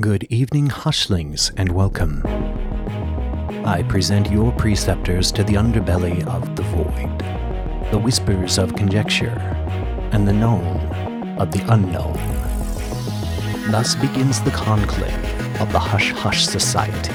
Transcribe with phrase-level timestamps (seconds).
[0.00, 2.22] Good evening, hushlings, and welcome.
[3.66, 9.36] I present your preceptors to the underbelly of the void, the whispers of conjecture,
[10.12, 10.76] and the known
[11.36, 12.14] of the unknown.
[13.72, 17.12] Thus begins the conclave of the Hush Hush Society.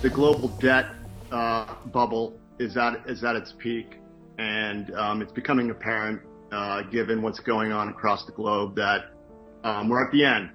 [0.00, 0.86] the global debt
[1.30, 3.98] uh, bubble is at is at its peak,
[4.38, 9.15] and um, it's becoming apparent, uh, given what's going on across the globe, that
[9.66, 10.50] um, we're at the end.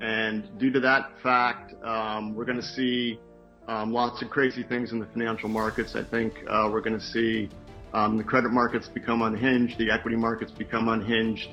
[0.00, 3.18] And due to that fact, um, we're going to see
[3.66, 5.96] um, lots of crazy things in the financial markets.
[5.96, 7.50] I think uh, we're going to see
[7.92, 11.48] um, the credit markets become unhinged, the equity markets become unhinged.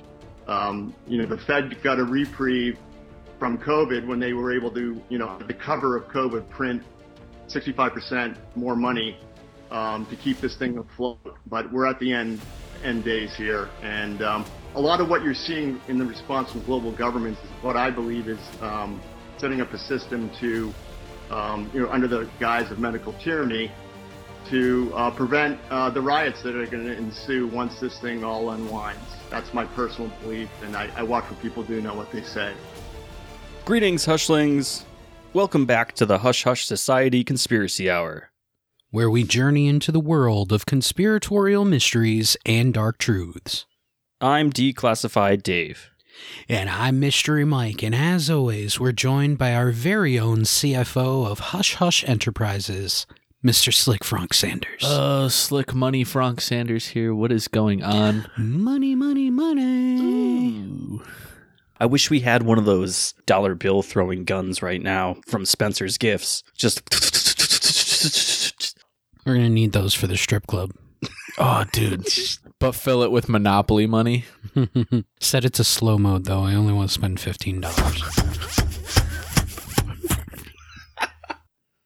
[0.47, 2.77] Um, you know, the Fed got a reprieve
[3.39, 6.83] from COVID when they were able to, you know, the cover of COVID print
[7.47, 9.17] 65% more money
[9.71, 11.35] um, to keep this thing afloat.
[11.47, 12.39] But we're at the end
[12.83, 14.21] end days here, and
[14.75, 17.89] a lot of what you're seeing in the response from global governments is what I
[17.89, 19.01] believe is um,
[19.37, 20.73] setting up a system to,
[21.31, 23.71] um, you know, under the guise of medical tyranny,
[24.49, 28.49] to uh, prevent uh, the riots that are going to ensue once this thing all
[28.51, 28.99] unwinds.
[29.29, 32.53] That's my personal belief, and I, I watch what people do know what they say.
[33.63, 34.83] Greetings, Hushlings.
[35.33, 38.29] Welcome back to the Hush Hush Society Conspiracy Hour.
[38.91, 43.65] where we journey into the world of conspiratorial mysteries and dark truths.
[44.25, 45.91] I'm Declassified Dave.
[46.49, 51.37] And I'm Mystery Mike, and as always, we're joined by our very own CFO of
[51.37, 53.05] Hush Hush Enterprises,
[53.45, 53.71] Mr.
[53.71, 54.83] Slick Frank Sanders.
[54.83, 57.13] Uh, slick money, Frank Sanders here.
[57.13, 58.25] What is going on?
[58.35, 60.01] money, money, money.
[60.01, 61.03] Ooh.
[61.79, 65.99] I wish we had one of those dollar bill throwing guns right now from Spencer's
[65.99, 66.41] Gifts.
[66.57, 66.81] Just.
[69.23, 70.71] We're going to need those for the strip club.
[71.37, 72.07] Oh, dude.
[72.59, 74.25] But fill it with Monopoly money.
[75.19, 76.43] Set it to slow mode, though.
[76.43, 78.25] I only want to spend $15.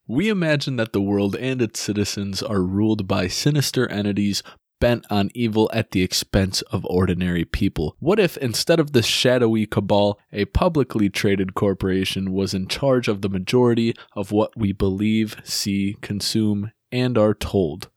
[0.08, 4.42] We imagine that the world and its citizens are ruled by sinister entities
[4.80, 7.96] bent on evil at the expense of ordinary people.
[8.00, 13.22] What if instead of this shadowy cabal, a publicly traded corporation was in charge of
[13.22, 17.90] the majority of what we believe, see, consume, and are told?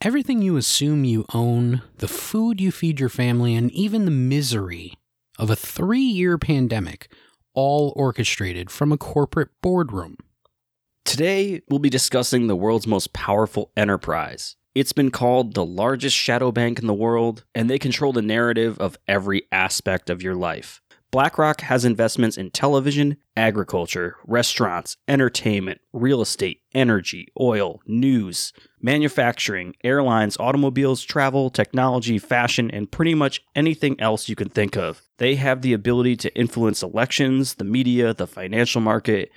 [0.00, 4.94] Everything you assume you own, the food you feed your family, and even the misery
[5.40, 7.10] of a three year pandemic,
[7.52, 10.16] all orchestrated from a corporate boardroom.
[11.04, 14.54] Today, we'll be discussing the world's most powerful enterprise.
[14.72, 18.78] It's been called the largest shadow bank in the world, and they control the narrative
[18.78, 20.80] of every aspect of your life.
[21.10, 30.36] BlackRock has investments in television, agriculture, restaurants, entertainment, real estate, energy, oil, news, manufacturing, airlines,
[30.38, 35.02] automobiles, travel, technology, fashion, and pretty much anything else you can think of.
[35.18, 39.30] They have the ability to influence elections, the media, the financial market,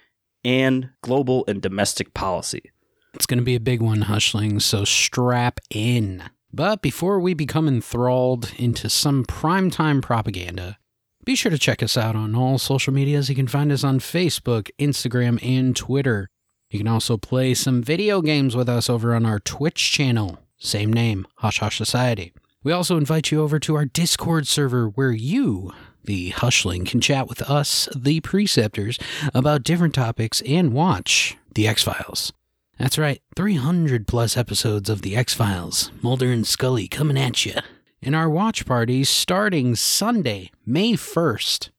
[0.44, 2.72] and global and domestic policy.
[3.14, 6.24] It's going to be a big one, Hushlings, so strap in.
[6.54, 10.78] But before we become enthralled into some primetime propaganda,
[11.24, 13.30] be sure to check us out on all social medias.
[13.30, 16.30] You can find us on Facebook, Instagram, and Twitter.
[16.72, 20.40] You can also play some video games with us over on our Twitch channel.
[20.58, 22.32] Same name, Hush Hush Society.
[22.64, 25.74] We also invite you over to our Discord server where you,
[26.06, 28.98] the Hushling, can chat with us, the Preceptors,
[29.34, 32.32] about different topics and watch The X Files.
[32.80, 37.56] That's right, 300 plus episodes of The X Files, Mulder and Scully coming at you.
[38.02, 41.70] In our watch parties starting Sunday, May 1st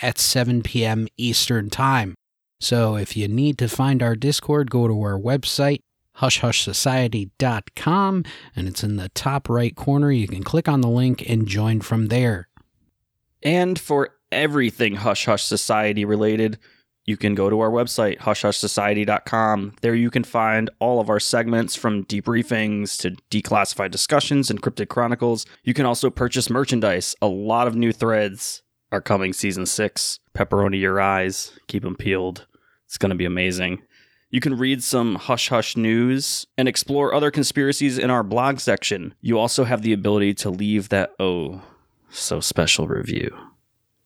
[0.00, 1.06] at 7 p.m.
[1.18, 2.14] Eastern Time.
[2.60, 5.80] So if you need to find our Discord, go to our website,
[6.18, 8.24] hushhushsociety.com,
[8.56, 10.10] and it's in the top right corner.
[10.10, 12.48] You can click on the link and join from there.
[13.42, 16.58] And for everything Hush Hush Society related,
[17.06, 19.76] you can go to our website, hushhushsociety.com.
[19.80, 24.88] There you can find all of our segments from debriefings to declassified discussions and cryptid
[24.88, 25.46] chronicles.
[25.62, 27.16] You can also purchase merchandise.
[27.22, 30.18] A lot of new threads are coming season six.
[30.36, 32.46] Pepperoni your eyes, keep them peeled.
[32.88, 33.82] It's going to be amazing.
[34.30, 39.14] You can read some hush hush news and explore other conspiracies in our blog section.
[39.20, 41.62] You also have the ability to leave that oh
[42.10, 43.36] so special review.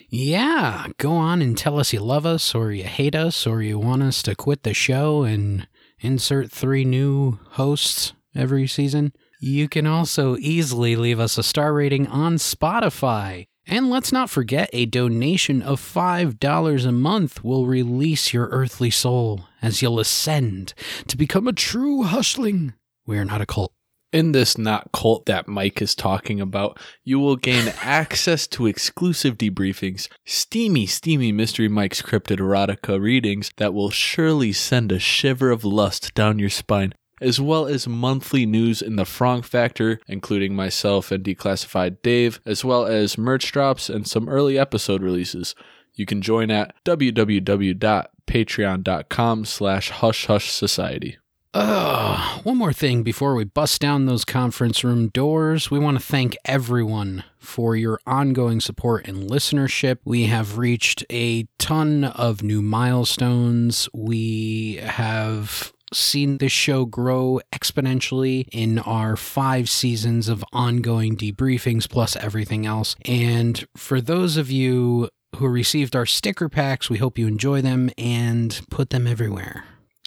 [0.08, 3.78] Yeah, go on and tell us you love us or you hate us or you
[3.78, 5.68] want us to quit the show and
[6.00, 9.12] insert three new hosts every season.
[9.40, 13.46] You can also easily leave us a star rating on Spotify.
[13.66, 19.46] And let's not forget a donation of $5 a month will release your earthly soul
[19.60, 20.74] as you'll ascend
[21.06, 22.74] to become a true hushling.
[23.06, 23.72] We are not a cult.
[24.12, 29.38] In this not cult that Mike is talking about, you will gain access to exclusive
[29.38, 35.64] debriefings, steamy, steamy Mystery Mike's Cryptid Erotica readings that will surely send a shiver of
[35.64, 36.92] lust down your spine,
[37.22, 42.62] as well as monthly news in the Frong Factor, including myself and Declassified Dave, as
[42.64, 45.54] well as merch drops and some early episode releases.
[45.94, 51.18] You can join at www.patreon.com slash hush hush society.
[51.54, 55.70] Uh, one more thing before we bust down those conference room doors.
[55.70, 59.98] We want to thank everyone for your ongoing support and listenership.
[60.04, 63.86] We have reached a ton of new milestones.
[63.92, 72.16] We have seen this show grow exponentially in our five seasons of ongoing debriefings plus
[72.16, 72.96] everything else.
[73.04, 77.90] And for those of you who received our sticker packs, we hope you enjoy them
[77.96, 79.64] and put them everywhere.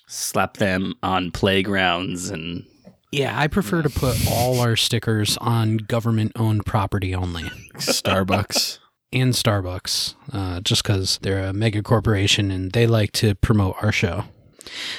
[0.07, 2.65] Slap them on playgrounds and
[3.11, 7.43] Yeah, I prefer to put all our stickers on government owned property only.
[7.75, 8.79] Starbucks.
[9.13, 13.93] And Starbucks, uh, just because they're a mega corporation and they like to promote our
[13.93, 14.25] show.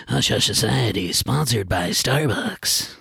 [0.08, 2.96] Hush Hush Society, sponsored by Starbucks.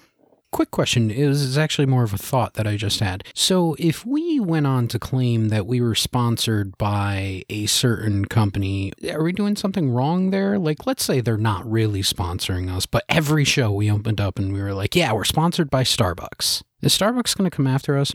[0.52, 3.26] Quick question is, is actually more of a thought that I just had.
[3.34, 8.94] So, if we went on to claim that we were sponsored by a certain company,
[9.12, 10.58] are we doing something wrong there?
[10.58, 14.54] Like, let's say they're not really sponsoring us, but every show we opened up and
[14.54, 16.64] we were like, yeah, we're sponsored by Starbucks.
[16.82, 18.14] Is Starbucks going to come after us?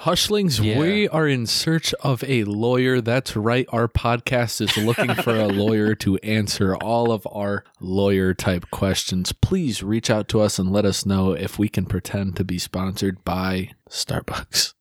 [0.00, 0.78] Hushlings, Yeah.
[0.78, 3.00] we are in search of a lawyer.
[3.00, 3.66] That's right.
[3.70, 9.32] Our podcast is looking for a lawyer to answer all of our lawyer type questions.
[9.32, 12.58] Please reach out to us and let us know if we can pretend to be
[12.58, 14.74] sponsored by Starbucks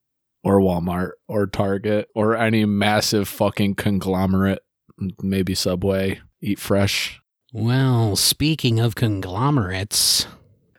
[0.44, 4.60] or Walmart or Target or any massive fucking conglomerate.
[5.22, 7.22] Maybe Subway, Eat Fresh.
[7.54, 10.28] Well, speaking of conglomerates,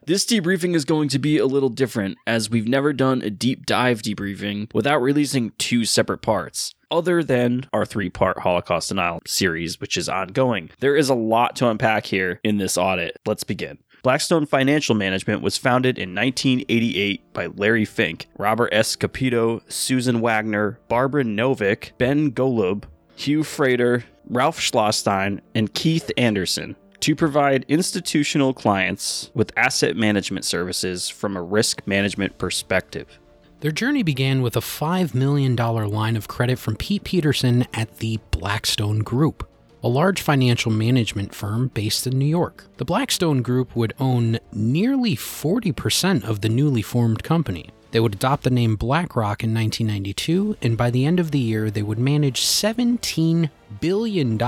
[0.06, 3.66] This debriefing is going to be a little different, as we've never done a deep
[3.66, 9.80] dive debriefing without releasing two separate parts, other than our three part Holocaust denial series,
[9.80, 10.70] which is ongoing.
[10.78, 13.16] There is a lot to unpack here in this audit.
[13.26, 13.78] Let's begin.
[14.04, 18.94] Blackstone Financial Management was founded in 1988 by Larry Fink, Robert S.
[18.94, 22.84] Kapito, Susan Wagner, Barbara Novick, Ben Golub,
[23.16, 31.08] Hugh Frater, Ralph Schlosstein, and Keith Anderson to provide institutional clients with asset management services
[31.08, 33.18] from a risk management perspective.
[33.60, 38.18] Their journey began with a $5 million line of credit from Pete Peterson at the
[38.30, 39.48] Blackstone Group,
[39.82, 42.66] a large financial management firm based in New York.
[42.76, 47.70] The Blackstone Group would own nearly 40% of the newly formed company.
[47.92, 51.70] They would adopt the name BlackRock in 1992, and by the end of the year,
[51.70, 53.50] they would manage $17
[53.80, 54.40] billion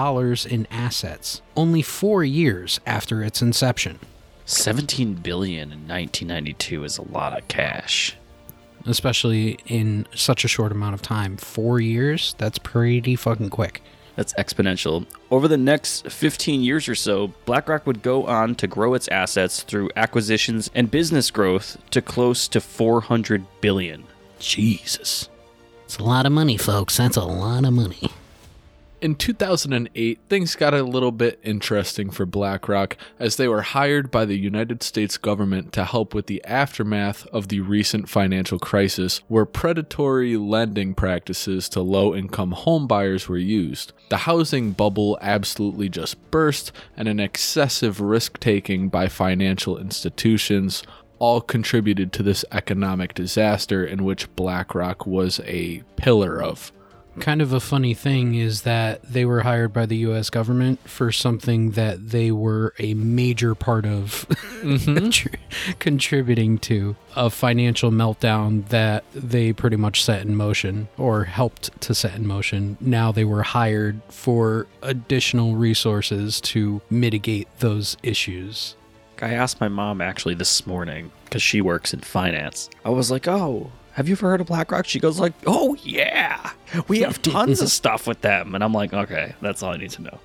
[0.50, 3.98] in assets, only four years after its inception.
[4.44, 8.16] 17 billion in 1992 is a lot of cash.
[8.86, 11.36] especially in such a short amount of time.
[11.36, 12.34] Four years?
[12.38, 13.82] That's pretty fucking quick.
[14.18, 15.06] That's exponential.
[15.30, 19.62] Over the next 15 years or so, BlackRock would go on to grow its assets
[19.62, 24.02] through acquisitions and business growth to close to 400 billion.
[24.40, 25.28] Jesus.
[25.84, 26.96] It's a lot of money, folks.
[26.96, 28.10] That's a lot of money.
[29.00, 34.24] In 2008, things got a little bit interesting for BlackRock as they were hired by
[34.24, 39.44] the United States government to help with the aftermath of the recent financial crisis, where
[39.44, 43.92] predatory lending practices to low income homebuyers were used.
[44.08, 50.82] The housing bubble absolutely just burst, and an excessive risk taking by financial institutions
[51.20, 56.72] all contributed to this economic disaster in which BlackRock was a pillar of.
[57.20, 61.12] Kind of a funny thing is that they were hired by the US government for
[61.12, 64.26] something that they were a major part of
[64.62, 64.96] mm-hmm.
[64.98, 71.78] contri- contributing to a financial meltdown that they pretty much set in motion or helped
[71.82, 72.76] to set in motion.
[72.80, 78.76] Now they were hired for additional resources to mitigate those issues.
[79.20, 82.70] I asked my mom actually this morning because she works in finance.
[82.84, 86.52] I was like, "Oh, have you ever heard of BlackRock?" She goes like, "Oh yeah,
[86.86, 89.90] we have tons of stuff with them." And I'm like, "Okay, that's all I need
[89.90, 90.20] to know."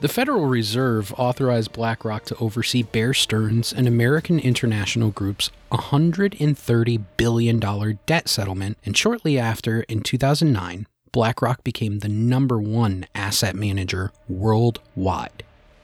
[0.00, 7.98] The Federal Reserve authorized BlackRock to oversee Bear Stearns and American International Group's $130 billion
[8.06, 15.42] debt settlement, and shortly after, in 2009, BlackRock became the number one asset manager worldwide.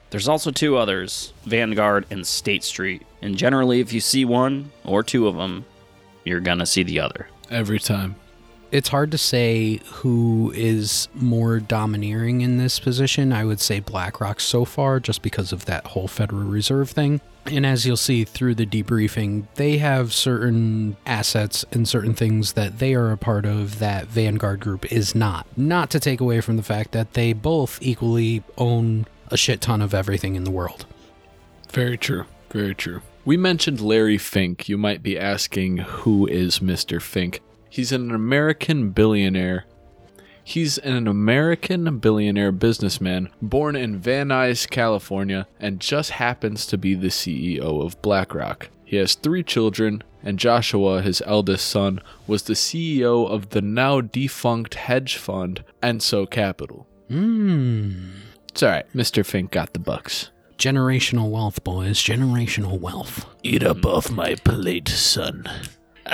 [0.08, 3.02] There's also two others, Vanguard and State Street.
[3.20, 5.66] And generally, if you see one or two of them,
[6.24, 7.26] you're gonna see the other.
[7.54, 8.16] Every time.
[8.73, 13.32] It's hard to say who is more domineering in this position.
[13.32, 17.20] I would say BlackRock so far, just because of that whole Federal Reserve thing.
[17.46, 22.80] And as you'll see through the debriefing, they have certain assets and certain things that
[22.80, 25.46] they are a part of that Vanguard Group is not.
[25.56, 29.80] Not to take away from the fact that they both equally own a shit ton
[29.80, 30.87] of everything in the world.
[31.70, 32.25] Very true.
[32.50, 33.00] Very true.
[33.26, 34.69] We mentioned Larry Fink.
[34.69, 37.00] You might be asking, who is Mr.
[37.00, 37.40] Fink?
[37.71, 39.64] He's an American billionaire.
[40.45, 46.95] He's an American billionaire businessman born in Van Nuys, California, and just happens to be
[46.95, 48.69] the CEO of BlackRock.
[48.85, 54.02] He has three children, and Joshua, his eldest son, was the CEO of the now
[54.02, 56.87] defunct hedge fund Enso Capital.
[57.11, 58.11] Mmm.
[58.50, 59.25] It's alright, Mr.
[59.25, 60.31] Fink got the bucks.
[60.58, 61.99] Generational wealth, boys.
[61.99, 63.26] Generational wealth.
[63.42, 65.49] Eat up off my plate, son.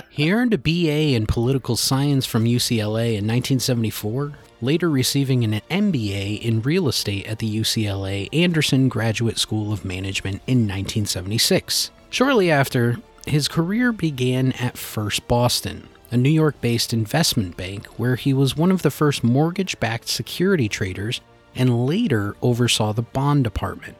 [0.08, 6.40] He earned a BA in political science from UCLA in 1974, later receiving an MBA
[6.40, 11.90] in real estate at the UCLA Anderson Graduate School of Management in 1976.
[12.10, 18.16] Shortly after, his career began at First Boston, a New York based investment bank where
[18.16, 21.20] he was one of the first mortgage backed security traders
[21.54, 23.96] and later oversaw the bond department.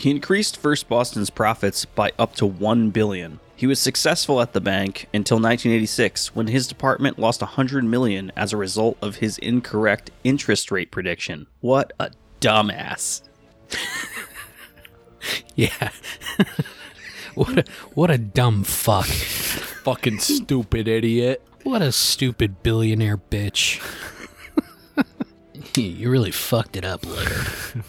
[0.00, 3.38] He increased First Boston's profits by up to 1 billion.
[3.54, 8.54] He was successful at the bank until 1986 when his department lost 100 million as
[8.54, 11.48] a result of his incorrect interest rate prediction.
[11.60, 13.22] What a dumbass.
[15.54, 15.90] Yeah.
[17.34, 19.04] what a what a dumb fuck.
[19.04, 21.46] Fucking stupid idiot.
[21.62, 23.82] What a stupid billionaire bitch.
[25.76, 27.84] you really fucked it up, Leonard.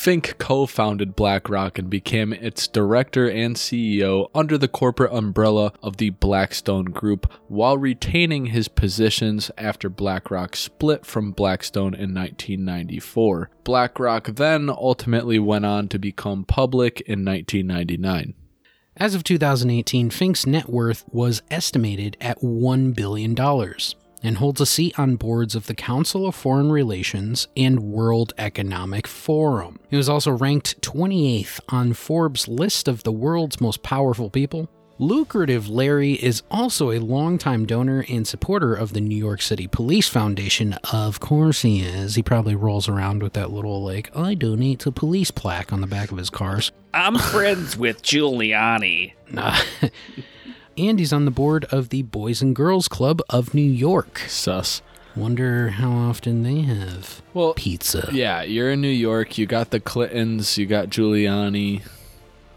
[0.00, 5.98] Fink co founded BlackRock and became its director and CEO under the corporate umbrella of
[5.98, 13.50] the Blackstone Group while retaining his positions after BlackRock split from Blackstone in 1994.
[13.62, 18.32] BlackRock then ultimately went on to become public in 1999.
[18.96, 23.34] As of 2018, Fink's net worth was estimated at $1 billion
[24.22, 29.06] and holds a seat on boards of the Council of Foreign Relations and World Economic
[29.06, 29.78] Forum.
[29.88, 34.68] He was also ranked 28th on Forbes' list of the world's most powerful people.
[35.00, 40.10] Lucrative Larry is also a longtime donor and supporter of the New York City Police
[40.10, 40.74] Foundation.
[40.92, 42.16] Of course he is.
[42.16, 45.86] He probably rolls around with that little, like, I donate to police plaque on the
[45.86, 46.70] back of his cars.
[46.92, 49.14] I'm friends with Giuliani.
[50.84, 50.90] Nah.
[50.90, 54.20] and he's on the board of the Boys and Girls Club of New York.
[54.28, 54.82] Sus.
[55.16, 58.08] Wonder how often they have Well, pizza.
[58.12, 59.38] Yeah, you're in New York.
[59.38, 60.56] You got the Clintons.
[60.56, 61.82] You got Giuliani.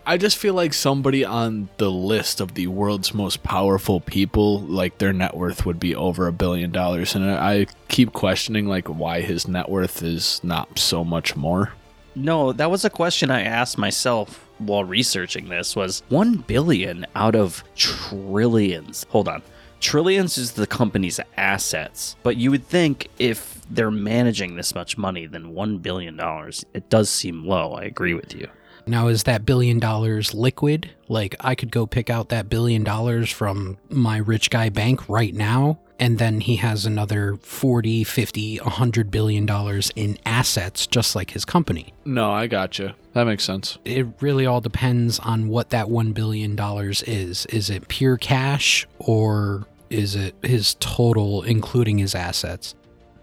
[0.06, 4.98] I just feel like somebody on the list of the world's most powerful people, like
[4.98, 8.88] their net worth would be over a billion dollars, and I I keep questioning like
[8.88, 11.72] why his net worth is not so much more.
[12.16, 17.36] No, that was a question I asked myself while researching this was 1 billion out
[17.36, 19.06] of trillions.
[19.10, 19.42] Hold on.
[19.80, 25.26] Trillions is the company's assets, but you would think if they're managing this much money
[25.26, 27.74] then 1 billion dollars, it does seem low.
[27.74, 28.48] I agree with you.
[28.86, 30.90] Now, is that billion dollars liquid?
[31.08, 35.34] Like, I could go pick out that billion dollars from my rich guy bank right
[35.34, 41.32] now, and then he has another 40, 50, 100 billion dollars in assets, just like
[41.32, 41.94] his company.
[42.06, 42.96] No, I gotcha.
[43.14, 43.78] That makes sense.
[43.86, 47.46] It really all depends on what that $1 billion is.
[47.46, 52.74] Is it pure cash, or is it his total, including his assets?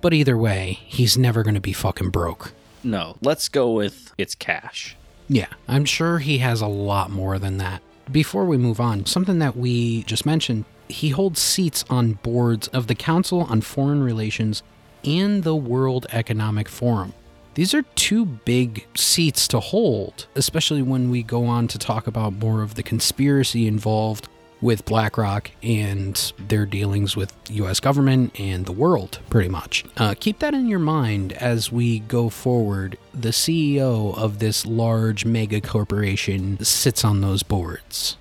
[0.01, 2.53] But either way, he's never going to be fucking broke.
[2.83, 4.97] No, let's go with it's cash.
[5.29, 7.83] Yeah, I'm sure he has a lot more than that.
[8.11, 12.87] Before we move on, something that we just mentioned, he holds seats on boards of
[12.87, 14.63] the Council on Foreign Relations
[15.05, 17.15] and the World Economic Forum.
[17.55, 22.35] These are two big seats to hold, especially when we go on to talk about
[22.35, 24.29] more of the conspiracy involved
[24.61, 29.85] with BlackRock and their dealings with US government and the world, pretty much.
[29.97, 32.99] Uh, keep that in your mind as we go forward.
[33.15, 38.17] The CEO of this large mega corporation sits on those boards.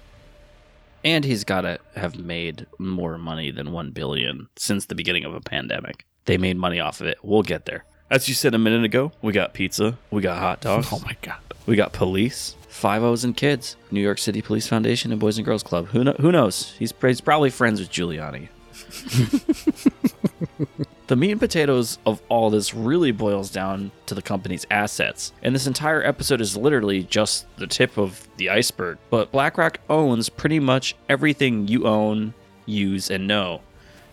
[1.04, 5.34] And he's got to have made more money than 1 billion since the beginning of
[5.34, 6.06] a pandemic.
[6.26, 7.18] They made money off of it.
[7.24, 7.86] We'll get there.
[8.12, 11.16] As you said a minute ago, we got pizza, we got hot dogs, Oh my
[11.22, 11.38] god.
[11.66, 15.46] we got police, five O's and kids, New York City Police Foundation and Boys and
[15.46, 15.88] Girls Club.
[15.90, 16.74] Who, kno- who knows?
[16.80, 18.50] He's, he's probably friends with Giuliani.
[21.10, 25.34] the meat and potatoes of all this really boils down to the company's assets.
[25.42, 29.00] And this entire episode is literally just the tip of the iceberg.
[29.10, 32.36] But BlackRock owns pretty much everything you own,
[32.68, 33.62] use, and know.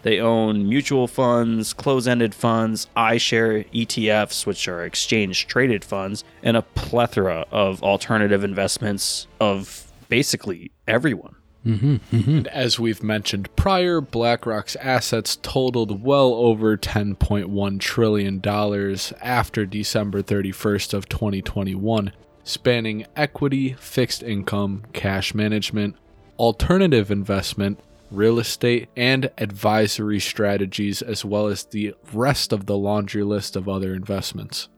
[0.04, 6.56] They own mutual funds, close ended funds, iShare ETFs, which are exchange traded funds, and
[6.56, 11.36] a plethora of alternative investments of basically everyone.
[11.66, 18.40] And as we've mentioned prior, BlackRock's assets totaled well over $10.1 trillion
[19.20, 22.12] after December 31st of 2021,
[22.44, 25.96] spanning equity, fixed income, cash management,
[26.38, 27.80] alternative investment,
[28.10, 33.68] real estate, and advisory strategies, as well as the rest of the laundry list of
[33.68, 34.68] other investments.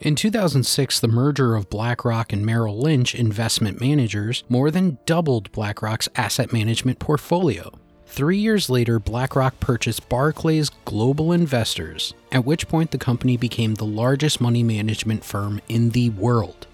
[0.00, 6.08] In 2006, the merger of BlackRock and Merrill Lynch investment managers more than doubled BlackRock's
[6.16, 7.70] asset management portfolio.
[8.06, 13.84] Three years later, BlackRock purchased Barclays Global Investors, at which point the company became the
[13.84, 16.66] largest money management firm in the world.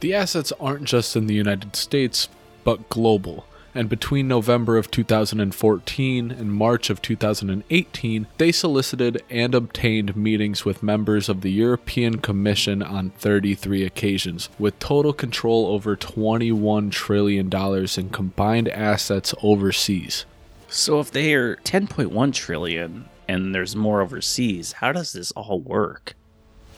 [0.00, 2.28] The assets aren't just in the United States,
[2.64, 3.46] but global.
[3.74, 10.82] And between November of 2014 and March of 2018, they solicited and obtained meetings with
[10.82, 17.50] members of the European Commission on 33 occasions, with total control over $21 trillion
[17.96, 20.26] in combined assets overseas.
[20.68, 26.14] So if they are 10.1 trillion and there's more overseas, how does this all work?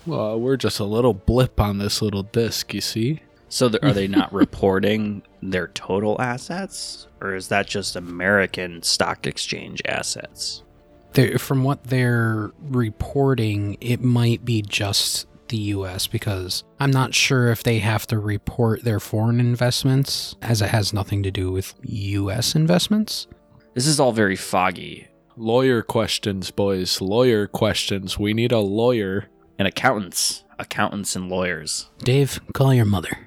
[0.07, 3.23] Well, we're just a little blip on this little disc, you see?
[3.55, 9.29] So th- are they not reporting their total assets, or is that just American stock
[9.29, 10.65] exchange assets?
[11.13, 17.53] They're, from what they're reporting, it might be just the US because I'm not sure
[17.53, 21.75] if they have to report their foreign investments, as it has nothing to do with
[21.85, 23.29] US investments.
[23.75, 25.07] This is all very foggy.
[25.37, 27.01] Lawyer questions, boys.
[27.01, 28.19] Lawyer questions.
[28.19, 29.29] We need a lawyer.
[29.61, 31.91] And accountants, accountants and lawyers.
[31.99, 33.19] Dave, call your mother.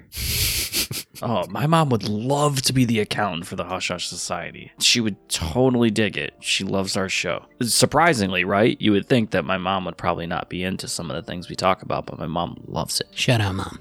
[1.20, 4.70] Oh, my mom would love to be the accountant for the Hush Hush Society.
[4.78, 6.34] She would totally dig it.
[6.40, 7.44] She loves our show.
[7.60, 8.80] Surprisingly, right?
[8.80, 11.48] You would think that my mom would probably not be into some of the things
[11.48, 13.08] we talk about, but my mom loves it.
[13.10, 13.80] Shut up, mom.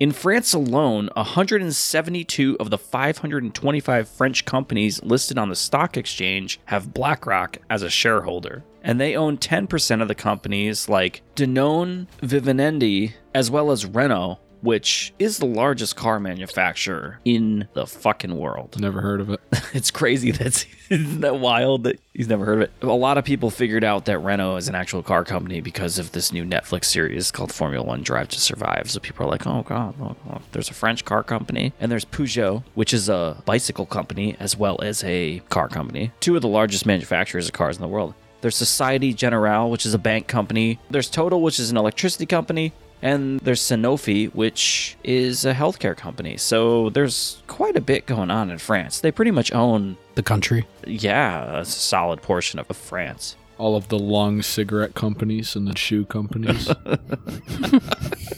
[0.00, 6.92] In France alone, 172 of the 525 French companies listed on the stock exchange have
[6.92, 8.64] BlackRock as a shareholder.
[8.82, 15.12] And they own 10% of the companies like Danone, Vivendi, as well as Renault, which
[15.18, 18.80] is the largest car manufacturer in the fucking world.
[18.80, 19.40] Never heard of it.
[19.74, 22.72] It's crazy that's isn't that wild that he's never heard of it.
[22.82, 26.12] A lot of people figured out that Renault is an actual car company because of
[26.12, 28.90] this new Netflix series called Formula One Drive to Survive.
[28.90, 32.04] So people are like, oh god, oh, oh, there's a French car company, and there's
[32.04, 36.12] Peugeot, which is a bicycle company as well as a car company.
[36.20, 38.12] Two of the largest manufacturers of cars in the world.
[38.42, 40.78] There's Society Generale, which is a bank company.
[40.90, 42.72] There's Total, which is an electricity company.
[43.00, 46.36] And there's Sanofi, which is a healthcare company.
[46.36, 49.00] So there's quite a bit going on in France.
[49.00, 50.66] They pretty much own, The country.
[50.86, 53.34] yeah, a solid portion of France.
[53.62, 56.68] All of the long cigarette companies and the shoe companies.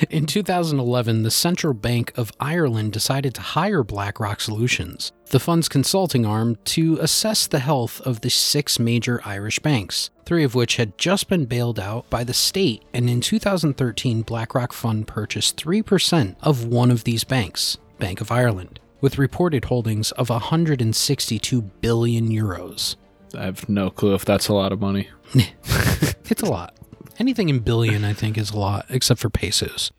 [0.10, 6.24] In 2011, the Central Bank of Ireland decided to hire BlackRock Solutions, the fund's consulting
[6.24, 10.96] arm, to assess the health of the six major Irish banks, three of which had
[10.96, 12.84] just been bailed out by the state.
[12.94, 18.78] And in 2013, BlackRock Fund purchased 3% of one of these banks, Bank of Ireland,
[19.00, 22.96] with reported holdings of 162 billion euros.
[23.36, 25.08] I have no clue if that's a lot of money.
[26.30, 26.76] It's a lot.
[27.18, 29.90] Anything in billion, I think, is a lot, except for pesos.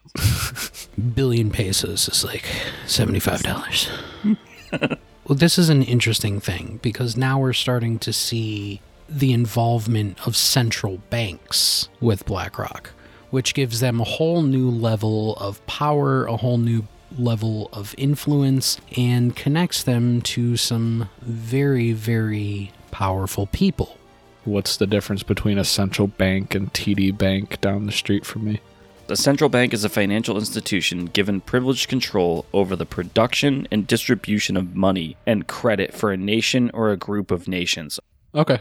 [1.13, 2.46] billion pesos is like
[2.86, 3.89] $75.
[5.26, 10.38] well, this is an interesting thing because now we're starting to see the involvement of
[10.38, 12.91] central banks with BlackRock,
[13.30, 18.80] which gives them a whole new level of power, a whole new level of influence,
[18.96, 23.97] and connects them to some very, very powerful people.
[24.43, 28.62] What's the difference between a central bank and TD Bank down the street from me?
[29.08, 34.56] The central bank is a financial institution given privileged control over the production and distribution
[34.56, 37.99] of money and credit for a nation or a group of nations.
[38.34, 38.60] Okay.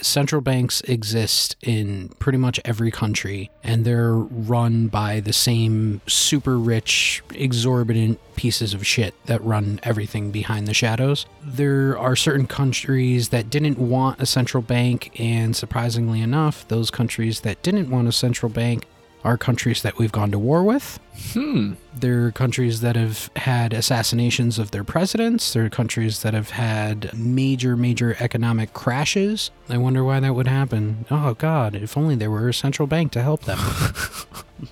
[0.00, 6.58] Central banks exist in pretty much every country and they're run by the same super
[6.58, 11.26] rich exorbitant pieces of shit that run everything behind the shadows.
[11.42, 17.40] There are certain countries that didn't want a central bank and surprisingly enough those countries
[17.40, 18.86] that didn't want a central bank
[19.26, 20.98] are countries that we've gone to war with
[21.32, 21.72] Hmm.
[21.98, 25.52] there are countries that have had assassinations of their presidents.
[25.52, 29.50] There are countries that have had major, major economic crashes.
[29.68, 31.06] I wonder why that would happen.
[31.10, 33.58] Oh, God, if only there were a central bank to help them.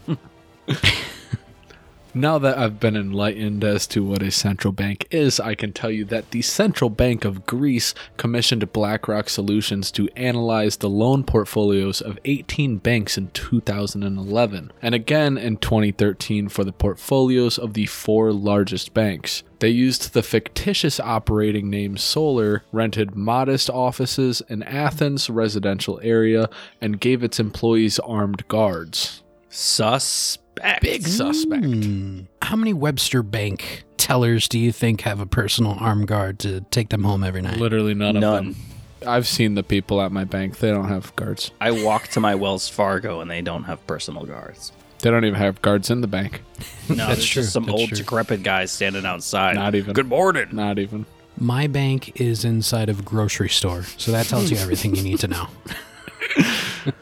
[2.16, 5.90] Now that I've been enlightened as to what a central bank is, I can tell
[5.90, 12.00] you that the Central Bank of Greece commissioned BlackRock Solutions to analyze the loan portfolios
[12.00, 18.32] of 18 banks in 2011, and again in 2013 for the portfolios of the four
[18.32, 19.42] largest banks.
[19.58, 26.48] They used the fictitious operating name Solar, rented modest offices in Athens residential area,
[26.80, 29.24] and gave its employees armed guards.
[30.56, 30.82] Suspect.
[30.82, 31.64] Big suspect.
[31.64, 32.20] Hmm.
[32.42, 36.90] How many Webster Bank tellers do you think have a personal arm guard to take
[36.90, 37.58] them home every night?
[37.58, 38.24] Literally none, None.
[38.48, 38.56] of them.
[39.06, 40.58] I've seen the people at my bank.
[40.58, 41.50] They don't have guards.
[41.60, 44.72] I walk to my Wells Fargo and they don't have personal guards.
[45.00, 46.40] They don't even have guards in the bank.
[46.88, 47.98] No, That's there's true, just some that's old true.
[47.98, 49.56] decrepit guys standing outside.
[49.56, 49.92] Not even.
[49.92, 50.48] Good morning.
[50.52, 51.04] Not even.
[51.36, 55.18] My bank is inside of a grocery store, so that tells you everything you need
[55.18, 55.48] to know.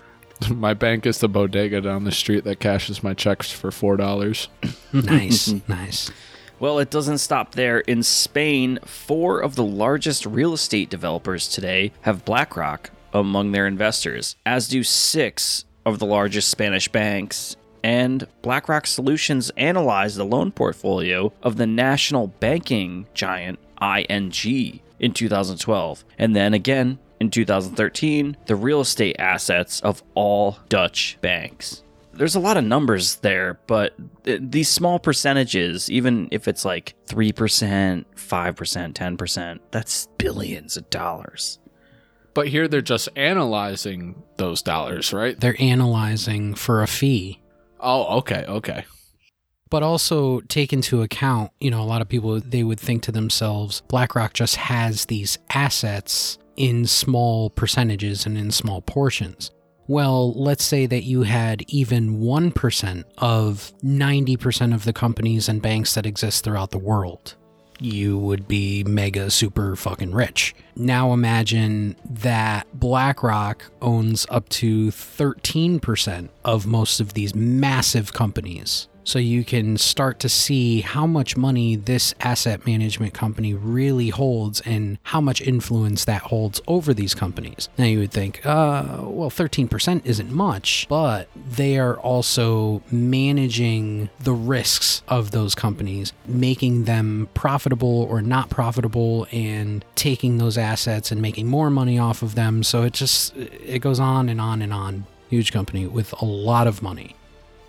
[0.55, 4.49] My bank is the bodega down the street that cashes my checks for four dollars.
[4.93, 6.11] Nice, nice.
[6.59, 7.81] Well, it doesn't stop there.
[7.81, 14.37] In Spain, four of the largest real estate developers today have BlackRock among their investors,
[14.47, 17.57] as do six of the largest Spanish banks.
[17.83, 26.05] And BlackRock Solutions analyzed the loan portfolio of the national banking giant ING in 2012.
[26.17, 31.83] And then again in 2013, the real estate assets of all Dutch banks
[32.15, 36.95] there's a lot of numbers there, but th- these small percentages, even if it's like
[37.07, 41.59] 3%, 5%, 10%, that's billions of dollars.
[42.35, 45.39] But here they're just analyzing those dollars, right?
[45.39, 47.41] They're analyzing for a fee.
[47.81, 48.85] Oh, okay, okay.
[49.71, 53.13] but also take into account, you know, a lot of people they would think to
[53.13, 59.51] themselves, BlackRock just has these assets in small percentages and in small portions.
[59.89, 65.95] Well, let's say that you had even 1% of 90% of the companies and banks
[65.95, 67.35] that exist throughout the world.
[67.81, 70.55] You would be mega super fucking rich.
[70.77, 78.89] Now imagine that BlackRock owns up to 13% of most of these massive companies.
[79.05, 84.61] So you can start to see how much money this asset management company really holds
[84.63, 87.69] and how much influence that holds over these companies.
[87.79, 94.33] Now you would think, uh, well, 13% isn't much, but they are also managing the
[94.33, 101.21] risks of those companies, making them profitable or not profitable, and taking those assets and
[101.21, 102.63] making more money off of them.
[102.63, 105.07] So it just it goes on and on and on.
[105.29, 107.17] Huge company with a lot of money.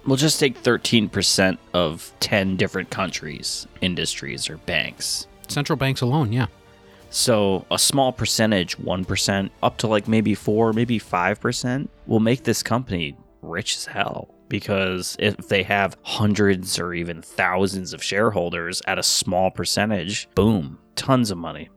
[0.06, 5.28] We'll just take 13% of 10 different countries, industries, or banks.
[5.48, 6.48] Central banks alone, yeah.
[7.10, 12.64] So a small percentage, 1%, up to like maybe 4, maybe 5%, will make this
[12.64, 14.34] company rich as hell.
[14.50, 20.80] Because if they have hundreds or even thousands of shareholders at a small percentage, boom,
[20.96, 21.70] tons of money.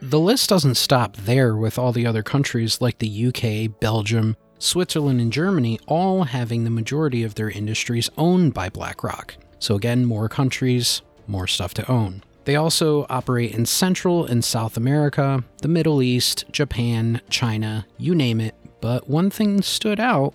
[0.00, 5.20] The list doesn't stop there with all the other countries like the UK, Belgium, Switzerland,
[5.20, 9.36] and Germany all having the majority of their industries owned by BlackRock.
[9.58, 12.22] So, again, more countries, more stuff to own.
[12.44, 18.40] They also operate in Central and South America, the Middle East, Japan, China, you name
[18.40, 18.54] it.
[18.80, 20.34] But one thing stood out,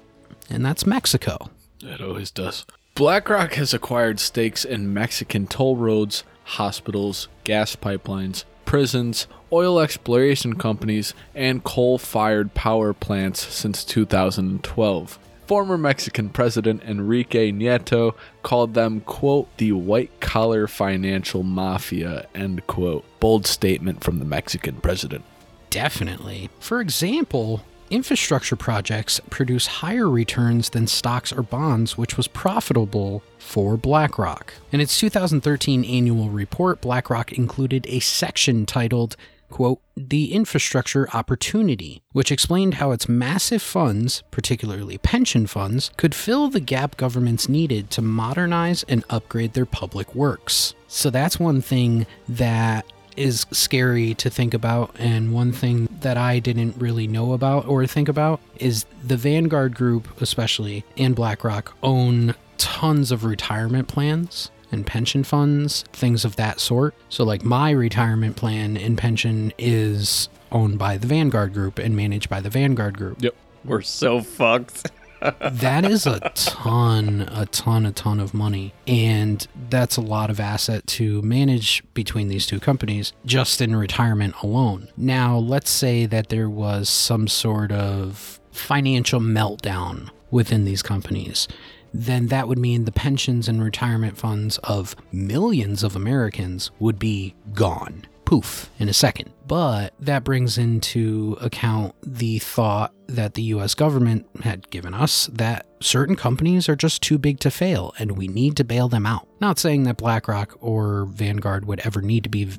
[0.50, 1.50] and that's Mexico.
[1.82, 2.66] It always does.
[2.96, 11.14] BlackRock has acquired stakes in Mexican toll roads, hospitals, gas pipelines, prisons, oil exploration companies,
[11.36, 15.20] and coal fired power plants since 2012.
[15.46, 23.04] Former Mexican President Enrique Nieto called them, quote, the white collar financial mafia, end quote.
[23.20, 25.26] Bold statement from the Mexican president.
[25.70, 26.50] Definitely.
[26.62, 33.78] For example, infrastructure projects produce higher returns than stocks or bonds, which was profitable for
[33.78, 34.54] BlackRock.
[34.72, 39.16] In its 2013 annual report, BlackRock included a section titled,
[39.50, 46.48] quote, The Infrastructure Opportunity, which explained how its massive funds, particularly pension funds, could fill
[46.48, 50.74] the gap governments needed to modernize and upgrade their public works.
[50.88, 52.86] So that's one thing that
[53.18, 54.96] is scary to think about.
[55.00, 59.76] And one thing that I didn't really know about or think about is the Vanguard
[59.76, 66.60] Group, especially, and BlackRock own tons of retirement plans and pension funds, things of that
[66.60, 66.96] sort.
[67.10, 72.30] So, like, my retirement plan and pension is owned by the Vanguard Group and managed
[72.30, 73.22] by the Vanguard Group.
[73.22, 73.36] Yep.
[73.66, 74.90] We're so fucked.
[75.22, 78.74] that is a ton, a ton, a ton of money.
[78.88, 84.36] And that's a lot of asset to manage between these two companies just in retirement
[84.42, 84.88] alone.
[84.98, 91.48] Now, let's say that there was some sort of financial meltdown within these companies.
[91.94, 97.36] then that would mean the pensions and retirement funds of millions of Americans would be
[97.54, 98.06] gone.
[98.26, 99.30] Poof, in a second.
[99.46, 105.66] But that brings into account the thought that the US government had given us that
[105.80, 109.28] certain companies are just too big to fail and we need to bail them out.
[109.40, 112.50] Not saying that BlackRock or Vanguard would ever need to be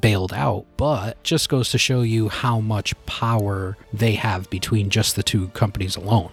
[0.00, 5.16] bailed out, but just goes to show you how much power they have between just
[5.16, 6.30] the two companies alone.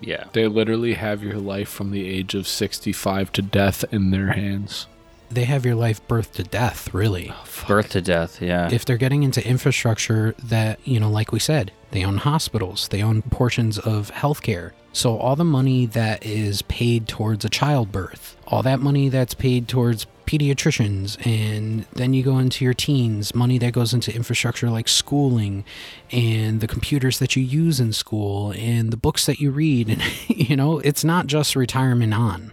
[0.00, 0.24] Yeah.
[0.32, 4.86] They literally have your life from the age of 65 to death in their hands.
[5.30, 7.32] They have your life birth to death, really.
[7.68, 8.42] Birth to death.
[8.42, 8.68] Yeah.
[8.72, 13.02] If they're getting into infrastructure that, you know, like we said, they own hospitals, they
[13.02, 14.72] own portions of healthcare.
[14.92, 19.68] So all the money that is paid towards a childbirth, all that money that's paid
[19.68, 24.88] towards pediatricians, and then you go into your teens, money that goes into infrastructure like
[24.88, 25.64] schooling
[26.10, 29.88] and the computers that you use in school and the books that you read.
[29.88, 32.52] And, you know, it's not just retirement on.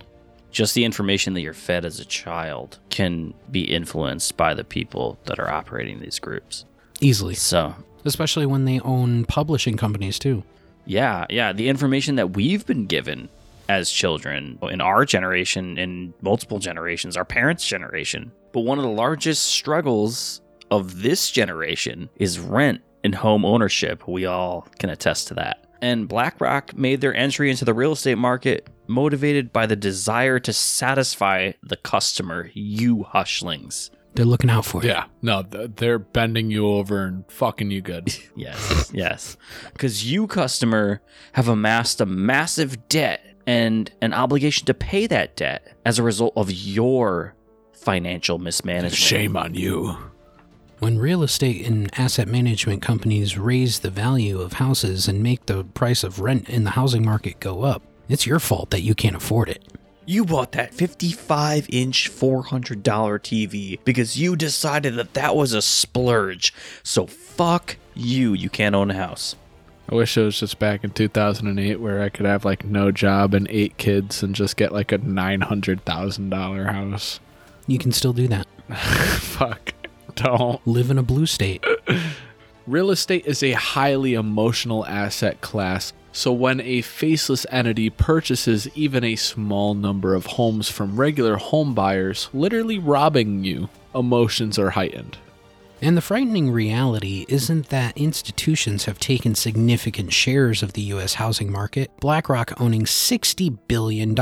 [0.52, 5.20] just the information that you're fed as a child can be influenced by the people
[5.26, 6.66] that are operating these groups.
[7.00, 7.36] Easily.
[7.36, 7.76] So,
[8.08, 10.44] Especially when they own publishing companies too.
[10.86, 13.30] yeah, yeah, the information that we've been given
[13.70, 18.32] as children in our generation, in multiple generations, our parents' generation.
[18.54, 20.42] But one of the largest struggles
[20.72, 24.08] of this generation is rent and home ownership.
[24.08, 25.66] We all can attest to that.
[25.82, 30.54] And BlackRock made their entry into the real estate market motivated by the desire to
[30.54, 33.90] satisfy the customer, you hushlings.
[34.18, 34.90] They're looking out for you.
[34.90, 38.16] Yeah, no, they're bending you over and fucking you good.
[38.36, 39.38] Yes, yes.
[39.74, 41.02] Because you, customer,
[41.34, 46.34] have amassed a massive debt and an obligation to pay that debt as a result
[46.36, 47.36] of your
[47.74, 48.96] financial mismanagement.
[48.96, 49.96] Shame on you.
[50.80, 55.64] When real estate and asset management companies raise the value of houses and make the
[55.64, 59.16] price of rent in the housing market go up, it's your fault that you can't
[59.16, 59.64] afford it.
[60.10, 66.54] You bought that 55 inch $400 TV because you decided that that was a splurge.
[66.82, 68.32] So fuck you.
[68.32, 69.36] You can't own a house.
[69.90, 73.34] I wish it was just back in 2008 where I could have like no job
[73.34, 77.20] and eight kids and just get like a $900,000 house.
[77.68, 78.48] You can still do that.
[78.78, 79.74] Fuck.
[80.16, 80.66] Don't.
[80.66, 81.66] Live in a blue state.
[82.66, 89.04] Real estate is a highly emotional asset class, so when a faceless entity purchases even
[89.04, 95.20] a small number of homes from regular home buyers, literally robbing you, emotions are heightened.
[95.80, 101.52] And the frightening reality isn't that institutions have taken significant shares of the US housing
[101.52, 104.16] market, BlackRock owning $60 billion.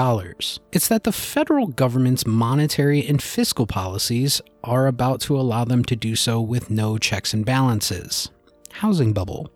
[0.73, 5.95] It's that the federal government's monetary and fiscal policies are about to allow them to
[5.95, 8.31] do so with no checks and balances.
[8.73, 9.49] Housing bubble.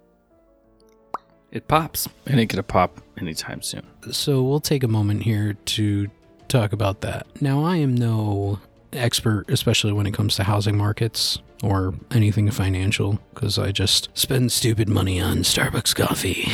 [1.52, 2.08] It pops.
[2.26, 3.86] And it ain't gonna pop anytime soon.
[4.12, 6.08] So we'll take a moment here to
[6.48, 7.28] talk about that.
[7.42, 8.60] Now, I am no
[8.94, 14.52] expert, especially when it comes to housing markets or anything financial, because I just spend
[14.52, 16.50] stupid money on Starbucks coffee.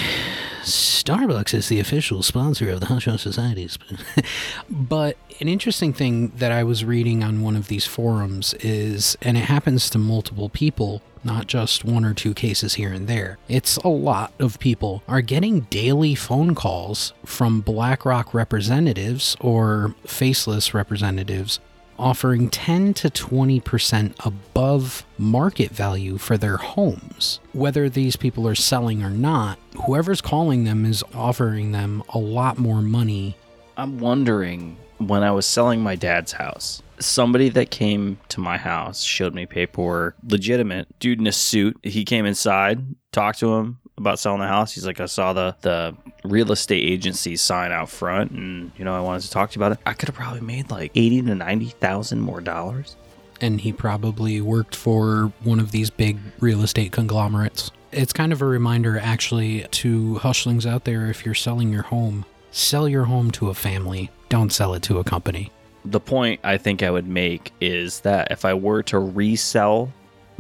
[0.66, 3.78] Starbucks is the official sponsor of the Hush Hush Societies.
[4.70, 9.38] but an interesting thing that I was reading on one of these forums is, and
[9.38, 13.38] it happens to multiple people, not just one or two cases here and there.
[13.48, 20.74] It's a lot of people are getting daily phone calls from BlackRock representatives or faceless
[20.74, 21.60] representatives
[21.98, 27.40] offering 10 to 20% above market value for their homes.
[27.54, 32.58] Whether these people are selling or not, whoever's calling them is offering them a lot
[32.58, 33.38] more money.
[33.78, 39.04] I'm wondering when I was selling my dad's house, somebody that came to my house
[39.04, 41.78] showed me paperwork, legitimate dude in a suit.
[41.84, 44.74] He came inside, talked to him about selling the house.
[44.74, 48.96] He's like, I saw the the real estate agency sign out front, and you know,
[48.96, 49.84] I wanted to talk to you about it.
[49.86, 52.96] I could have probably made like eighty to ninety thousand more dollars.
[53.42, 57.70] And he probably worked for one of these big real estate conglomerates.
[57.92, 62.24] It's kind of a reminder, actually, to hushlings out there if you're selling your home,
[62.52, 65.52] sell your home to a family, don't sell it to a company.
[65.84, 69.92] The point I think I would make is that if I were to resell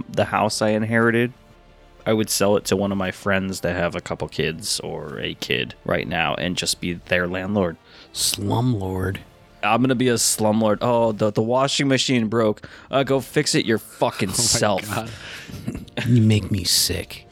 [0.10, 1.34] the house I inherited,
[2.06, 5.20] I would sell it to one of my friends that have a couple kids or
[5.20, 7.78] a kid right now and just be their landlord.
[8.13, 9.18] Slumlord.
[9.63, 10.78] I'm gonna be a slumlord.
[10.82, 12.68] Oh, the, the washing machine broke.
[12.91, 14.88] Uh, go fix it your fucking self.
[14.88, 15.10] God.
[16.08, 17.26] You make me sick.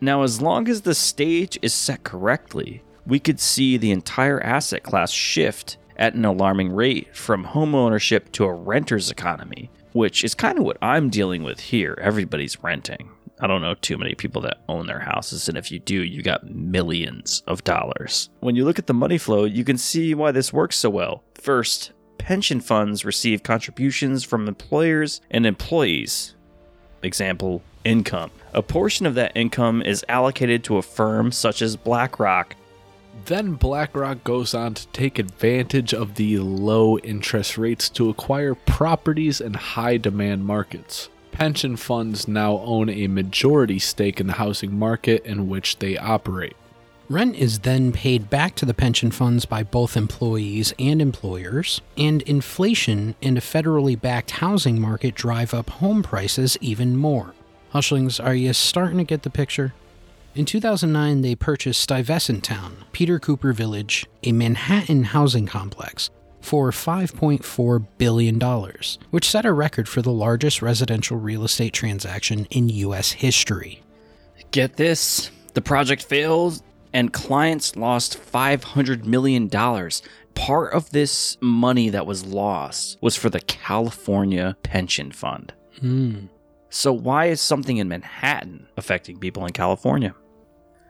[0.00, 4.82] Now, as long as the stage is set correctly, we could see the entire asset
[4.82, 10.58] class shift at an alarming rate from homeownership to a renter's economy, which is kind
[10.58, 11.98] of what I'm dealing with here.
[12.00, 13.10] Everybody's renting.
[13.38, 16.22] I don't know too many people that own their houses, and if you do, you
[16.22, 18.30] got millions of dollars.
[18.40, 21.22] When you look at the money flow, you can see why this works so well.
[21.34, 26.34] First, pension funds receive contributions from employers and employees.
[27.02, 28.30] Example, income.
[28.54, 32.56] A portion of that income is allocated to a firm such as BlackRock.
[33.26, 39.40] Then BlackRock goes on to take advantage of the low interest rates to acquire properties
[39.40, 41.10] in high demand markets.
[41.36, 46.56] Pension funds now own a majority stake in the housing market in which they operate.
[47.10, 52.22] Rent is then paid back to the pension funds by both employees and employers, and
[52.22, 57.34] inflation and a federally backed housing market drive up home prices even more.
[57.74, 59.74] Hushlings, are you starting to get the picture?
[60.34, 66.08] In 2009, they purchased Stuyvesant Town, Peter Cooper Village, a Manhattan housing complex,
[66.40, 68.40] for $5.4 billion,
[69.10, 73.12] which set a record for the largest residential real estate transaction in U.S.
[73.12, 73.82] history.
[74.50, 79.48] Get this the project failed, and clients lost $500 million.
[79.48, 85.54] Part of this money that was lost was for the California Pension Fund.
[85.80, 86.26] Hmm.
[86.68, 90.14] So, why is something in Manhattan affecting people in California?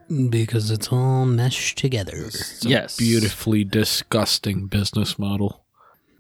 [0.09, 2.14] Because it's all meshed together.
[2.27, 2.97] It's a Yes.
[2.97, 5.62] beautifully disgusting business model.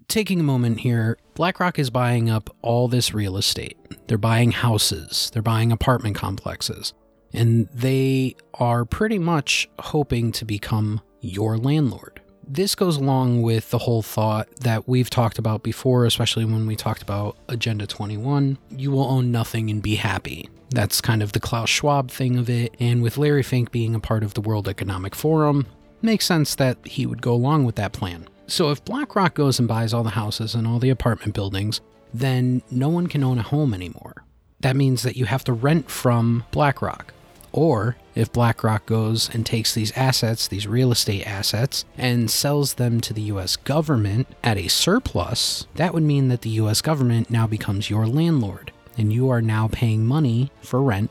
[0.08, 3.76] taking a moment here, BlackRock is buying up all this real estate.
[4.06, 6.92] They're buying houses, they're buying apartment complexes,
[7.32, 12.20] and they are pretty much hoping to become your landlord.
[12.46, 16.76] This goes along with the whole thought that we've talked about before, especially when we
[16.76, 18.58] talked about Agenda 21.
[18.70, 20.48] You will own nothing and be happy.
[20.70, 22.74] That's kind of the Klaus Schwab thing of it.
[22.80, 25.66] And with Larry Fink being a part of the World Economic Forum,
[26.02, 28.28] makes sense that he would go along with that plan.
[28.46, 31.80] So if BlackRock goes and buys all the houses and all the apartment buildings,
[32.14, 34.24] then no one can own a home anymore.
[34.60, 37.12] That means that you have to rent from BlackRock.
[37.52, 43.00] Or if BlackRock goes and takes these assets, these real estate assets, and sells them
[43.00, 47.46] to the US government at a surplus, that would mean that the US government now
[47.46, 51.10] becomes your landlord, and you are now paying money for rent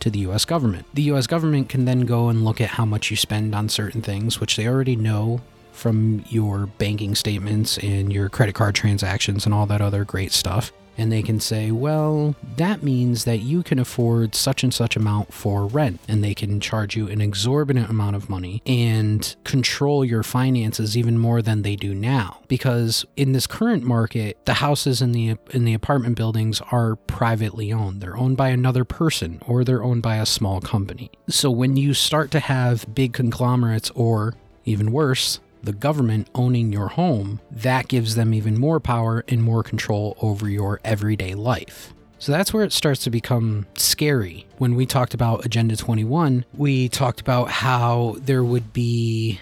[0.00, 0.86] to the US government.
[0.94, 4.02] The US government can then go and look at how much you spend on certain
[4.02, 5.40] things, which they already know
[5.72, 10.72] from your banking statements and your credit card transactions and all that other great stuff.
[10.96, 15.32] And they can say, well, that means that you can afford such and such amount
[15.32, 16.00] for rent.
[16.08, 21.18] And they can charge you an exorbitant amount of money and control your finances even
[21.18, 22.40] more than they do now.
[22.48, 27.72] Because in this current market, the houses in the in the apartment buildings are privately
[27.72, 28.00] owned.
[28.00, 31.10] They're owned by another person or they're owned by a small company.
[31.28, 36.88] So when you start to have big conglomerates or even worse, the government owning your
[36.88, 41.94] home, that gives them even more power and more control over your everyday life.
[42.18, 44.46] So that's where it starts to become scary.
[44.58, 49.40] When we talked about Agenda 21, we talked about how there would be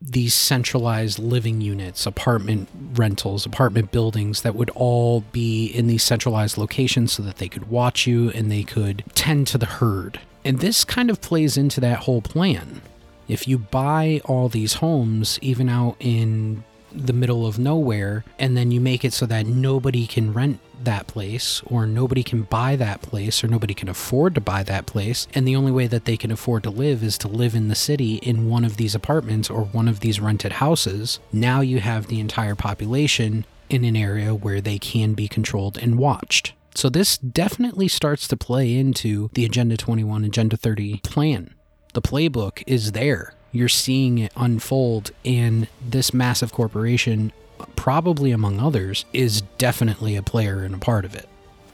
[0.00, 6.58] these centralized living units, apartment rentals, apartment buildings that would all be in these centralized
[6.58, 10.20] locations so that they could watch you and they could tend to the herd.
[10.44, 12.82] And this kind of plays into that whole plan.
[13.28, 18.70] If you buy all these homes, even out in the middle of nowhere, and then
[18.70, 23.02] you make it so that nobody can rent that place, or nobody can buy that
[23.02, 26.16] place, or nobody can afford to buy that place, and the only way that they
[26.16, 29.50] can afford to live is to live in the city in one of these apartments
[29.50, 34.34] or one of these rented houses, now you have the entire population in an area
[34.34, 36.52] where they can be controlled and watched.
[36.74, 41.55] So this definitely starts to play into the Agenda 21, Agenda 30 plan
[41.96, 43.32] the playbook is there.
[43.52, 47.32] You're seeing it unfold, and this massive corporation,
[47.74, 51.26] probably among others, is definitely a player and a part of it.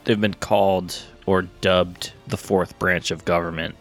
[0.05, 3.75] They've been called or dubbed the fourth branch of government.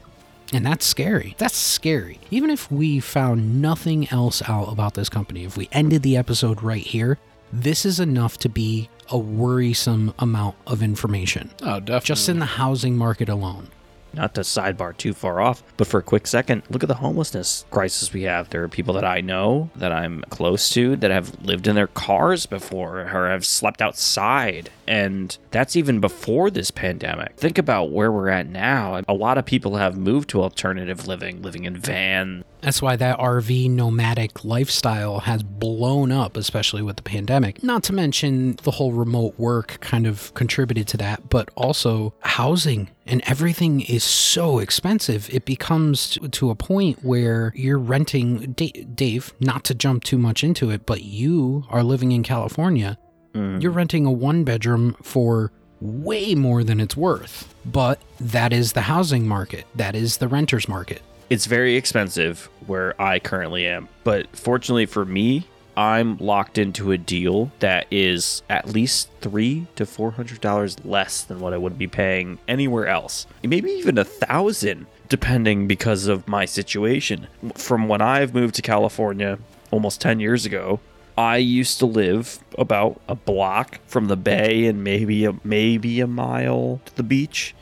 [0.52, 1.36] And that's scary.
[1.38, 2.20] That's scary.
[2.32, 6.64] Even if we found nothing else out about this company, if we ended the episode
[6.64, 7.20] right here,
[7.54, 11.52] this is enough to be a worrisome amount of information.
[11.62, 12.08] Oh, definitely.
[12.08, 13.68] Just in the housing market alone.
[14.13, 17.65] Not to sidebar too far off, but for a quick second, look at the homelessness
[17.71, 18.50] crisis we have.
[18.50, 21.88] There are people that I know, that I'm close to, that have lived in their
[21.88, 24.69] cars before or have slept outside.
[24.88, 27.38] And that's even before this pandemic.
[27.38, 29.02] Think about where we're at now.
[29.08, 32.43] A lot of people have moved to alternative living, living in vans.
[32.62, 37.63] That's why that RV nomadic lifestyle has blown up, especially with the pandemic.
[37.63, 42.89] Not to mention the whole remote work kind of contributed to that, but also housing
[43.06, 45.30] and everything is so expensive.
[45.34, 50.43] It becomes to a point where you're renting, Da- Dave, not to jump too much
[50.43, 52.97] into it, but you are living in California.
[53.34, 53.62] Mm.
[53.62, 57.54] You're renting a one bedroom for way more than it's worth.
[57.66, 61.02] But that is the housing market, that is the renter's market.
[61.30, 65.47] It's very expensive where I currently am, but fortunately for me,
[65.78, 71.24] I'm locked into a deal that is at least three to four hundred dollars less
[71.24, 73.26] than what I would be paying anywhere else.
[73.43, 77.28] Maybe even a thousand, depending because of my situation.
[77.55, 79.39] From when I've moved to California
[79.72, 80.80] almost ten years ago,
[81.17, 86.07] I used to live about a block from the bay and maybe a maybe a
[86.07, 87.55] mile to the beach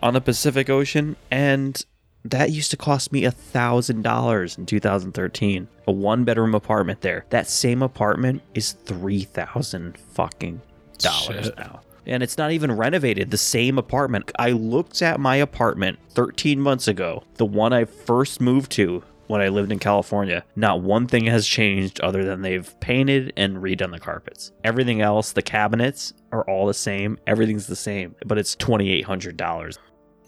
[0.00, 1.84] on the Pacific Ocean, and
[2.24, 5.68] that used to cost me a thousand dollars in 2013.
[5.86, 7.24] A one bedroom apartment there.
[7.30, 10.60] That same apartment is three thousand fucking
[10.98, 11.58] dollars Shit.
[11.58, 11.80] now.
[12.06, 13.30] And it's not even renovated.
[13.30, 14.32] The same apartment.
[14.38, 19.42] I looked at my apartment 13 months ago, the one I first moved to when
[19.42, 20.42] I lived in California.
[20.56, 24.52] Not one thing has changed other than they've painted and redone the carpets.
[24.64, 27.18] Everything else, the cabinets are all the same.
[27.26, 29.78] Everything's the same, but it's $2,800.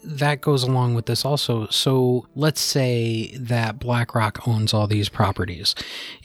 [0.03, 1.67] That goes along with this also.
[1.67, 5.75] So let's say that BlackRock owns all these properties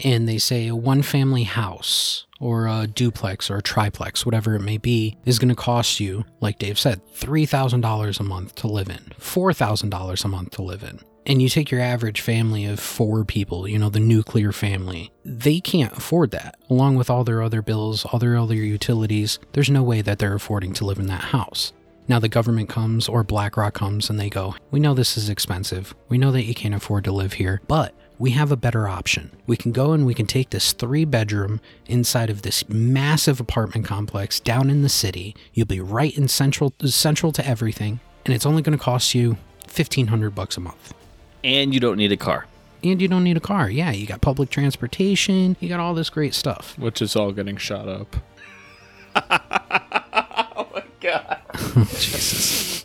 [0.03, 4.61] and they say a one family house or a duplex or a triplex, whatever it
[4.61, 8.89] may be, is going to cost you, like Dave said, $3,000 a month to live
[8.89, 11.01] in, $4,000 a month to live in.
[11.25, 15.61] And you take your average family of four people, you know, the nuclear family, they
[15.61, 16.57] can't afford that.
[16.71, 20.35] Along with all their other bills, all their other utilities, there's no way that they're
[20.35, 21.73] affording to live in that house.
[22.09, 25.95] Now the government comes or BlackRock comes and they go, We know this is expensive.
[26.09, 29.31] We know that you can't afford to live here, but we have a better option.
[29.47, 33.85] We can go and we can take this three bedroom inside of this massive apartment
[33.85, 35.35] complex down in the city.
[35.53, 39.37] You'll be right in central central to everything, and it's only going to cost you
[39.65, 40.95] 1500 bucks a month.
[41.45, 42.47] And you don't need a car.
[42.83, 43.69] And you don't need a car.
[43.69, 46.79] Yeah, you got public transportation, you got all this great stuff.
[46.79, 48.17] Which is all getting shot up.
[51.89, 52.85] Jesus.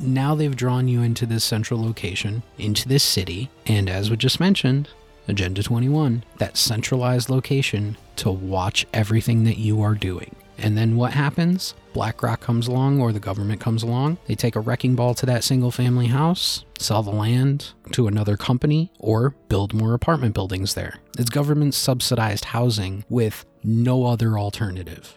[0.00, 4.40] Now they've drawn you into this central location, into this city, and as we just
[4.40, 4.88] mentioned,
[5.28, 10.34] Agenda 21, that centralized location to watch everything that you are doing.
[10.58, 11.74] And then what happens?
[11.92, 14.18] BlackRock comes along or the government comes along.
[14.26, 18.36] They take a wrecking ball to that single family house, sell the land to another
[18.36, 20.98] company, or build more apartment buildings there.
[21.18, 25.16] It's government subsidized housing with no other alternative.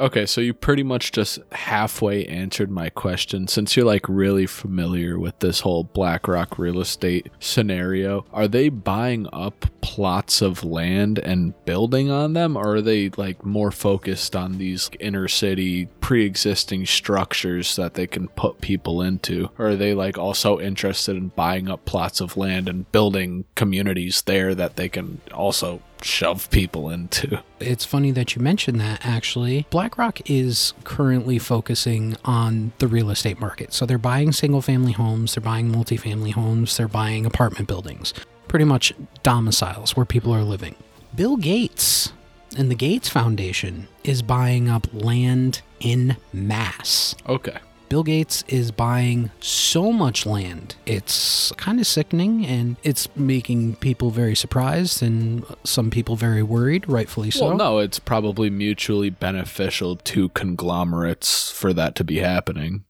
[0.00, 3.46] Okay, so you pretty much just halfway answered my question.
[3.46, 9.28] Since you're like really familiar with this whole BlackRock real estate scenario, are they buying
[9.30, 14.56] up plots of land and building on them, or are they like more focused on
[14.56, 19.50] these inner city pre existing structures that they can put people into?
[19.58, 24.22] Or are they like also interested in buying up plots of land and building communities
[24.22, 27.42] there that they can also shove people into?
[27.58, 29.66] It's funny that you mentioned that actually.
[29.70, 33.72] BlackRock is currently focusing on the real estate market.
[33.72, 38.14] So they're buying single family homes, they're buying multifamily homes, they're buying apartment buildings,
[38.48, 38.92] pretty much
[39.22, 40.74] domiciles where people are living.
[41.14, 42.12] Bill Gates
[42.56, 47.14] and the Gates Foundation is buying up land in mass.
[47.28, 47.58] Okay.
[47.90, 50.76] Bill Gates is buying so much land.
[50.86, 56.88] It's kind of sickening and it's making people very surprised and some people very worried,
[56.88, 57.48] rightfully so.
[57.48, 62.84] Well, no, it's probably mutually beneficial to conglomerates for that to be happening.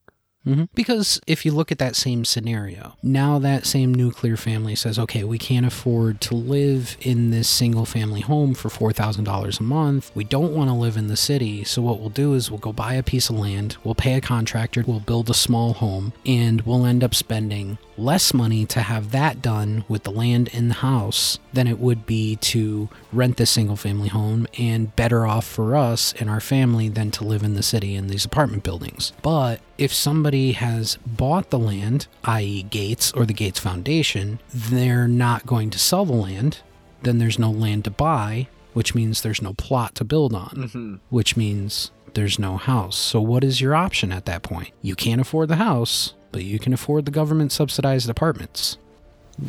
[0.47, 0.69] Mhm.
[0.75, 5.23] Because if you look at that same scenario, now that same nuclear family says, okay,
[5.25, 10.11] we can't afford to live in this single family home for $4,000 a month.
[10.15, 11.65] We don't want to live in the city.
[11.65, 14.21] So what we'll do is we'll go buy a piece of land, we'll pay a
[14.21, 19.11] contractor, we'll build a small home, and we'll end up spending less money to have
[19.11, 23.51] that done with the land in the house than it would be to rent this
[23.51, 27.53] single family home and better off for us and our family than to live in
[27.55, 29.13] the city in these apartment buildings.
[29.21, 35.47] But if somebody has bought the land, i.e., Gates or the Gates Foundation, they're not
[35.47, 36.61] going to sell the land,
[37.03, 40.95] then there's no land to buy, which means there's no plot to build on, mm-hmm.
[41.09, 42.97] which means there's no house.
[42.97, 44.71] So, what is your option at that point?
[44.83, 48.77] You can't afford the house, but you can afford the government subsidized apartments.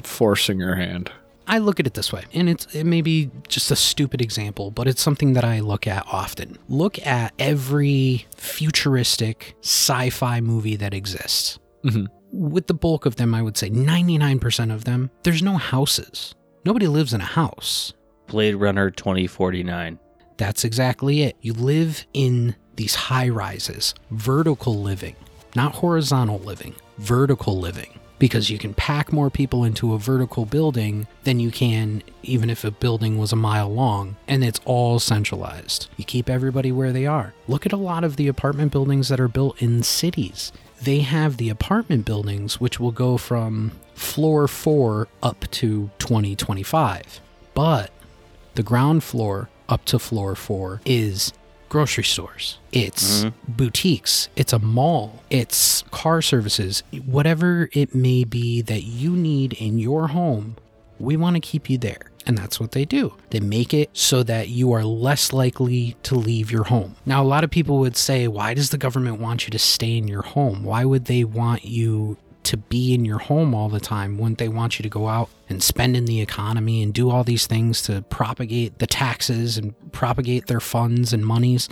[0.04, 1.12] Forcing your hand.
[1.52, 4.72] I look at it this way, and it's it may be just a stupid example,
[4.72, 6.58] but it's something that I look at often.
[6.70, 11.60] Look at every futuristic sci-fi movie that exists.
[11.84, 12.08] Mhm.
[12.32, 16.34] With the bulk of them, I would say 99% of them, there's no houses.
[16.64, 17.91] Nobody lives in a house.
[18.28, 19.99] Blade Runner 2049.
[20.38, 21.36] That's exactly it.
[21.41, 25.16] You live in these high rises, vertical living,
[25.54, 27.99] not horizontal living, vertical living.
[28.22, 32.63] Because you can pack more people into a vertical building than you can even if
[32.63, 35.88] a building was a mile long and it's all centralized.
[35.97, 37.34] You keep everybody where they are.
[37.47, 40.51] Look at a lot of the apartment buildings that are built in cities.
[40.80, 47.22] They have the apartment buildings which will go from floor 4 up to 2025.
[47.55, 47.89] But
[48.53, 51.34] the ground floor up to floor 4 is
[51.72, 52.57] grocery stores.
[52.74, 53.53] It's mm-hmm.
[53.53, 54.28] boutiques.
[54.36, 55.24] It's a mall.
[55.30, 56.84] It's car services.
[57.05, 60.57] Whatever it may be that you need in your home,
[60.99, 62.11] we want to keep you there.
[62.28, 63.13] And that's what they do.
[63.30, 66.97] They make it so that you are less likely to leave your home.
[67.05, 69.97] Now, a lot of people would say, why does the government want you to stay
[69.97, 70.63] in your home?
[70.63, 74.18] Why would they want you to be in your home all the time?
[74.18, 77.24] Wouldn't they want you to go out and spend in the economy and do all
[77.24, 81.70] these things to propagate the taxes and propagate their funds and monies?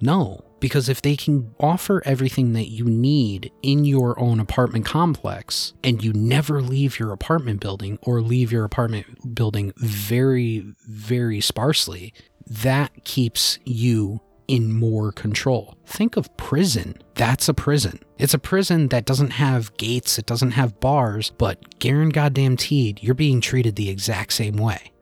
[0.00, 5.72] No, because if they can offer everything that you need in your own apartment complex
[5.82, 12.12] and you never leave your apartment building or leave your apartment building very, very sparsely,
[12.46, 15.76] that keeps you in more control.
[15.84, 16.96] Think of prison.
[17.14, 18.00] That's a prison.
[18.18, 23.00] It's a prison that doesn't have gates, it doesn't have bars, but Garen goddamn teed,
[23.00, 24.92] you're being treated the exact same way.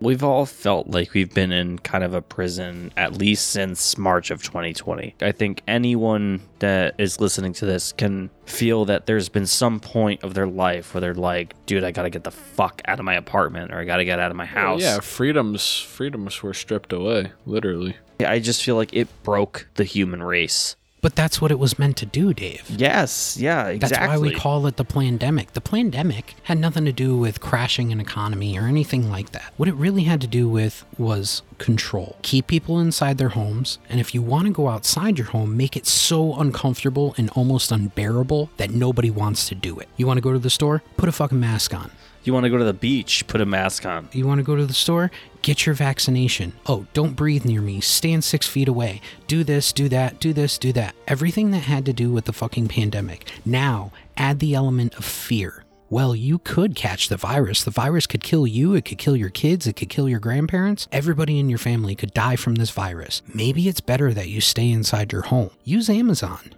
[0.00, 4.30] We've all felt like we've been in kind of a prison at least since March
[4.30, 5.16] of 2020.
[5.20, 10.22] I think anyone that is listening to this can feel that there's been some point
[10.22, 13.14] of their life where they're like, dude, I gotta get the fuck out of my
[13.14, 14.82] apartment or I gotta get out of my oh, house.
[14.82, 17.96] Yeah, freedoms freedoms were stripped away, literally.
[18.20, 20.76] I just feel like it broke the human race.
[21.02, 22.64] But that's what it was meant to do, Dave.
[22.70, 23.98] Yes, yeah, exactly.
[23.98, 25.52] That's why we call it the pandemic.
[25.52, 29.52] The pandemic had nothing to do with crashing an economy or anything like that.
[29.56, 32.16] What it really had to do with was control.
[32.22, 35.76] Keep people inside their homes, and if you want to go outside your home, make
[35.76, 39.88] it so uncomfortable and almost unbearable that nobody wants to do it.
[39.96, 40.84] You want to go to the store?
[40.96, 41.90] Put a fucking mask on.
[42.22, 44.08] You want to go to the beach, put a mask on.
[44.12, 45.10] You want to go to the store?
[45.42, 46.52] Get your vaccination.
[46.66, 47.80] Oh, don't breathe near me.
[47.80, 49.00] Stand six feet away.
[49.26, 50.94] Do this, do that, do this, do that.
[51.08, 53.28] Everything that had to do with the fucking pandemic.
[53.44, 55.64] Now, add the element of fear.
[55.90, 57.64] Well, you could catch the virus.
[57.64, 58.74] The virus could kill you.
[58.74, 59.66] It could kill your kids.
[59.66, 60.86] It could kill your grandparents.
[60.92, 63.20] Everybody in your family could die from this virus.
[63.34, 65.50] Maybe it's better that you stay inside your home.
[65.64, 66.52] Use Amazon.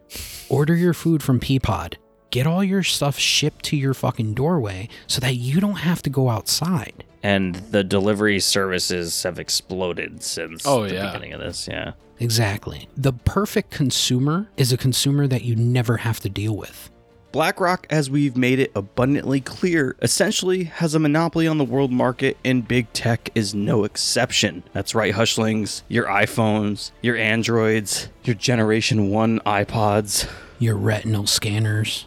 [0.50, 1.94] Order your food from Peapod
[2.34, 6.10] get all your stuff shipped to your fucking doorway so that you don't have to
[6.10, 7.04] go outside.
[7.22, 11.06] And the delivery services have exploded since Oh, the yeah.
[11.12, 11.68] beginning of this.
[11.70, 11.92] Yeah.
[12.18, 12.88] Exactly.
[12.96, 16.90] The perfect consumer is a consumer that you never have to deal with.
[17.30, 22.36] BlackRock, as we've made it abundantly clear, essentially has a monopoly on the world market,
[22.44, 24.62] and big tech is no exception.
[24.72, 25.82] That's right, Hushlings.
[25.88, 30.28] Your iPhones, your Androids, your Generation 1 iPods.
[30.60, 32.06] Your retinal scanners.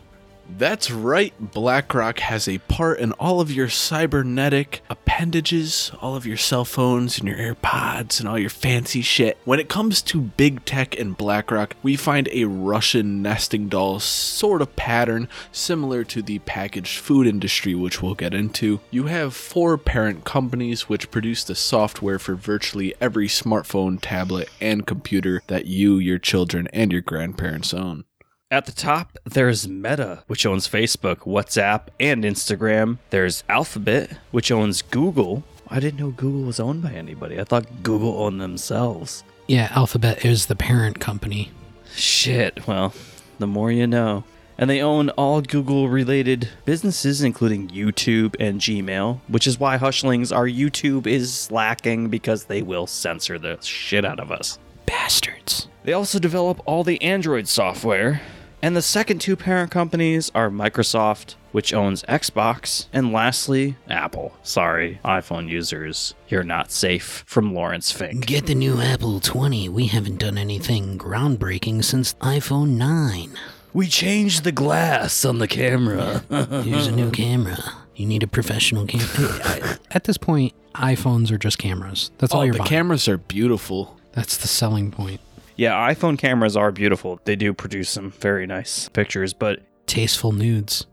[0.49, 6.37] That's right, BlackRock has a part in all of your cybernetic appendages, all of your
[6.37, 9.37] cell phones and your AirPods and all your fancy shit.
[9.45, 14.63] When it comes to big tech and BlackRock, we find a Russian nesting doll sort
[14.63, 18.79] of pattern similar to the packaged food industry, which we'll get into.
[18.89, 24.87] You have four parent companies which produce the software for virtually every smartphone, tablet, and
[24.87, 28.05] computer that you, your children, and your grandparents own.
[28.49, 32.97] At the top, there's Meta, which owns Facebook, WhatsApp, and Instagram.
[33.09, 35.43] There's Alphabet, which owns Google.
[35.67, 37.41] I didn't know Google was owned by anybody.
[37.41, 39.25] I thought Google owned themselves.
[39.47, 41.51] Yeah, Alphabet is the parent company.
[41.93, 42.93] Shit, well,
[43.37, 44.23] the more you know.
[44.57, 50.33] And they own all Google related businesses, including YouTube and Gmail, which is why Hushlings,
[50.33, 54.57] our YouTube is lacking because they will censor the shit out of us.
[54.85, 55.67] Bastards.
[55.83, 58.21] They also develop all the Android software.
[58.61, 64.35] And the second two parent companies are Microsoft, which owns Xbox, and lastly, Apple.
[64.41, 68.25] Sorry, iPhone users, you're not safe from Lawrence Fink.
[68.25, 69.69] Get the new Apple 20.
[69.69, 73.37] We haven't done anything groundbreaking since iPhone 9.
[73.73, 76.23] We changed the glass on the camera.
[76.63, 77.59] Here's a new camera.
[77.95, 79.77] You need a professional camera.
[79.91, 82.09] At this point, iPhones are just cameras.
[82.17, 82.69] That's all Oh, you're the buying.
[82.69, 83.97] cameras are beautiful.
[84.13, 85.21] That's the selling point.
[85.57, 87.19] Yeah, iPhone cameras are beautiful.
[87.25, 90.85] They do produce some very nice pictures, but Tasteful nudes.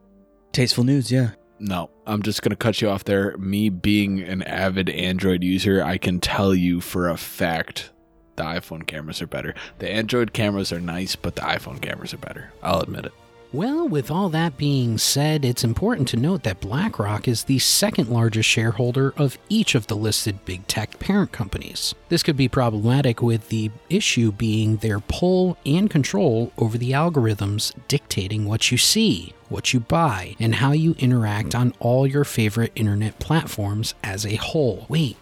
[0.52, 1.30] tasteful nudes, yeah.
[1.58, 3.36] No, I'm just going to cut you off there.
[3.38, 7.90] Me being an avid Android user, I can tell you for a fact
[8.36, 9.54] the iPhone cameras are better.
[9.78, 12.52] The Android cameras are nice, but the iPhone cameras are better.
[12.62, 13.12] I'll admit it.
[13.54, 18.08] Well, with all that being said, it's important to note that BlackRock is the second
[18.08, 21.94] largest shareholder of each of the listed big tech parent companies.
[22.08, 27.72] This could be problematic with the issue being their pull and control over the algorithms
[27.86, 32.72] dictating what you see, what you buy, and how you interact on all your favorite
[32.74, 34.84] internet platforms as a whole.
[34.88, 35.16] Wait,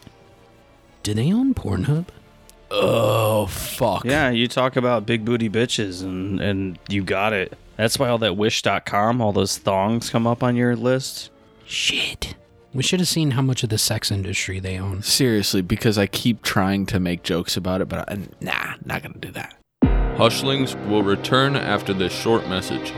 [1.03, 2.07] do they own Pornhub?
[2.75, 4.05] Oh fuck.
[4.05, 7.57] Yeah, you talk about big booty bitches and and you got it.
[7.77, 11.31] That's why all that wish.com, all those thongs come up on your list.
[11.67, 12.35] Shit.
[12.73, 15.03] We should have seen how much of the sex industry they own.
[15.03, 19.19] Seriously, because I keep trying to make jokes about it, but I, nah, not gonna
[19.19, 19.55] do that.
[20.17, 22.95] Hushlings will return after this short message.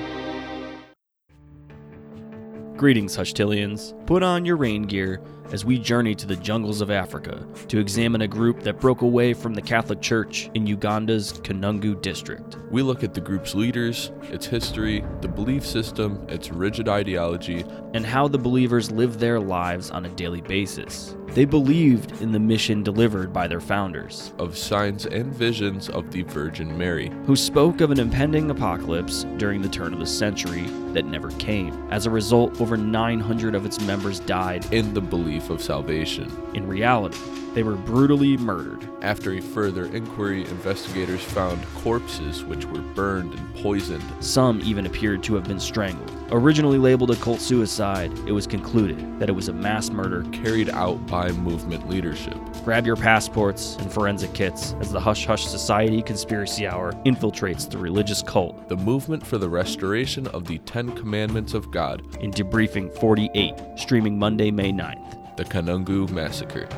[2.77, 3.95] Greetings, Hushtillians.
[4.07, 5.21] Put on your rain gear
[5.53, 9.35] as we journey to the jungles of Africa to examine a group that broke away
[9.35, 12.57] from the Catholic Church in Uganda's Kanungu district.
[12.71, 17.65] We look at the group's leaders, its history, the belief system, its rigid ideology,
[17.95, 21.17] and how the believers live their lives on a daily basis.
[21.29, 26.23] They believed in the mission delivered by their founders, of signs and visions of the
[26.23, 27.11] Virgin Mary.
[27.27, 31.75] who spoke of an impending apocalypse during the turn of the century that never came.
[31.91, 34.65] As a result, over 900 of its members died.
[34.73, 36.31] in the belief of salvation.
[36.55, 37.19] In reality,
[37.55, 38.89] they were brutally murdered.
[39.01, 44.03] After a further inquiry, investigators found corpses which were burned and poisoned.
[44.19, 46.11] Some even appeared to have been strangled.
[46.31, 50.25] Originally labeled a cult suicide, it was concluded that it was a mass murder.
[50.33, 52.37] Carried out by movement leadership.
[52.65, 57.79] Grab your passports and forensic kits as the Hush Hush Society Conspiracy Hour infiltrates the
[57.79, 62.93] religious cult The movement for the restoration of the Ten Commandments of God, in Debriefing
[62.99, 65.14] 48, streaming Monday, May 9th.
[65.37, 66.69] The Kanungu Massacre.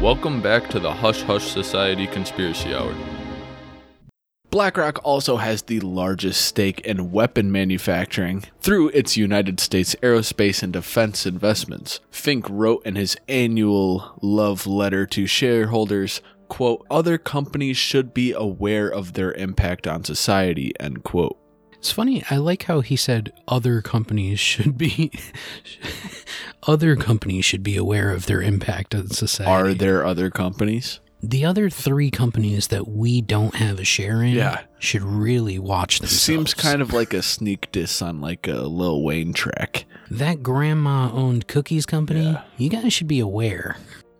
[0.00, 2.94] Welcome back to the Hush Hush Society Conspiracy Hour.
[4.50, 10.72] BlackRock also has the largest stake in weapon manufacturing through its United States aerospace and
[10.72, 12.00] defense investments.
[12.10, 18.88] Fink wrote in his annual love letter to shareholders, quote, other companies should be aware
[18.88, 21.39] of their impact on society, end quote.
[21.80, 22.22] It's funny.
[22.28, 25.10] I like how he said other companies should be
[26.64, 29.50] other companies should be aware of their impact on society.
[29.50, 31.00] Are there other companies?
[31.22, 34.32] the other three companies that we don't have a share in?
[34.34, 34.62] Yeah.
[34.78, 36.22] should really watch themselves.
[36.22, 39.84] Seems kind of like a sneak diss on like a Lil Wayne track.
[40.10, 42.24] that grandma-owned cookies company.
[42.24, 42.42] Yeah.
[42.56, 43.76] You guys should be aware.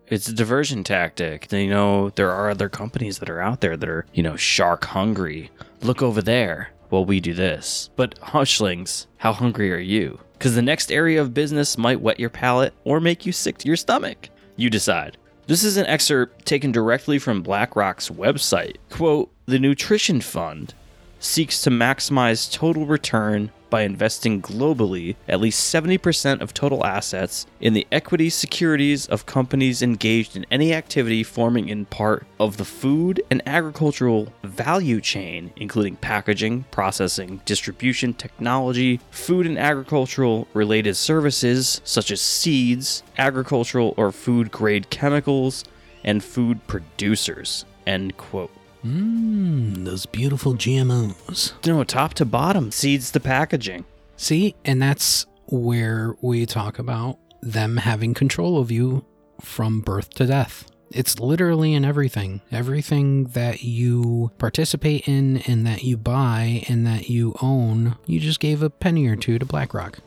[0.09, 1.51] It's a diversion tactic.
[1.51, 4.85] You know, there are other companies that are out there that are, you know, shark
[4.85, 5.51] hungry.
[5.81, 6.71] Look over there.
[6.91, 7.91] Well, we do this.
[7.97, 10.21] But Hushlings, how hungry are you?
[10.33, 13.69] Because the next area of business might whet your palate or make you sick to
[13.69, 14.29] your stomach.
[14.57, 15.17] You decide.
[15.47, 18.77] This is an excerpt taken directly from BlackRock's website.
[18.89, 20.75] Quote The Nutrition Fund
[21.19, 27.73] seeks to maximize total return by investing globally at least 70% of total assets in
[27.73, 33.23] the equity securities of companies engaged in any activity forming in part of the food
[33.31, 42.11] and agricultural value chain, including packaging, processing, distribution, technology, food and agricultural related services such
[42.11, 45.65] as seeds, agricultural or food grade chemicals,
[46.05, 47.65] and food producers.
[47.87, 48.51] End quote.
[48.85, 51.53] Mmm, those beautiful GMOs.
[51.67, 53.85] No, top to bottom, seeds to packaging.
[54.17, 59.05] See, and that's where we talk about them having control of you
[59.41, 60.71] from birth to death.
[60.91, 62.41] It's literally in everything.
[62.51, 68.41] Everything that you participate in and that you buy and that you own, you just
[68.41, 70.01] gave a penny or two to BlackRock.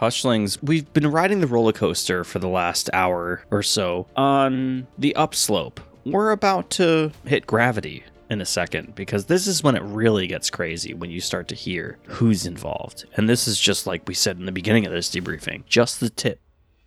[0.00, 5.14] Hushlings, we've been riding the roller coaster for the last hour or so on the
[5.14, 5.78] upslope.
[6.06, 10.48] We're about to hit gravity in a second because this is when it really gets
[10.48, 13.04] crazy when you start to hear who's involved.
[13.16, 16.08] And this is just like we said in the beginning of this debriefing, just the
[16.08, 16.40] tip.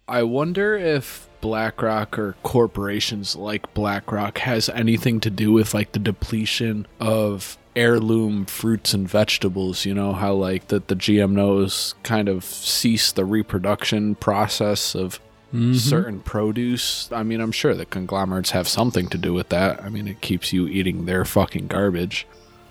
[0.08, 6.00] I wonder if BlackRock or corporations like BlackRock has anything to do with like the
[6.00, 9.86] depletion of heirloom fruits and vegetables.
[9.86, 15.20] You know how like that the GMOs kind of cease the reproduction process of
[15.54, 15.76] Mm-hmm.
[15.76, 17.12] certain produce.
[17.12, 19.84] I mean, I'm sure the conglomerates have something to do with that.
[19.84, 22.26] I mean, it keeps you eating their fucking garbage.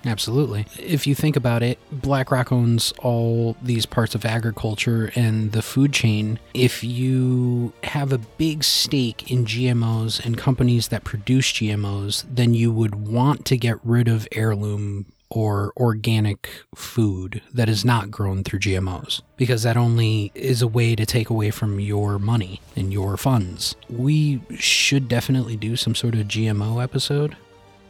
[0.04, 0.66] Absolutely.
[0.78, 5.92] If you think about it, BlackRock owns all these parts of agriculture and the food
[5.92, 6.40] chain.
[6.54, 12.72] If you have a big stake in GMOs and companies that produce GMOs, then you
[12.72, 18.58] would want to get rid of heirloom or organic food that is not grown through
[18.60, 23.16] GMOs because that only is a way to take away from your money and your
[23.16, 23.74] funds.
[23.88, 27.36] We should definitely do some sort of GMO episode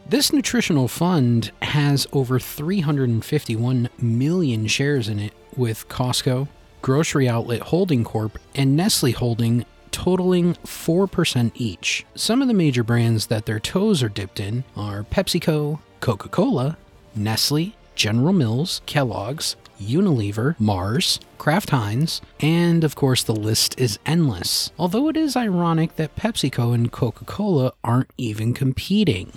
[0.05, 6.47] This nutritional fund has over 351 million shares in it, with Costco,
[6.81, 12.05] Grocery Outlet Holding Corp, and Nestle Holding totaling 4% each.
[12.15, 16.77] Some of the major brands that their toes are dipped in are PepsiCo, Coca Cola,
[17.15, 24.71] Nestle, General Mills, Kellogg's, Unilever, Mars, Kraft Heinz, and of course the list is endless.
[24.79, 29.31] Although it is ironic that PepsiCo and Coca Cola aren't even competing.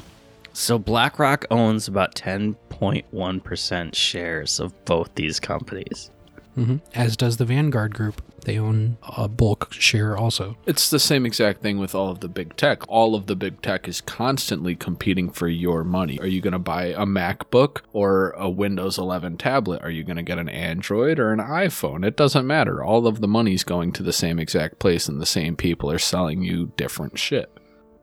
[0.53, 6.11] So BlackRock owns about 10.1% shares of both these companies.
[6.55, 8.23] hmm As does the Vanguard Group.
[8.47, 10.57] They own a bulk share also.
[10.67, 12.89] It's the same exact thing with all of the big tech.
[12.89, 16.21] All of the big tech is constantly competing for your money.
[16.21, 19.83] Are you going to buy a MacBook or a Windows 11 tablet?
[19.83, 22.07] Are you going to get an Android or an iPhone?
[22.07, 22.85] It doesn't matter.
[22.85, 25.99] All of the money's going to the same exact place and the same people are
[25.99, 27.51] selling you different shit.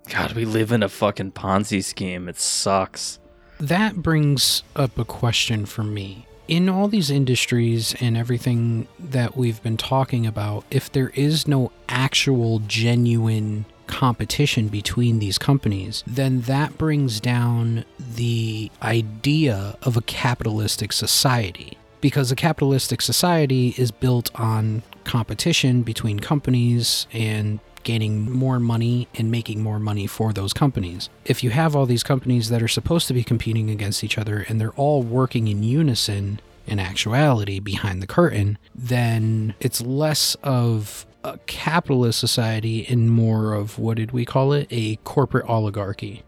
[0.09, 2.27] God, we live in a fucking Ponzi scheme.
[2.27, 3.17] It sucks.
[3.61, 6.27] That brings up a question for me.
[6.47, 11.71] In all these industries and everything that we've been talking about, if there is no
[11.87, 20.91] actual genuine competition between these companies, then that brings down the idea of a capitalistic
[20.91, 21.77] society.
[22.01, 29.31] Because a capitalistic society is built on competition between companies and gaining more money and
[29.31, 31.09] making more money for those companies.
[31.25, 34.45] If you have all these companies that are supposed to be competing against each other
[34.47, 41.05] and they're all working in unison in actuality behind the curtain, then it's less of
[41.23, 44.67] a capitalist society and more of what did we call it?
[44.71, 46.23] A corporate oligarchy.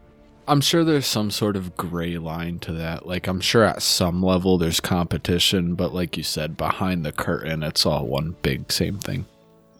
[0.48, 3.04] I'm sure there's some sort of gray line to that.
[3.04, 7.64] Like, I'm sure at some level there's competition, but like you said, behind the curtain,
[7.64, 9.26] it's all one big same thing.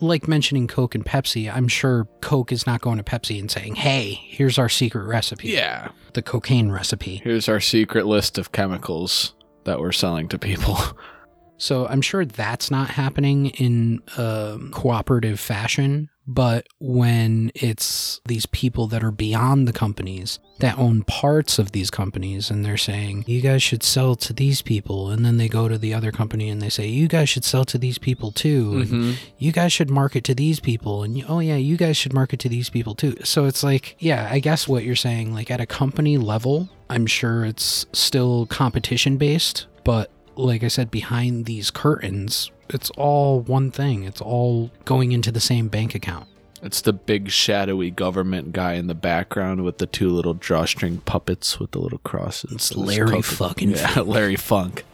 [0.00, 3.76] Like mentioning Coke and Pepsi, I'm sure Coke is not going to Pepsi and saying,
[3.76, 5.48] hey, here's our secret recipe.
[5.48, 5.90] Yeah.
[6.12, 7.22] The cocaine recipe.
[7.24, 9.34] Here's our secret list of chemicals
[9.64, 10.78] that we're selling to people.
[11.58, 16.10] So I'm sure that's not happening in a cooperative fashion.
[16.28, 21.88] But when it's these people that are beyond the companies that own parts of these
[21.88, 25.10] companies and they're saying, you guys should sell to these people.
[25.10, 27.64] And then they go to the other company and they say, you guys should sell
[27.66, 28.72] to these people too.
[28.72, 29.12] And mm-hmm.
[29.38, 31.04] you guys should market to these people.
[31.04, 33.16] And oh, yeah, you guys should market to these people too.
[33.22, 37.06] So it's like, yeah, I guess what you're saying, like at a company level, I'm
[37.06, 39.68] sure it's still competition based.
[39.84, 44.04] But like I said, behind these curtains, it's all one thing.
[44.04, 46.28] It's all going into the same bank account.
[46.62, 51.60] It's the big shadowy government guy in the background with the two little drawstring puppets
[51.60, 52.52] with the little crosses.
[52.52, 54.84] It's Larry fucking yeah, Larry Fink.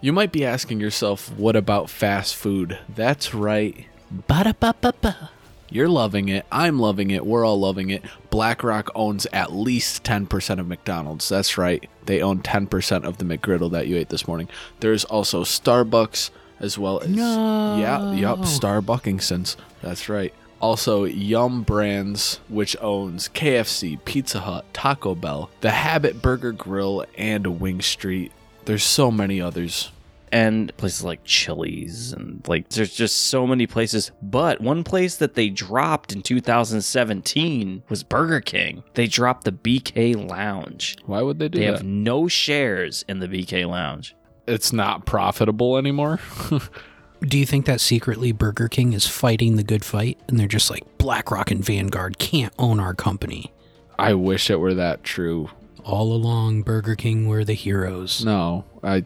[0.00, 2.78] You might be asking yourself, what about fast food?
[2.88, 3.86] That's right.
[4.10, 5.30] Ba-da-ba-ba-ba.
[5.70, 6.44] You're loving it.
[6.50, 7.24] I'm loving it.
[7.24, 8.02] We're all loving it.
[8.30, 11.28] BlackRock owns at least 10% of McDonald's.
[11.28, 11.88] That's right.
[12.06, 14.48] They own 10% of the McGriddle that you ate this morning.
[14.80, 17.78] There's also Starbucks as well as No.
[17.78, 19.56] Yeah, yup, Starbuckingsons.
[19.80, 20.34] That's right.
[20.60, 27.60] Also, Yum Brands, which owns KFC, Pizza Hut, Taco Bell, The Habit Burger Grill, and
[27.60, 28.30] Wing Street.
[28.66, 29.90] There's so many others.
[30.32, 34.12] And places like Chili's and like there's just so many places.
[34.22, 38.82] But one place that they dropped in 2017 was Burger King.
[38.94, 40.96] They dropped the BK Lounge.
[41.06, 41.70] Why would they do They that?
[41.72, 44.14] They have no shares in the BK Lounge.
[44.46, 46.18] it's not profitable anymore.
[47.22, 50.70] Do you think that secretly Burger King is fighting the good fight and they're just
[50.70, 53.52] like BlackRock and Vanguard can't own our company?
[53.98, 55.50] I wish it were that true.
[55.84, 58.24] All along, Burger King were the heroes.
[58.24, 59.04] No, I.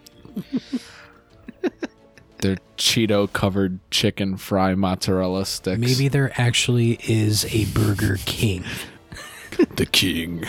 [2.38, 5.78] They're Cheeto covered chicken fry mozzarella sticks.
[5.78, 8.64] Maybe there actually is a Burger King.
[9.76, 10.44] the king.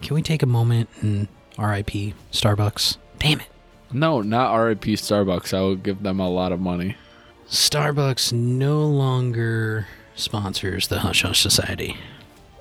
[0.00, 1.28] Can we take a moment and
[1.58, 2.96] RIP Starbucks?
[3.18, 3.48] Damn it.
[3.92, 5.52] No, not RIP Starbucks.
[5.52, 6.96] I will give them a lot of money.
[7.48, 11.96] Starbucks no longer sponsors the Hush Hush Society.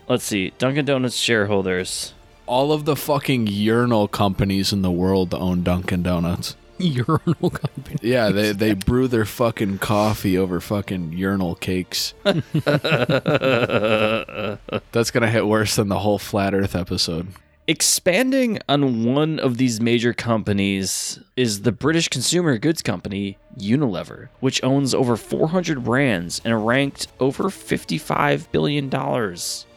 [0.09, 0.51] Let's see.
[0.57, 2.13] Dunkin' Donuts shareholders.
[2.45, 6.57] All of the fucking urinal companies in the world own Dunkin' Donuts.
[7.07, 7.97] Urinal company.
[8.01, 12.13] Yeah, they, they brew their fucking coffee over fucking urinal cakes.
[12.23, 12.31] That's
[15.11, 17.27] gonna hit worse than the whole flat Earth episode.
[17.67, 24.63] Expanding on one of these major companies is the British consumer goods company Unilever, which
[24.63, 28.89] owns over 400 brands and ranked over $55 billion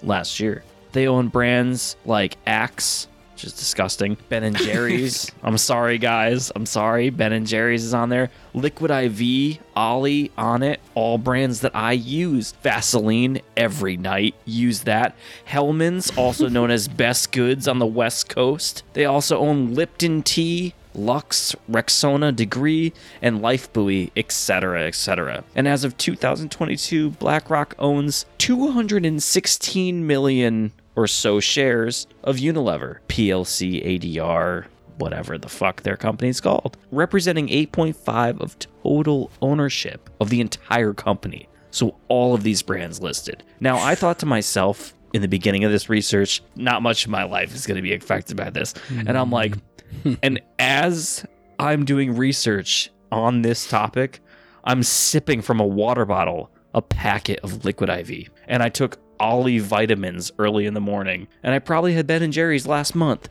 [0.03, 0.65] last year.
[0.93, 3.07] They own brands like Axe,
[3.45, 4.17] which is disgusting.
[4.31, 5.31] Ben and Jerry's.
[5.43, 6.51] I'm sorry, guys.
[6.57, 7.11] I'm sorry.
[7.11, 8.31] Ben and Jerry's is on there.
[8.55, 10.81] Liquid IV, Olly, on it.
[10.95, 12.53] All brands that I use.
[12.63, 14.35] Vaseline every night.
[14.47, 15.15] Use that.
[15.45, 18.83] Hellmann's, also known as Best Foods on the West Coast.
[18.95, 20.75] They also own Lipton Tea.
[20.97, 25.43] Lux, Rexona, Degree, and Lifebuoy, etc., etc.
[25.57, 34.67] And as of 2022, BlackRock owns 216 million or so shares of Unilever, PLC, ADR,
[34.99, 41.49] whatever the fuck their company's called, representing 8.5 of total ownership of the entire company.
[41.71, 43.43] So all of these brands listed.
[43.61, 47.25] Now I thought to myself in the beginning of this research, not much of my
[47.25, 48.75] life is going to be affected by this.
[48.91, 49.57] And I'm like,
[50.03, 50.15] hmm.
[50.23, 51.25] and as
[51.59, 54.21] I'm doing research on this topic,
[54.65, 58.31] I'm sipping from a water bottle a packet of liquid IV.
[58.49, 61.29] And I took Olly vitamins early in the morning.
[61.43, 63.29] And I probably had Ben and Jerry's last month.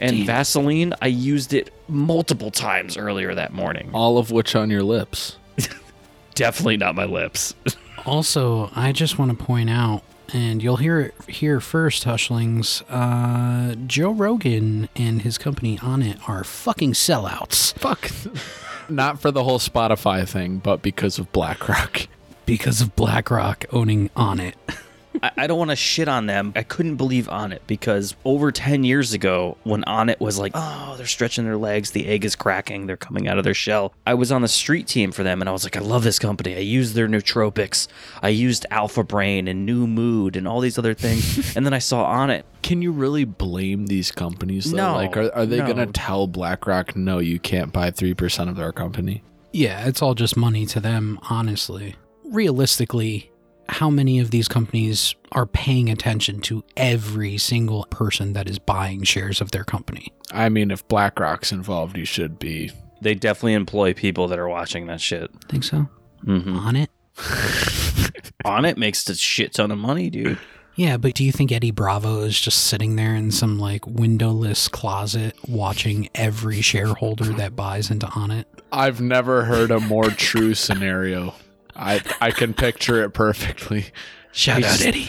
[0.00, 3.90] And Vaseline, I used it multiple times earlier that morning.
[3.94, 5.36] All of which on your lips.
[6.34, 7.54] Definitely not my lips.
[8.06, 10.02] Also, I just want to point out,
[10.34, 12.82] and you'll hear it here first, Hushlings.
[12.90, 18.10] Uh, Joe Rogan and his company Onnit are fucking sellouts Fuck.
[18.90, 22.06] Not for the whole Spotify thing, but because of BlackRock.
[22.44, 24.52] because of BlackRock owning Onnit.
[25.22, 26.52] I, I don't want to shit on them.
[26.56, 31.06] I couldn't believe Onnit because over 10 years ago, when Onnit was like, oh, they're
[31.06, 34.32] stretching their legs, the egg is cracking, they're coming out of their shell, I was
[34.32, 36.54] on the street team for them and I was like, I love this company.
[36.56, 37.88] I used their nootropics,
[38.22, 41.54] I used Alpha Brain and New Mood and all these other things.
[41.56, 42.42] and then I saw Onnit.
[42.62, 44.70] Can you really blame these companies?
[44.70, 44.76] Though?
[44.78, 45.66] No, Like, are, are they no.
[45.72, 49.22] going to tell BlackRock, no, you can't buy 3% of their company?
[49.52, 51.94] Yeah, it's all just money to them, honestly.
[52.24, 53.30] Realistically,
[53.68, 59.02] how many of these companies are paying attention to every single person that is buying
[59.02, 60.12] shares of their company?
[60.32, 62.70] I mean, if BlackRock's involved, you should be.
[63.00, 65.30] They definitely employ people that are watching that shit.
[65.48, 65.88] Think so?
[66.24, 66.56] Mm-hmm.
[66.56, 66.88] Onnit?
[68.44, 70.38] Onnit makes a shit ton of money, dude.
[70.76, 74.66] Yeah, but do you think Eddie Bravo is just sitting there in some like windowless
[74.66, 78.44] closet watching every shareholder that buys into Onnit?
[78.72, 81.34] I've never heard a more true scenario.
[81.76, 83.86] I I can picture it perfectly.
[84.32, 85.08] Shout out Eddie.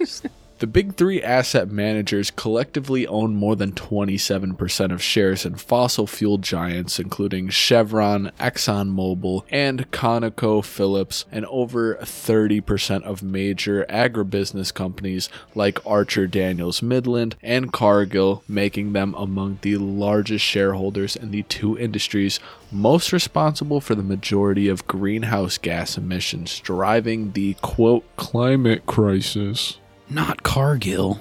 [0.60, 6.36] The big three asset managers collectively own more than 27% of shares in fossil fuel
[6.36, 16.26] giants, including Chevron, ExxonMobil, and ConocoPhillips, and over 30% of major agribusiness companies like Archer
[16.26, 22.38] Daniels Midland and Cargill, making them among the largest shareholders in the two industries
[22.70, 29.78] most responsible for the majority of greenhouse gas emissions, driving the quote climate crisis.
[30.10, 31.20] Not Cargill.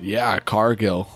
[0.00, 1.08] Yeah, Cargill.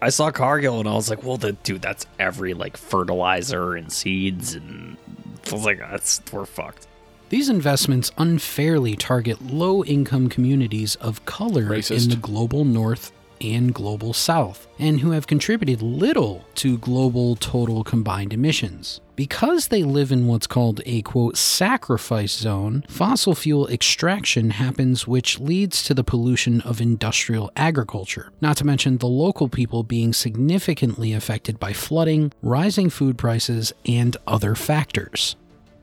[0.00, 3.92] I saw Cargill and I was like, well, the, dude, that's every like fertilizer and
[3.92, 4.54] seeds.
[4.54, 4.96] And
[5.48, 6.88] I was like, that's, we're fucked.
[7.28, 12.04] These investments unfairly target low income communities of color Racist.
[12.04, 13.12] in the global north
[13.42, 19.00] and global south, and who have contributed little to global total combined emissions.
[19.14, 25.38] Because they live in what's called a quote sacrifice zone, fossil fuel extraction happens, which
[25.38, 28.32] leads to the pollution of industrial agriculture.
[28.40, 34.16] Not to mention the local people being significantly affected by flooding, rising food prices, and
[34.26, 35.36] other factors.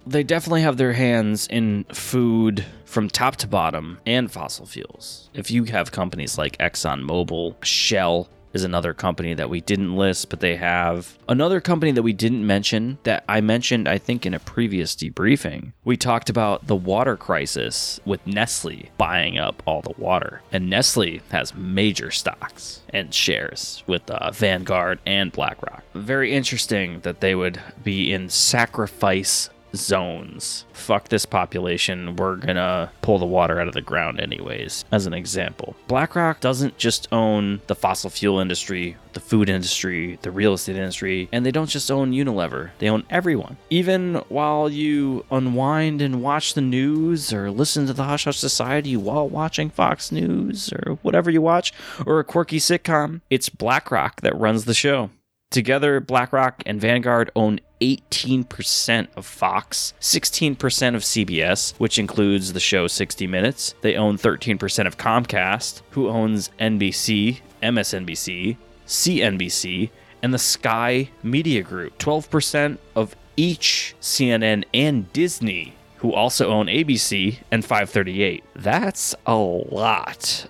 [0.10, 5.30] They definitely have their hands in food from top to bottom and fossil fuels.
[5.36, 10.40] If you have companies like ExxonMobil, Shell is another company that we didn't list, but
[10.40, 14.40] they have another company that we didn't mention that I mentioned, I think, in a
[14.40, 15.74] previous debriefing.
[15.84, 20.42] We talked about the water crisis with Nestle buying up all the water.
[20.52, 25.84] And Nestle has major stocks and shares with uh, Vanguard and BlackRock.
[25.94, 30.66] Very interesting that they would be in sacrifice zones.
[30.74, 32.16] Fuck this population.
[32.16, 35.76] We're gonna pull the water out of the ground anyways, as an example.
[35.88, 41.30] BlackRock doesn't just own the fossil fuel industry, the food industry, the real estate industry,
[41.32, 42.72] and they don't just own Unilever.
[42.80, 43.58] They own everyone.
[43.70, 48.96] Even while you unwind and watch the news or listen to the Hush Hush Society
[48.96, 51.74] while watching Fox News or whatever you watch,
[52.06, 55.10] or a quirky sitcom, it's BlackRock that runs the show.
[55.52, 62.88] Together, BlackRock and Vanguard own 18% of Fox, 16% of CBS, which includes the show
[62.88, 63.76] 60 Minutes.
[63.82, 68.58] They own 13% of Comcast, who owns NBC, MSNBC,
[68.88, 69.90] CNBC,
[70.22, 71.98] and the Sky Media Group.
[72.00, 78.44] 12% of each CNN and Disney, who also own ABC and 538.
[78.56, 80.48] That's a lot.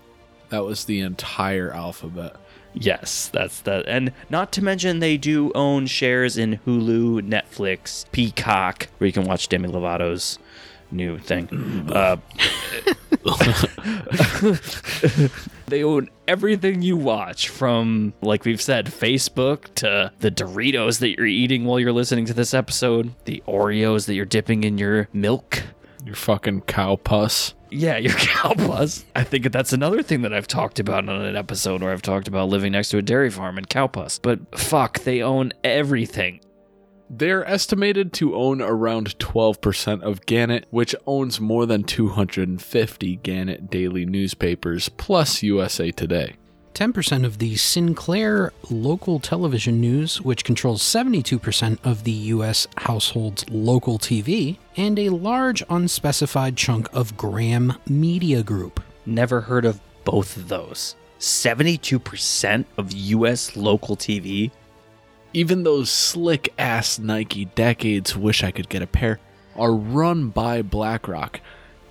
[0.50, 2.36] That was the entire alphabet.
[2.74, 3.86] Yes, that's that.
[3.88, 9.26] And not to mention, they do own shares in Hulu, Netflix, Peacock, where you can
[9.26, 10.40] watch Demi Lovato's
[10.92, 11.90] new thing.
[11.92, 12.18] Uh,
[15.68, 21.26] they own everything you watch from, like we've said, Facebook to the Doritos that you're
[21.26, 25.64] eating while you're listening to this episode, the Oreos that you're dipping in your milk.
[26.06, 27.54] Your fucking cow puss.
[27.72, 29.06] Yeah, your cow puss.
[29.16, 32.28] I think that's another thing that I've talked about on an episode where I've talked
[32.28, 34.20] about living next to a dairy farm and cow puss.
[34.20, 36.42] But fuck, they own everything.
[37.10, 44.06] They're estimated to own around 12% of Gannett, which owns more than 250 Gannett daily
[44.06, 46.36] newspapers, plus USA Today.
[46.74, 52.68] 10% of the Sinclair local television news, which controls 72% of the U.S.
[52.78, 58.82] household's local TV, and a large unspecified chunk of Graham Media Group.
[59.06, 60.96] Never heard of both of those.
[61.20, 64.52] 72% of US local TV?
[65.34, 69.20] Even those slick ass Nike decades wish I could get a pair
[69.56, 71.42] are run by BlackRock,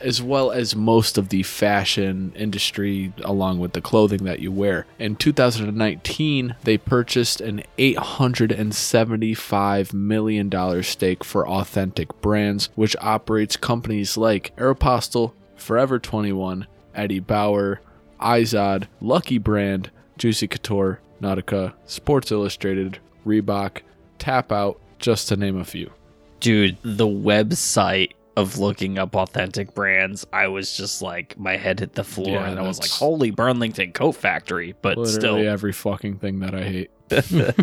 [0.01, 4.87] as well as most of the fashion industry, along with the clothing that you wear.
[4.99, 14.55] In 2019, they purchased an $875 million stake for Authentic Brands, which operates companies like
[14.57, 17.81] Aeropostale, Forever 21, Eddie Bauer,
[18.21, 23.83] Izod, Lucky Brand, Juicy Couture, Nautica, Sports Illustrated, Reebok,
[24.19, 25.93] Tap Out, just to name a few.
[26.41, 31.95] Dude, the website of looking up authentic brands, I was just like, my head hit
[31.95, 34.75] the floor Yeah, and I was like, holy Burlington Coat Factory.
[34.81, 36.91] But still, every fucking thing that I hate.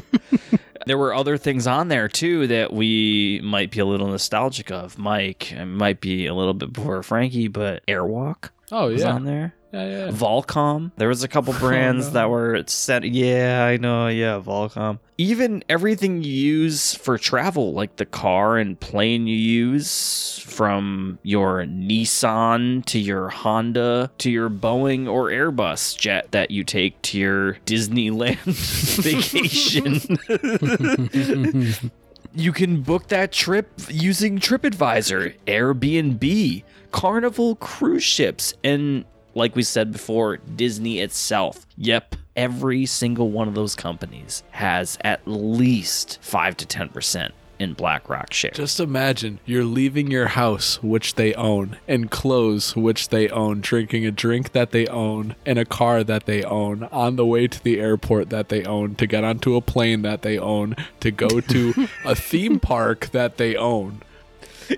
[0.86, 5.00] There were other things on there too that we might be a little nostalgic of.
[5.00, 9.26] Mike, it might be a little bit before Frankie, but Airwalk Oh was yeah, on
[9.26, 9.56] there.
[9.76, 10.12] Yeah, yeah.
[10.12, 10.92] Volcom.
[10.98, 12.14] There was a couple oh, brands no.
[12.14, 13.04] that were set.
[13.04, 14.08] Yeah, I know.
[14.08, 15.00] Yeah, Volcom.
[15.18, 21.66] Even everything you use for travel, like the car and plane you use, from your
[21.66, 27.56] Nissan to your Honda to your Boeing or Airbus jet that you take to your
[27.66, 28.38] Disneyland
[29.04, 30.18] vacation.
[32.38, 39.06] You can book that trip using TripAdvisor, Airbnb, Carnival cruise ships, and
[39.36, 41.66] like we said before, Disney itself.
[41.78, 48.34] Yep, every single one of those companies has at least 5 to 10% in BlackRock
[48.34, 48.58] shares.
[48.58, 54.06] Just imagine you're leaving your house, which they own, and clothes, which they own, drinking
[54.06, 57.64] a drink that they own, and a car that they own, on the way to
[57.64, 61.40] the airport that they own, to get onto a plane that they own, to go
[61.40, 64.02] to a theme park that they own.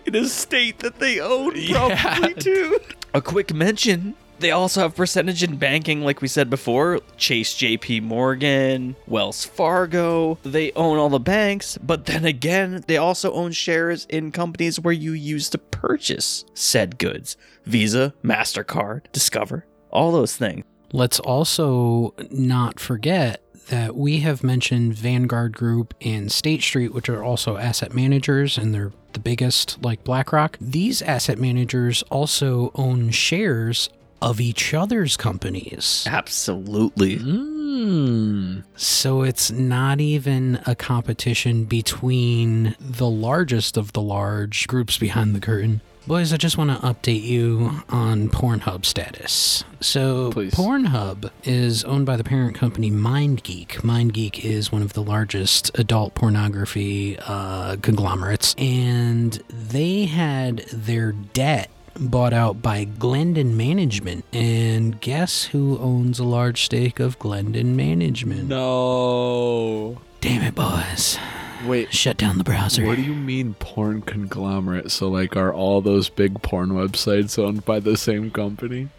[0.05, 1.99] in a state that they own Yeah.
[1.99, 2.77] probably too.
[3.13, 4.13] A quick mention.
[4.39, 6.99] They also have percentage in banking, like we said before.
[7.17, 10.37] Chase JP Morgan, Wells Fargo.
[10.43, 14.93] They own all the banks, but then again, they also own shares in companies where
[14.93, 17.35] you use to purchase said goods.
[17.65, 20.63] Visa, MasterCard, Discover, all those things.
[20.93, 27.23] Let's also not forget that we have mentioned Vanguard Group and State Street, which are
[27.23, 30.57] also asset managers, and they're the biggest, like BlackRock.
[30.61, 33.89] These asset managers also own shares
[34.21, 36.05] of each other's companies.
[36.07, 37.17] Absolutely.
[37.17, 38.63] Mmm.
[38.75, 45.39] So it's not even a competition between the largest of the large groups behind the
[45.39, 45.81] curtain.
[46.07, 49.65] Boys, I just want to update you on Pornhub status.
[49.81, 50.53] So, Please.
[50.53, 53.81] Pornhub is owned by the parent company MindGeek.
[53.81, 61.69] MindGeek is one of the largest adult pornography uh, conglomerates, and they had their debt
[61.99, 64.25] bought out by Glendon Management.
[64.33, 68.47] And guess who owns a large stake of Glendon Management?
[68.47, 69.99] No.
[70.21, 71.17] Damn it, boys.
[71.65, 71.93] Wait.
[71.93, 72.85] Shut down the browser.
[72.85, 74.91] What do you mean porn conglomerate?
[74.91, 78.89] So like are all those big porn websites owned by the same company?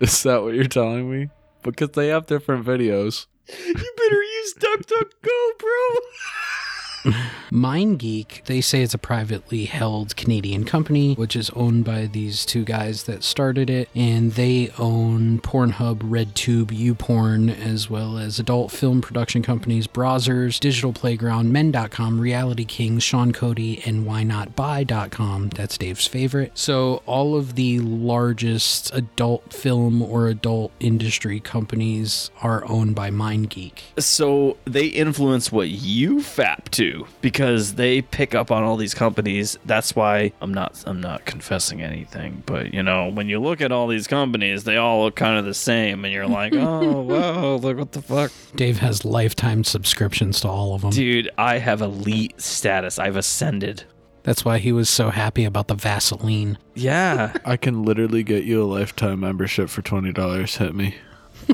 [0.00, 1.28] Is that what you're telling me?
[1.62, 3.26] Because they have different videos.
[3.66, 5.68] You better use DuckDuckGo, bro.
[7.50, 12.64] MindGeek, they say it's a privately held Canadian company, which is owned by these two
[12.64, 19.00] guys that started it, and they own Pornhub, RedTube, YouPorn, as well as adult film
[19.00, 25.50] production companies Brazzers, Digital Playground, Men.com, Reality Kings, Sean Cody, and WhyNotBi.com.
[25.50, 26.52] That's Dave's favorite.
[26.54, 33.80] So all of the largest adult film or adult industry companies are owned by MindGeek.
[33.98, 36.91] So they influence what you fap to.
[36.92, 39.58] Do because they pick up on all these companies.
[39.64, 43.72] That's why I'm not I'm not confessing anything, but you know, when you look at
[43.72, 47.54] all these companies, they all look kind of the same and you're like, "Oh, wow,
[47.56, 50.90] look what the fuck." Dave has lifetime subscriptions to all of them.
[50.90, 52.98] Dude, I have elite status.
[52.98, 53.84] I've ascended.
[54.24, 56.56] That's why he was so happy about the Vaseline.
[56.74, 60.56] Yeah, I can literally get you a lifetime membership for $20.
[60.58, 60.94] Hit me.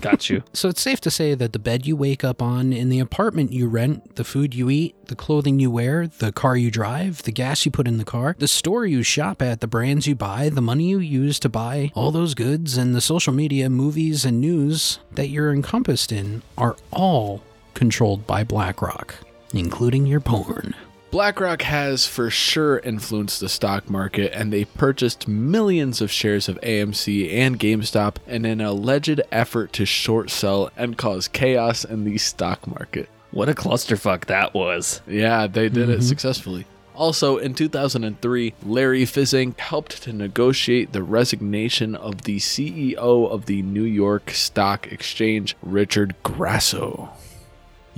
[0.00, 0.42] Got you.
[0.52, 3.52] So it's safe to say that the bed you wake up on, in the apartment
[3.52, 7.32] you rent, the food you eat, the clothing you wear, the car you drive, the
[7.32, 10.48] gas you put in the car, the store you shop at, the brands you buy,
[10.48, 14.40] the money you use to buy all those goods, and the social media, movies, and
[14.40, 17.42] news that you're encompassed in are all
[17.74, 19.14] controlled by BlackRock,
[19.52, 20.74] including your porn.
[21.10, 26.60] BlackRock has for sure influenced the stock market, and they purchased millions of shares of
[26.60, 32.18] AMC and GameStop in an alleged effort to short sell and cause chaos in the
[32.18, 33.08] stock market.
[33.30, 35.00] What a clusterfuck that was.
[35.06, 36.02] Yeah, they did it mm-hmm.
[36.02, 36.66] successfully.
[36.94, 42.96] Also, in 2003, Larry Fink helped to negotiate the resignation of the CEO
[43.30, 47.10] of the New York Stock Exchange, Richard Grasso.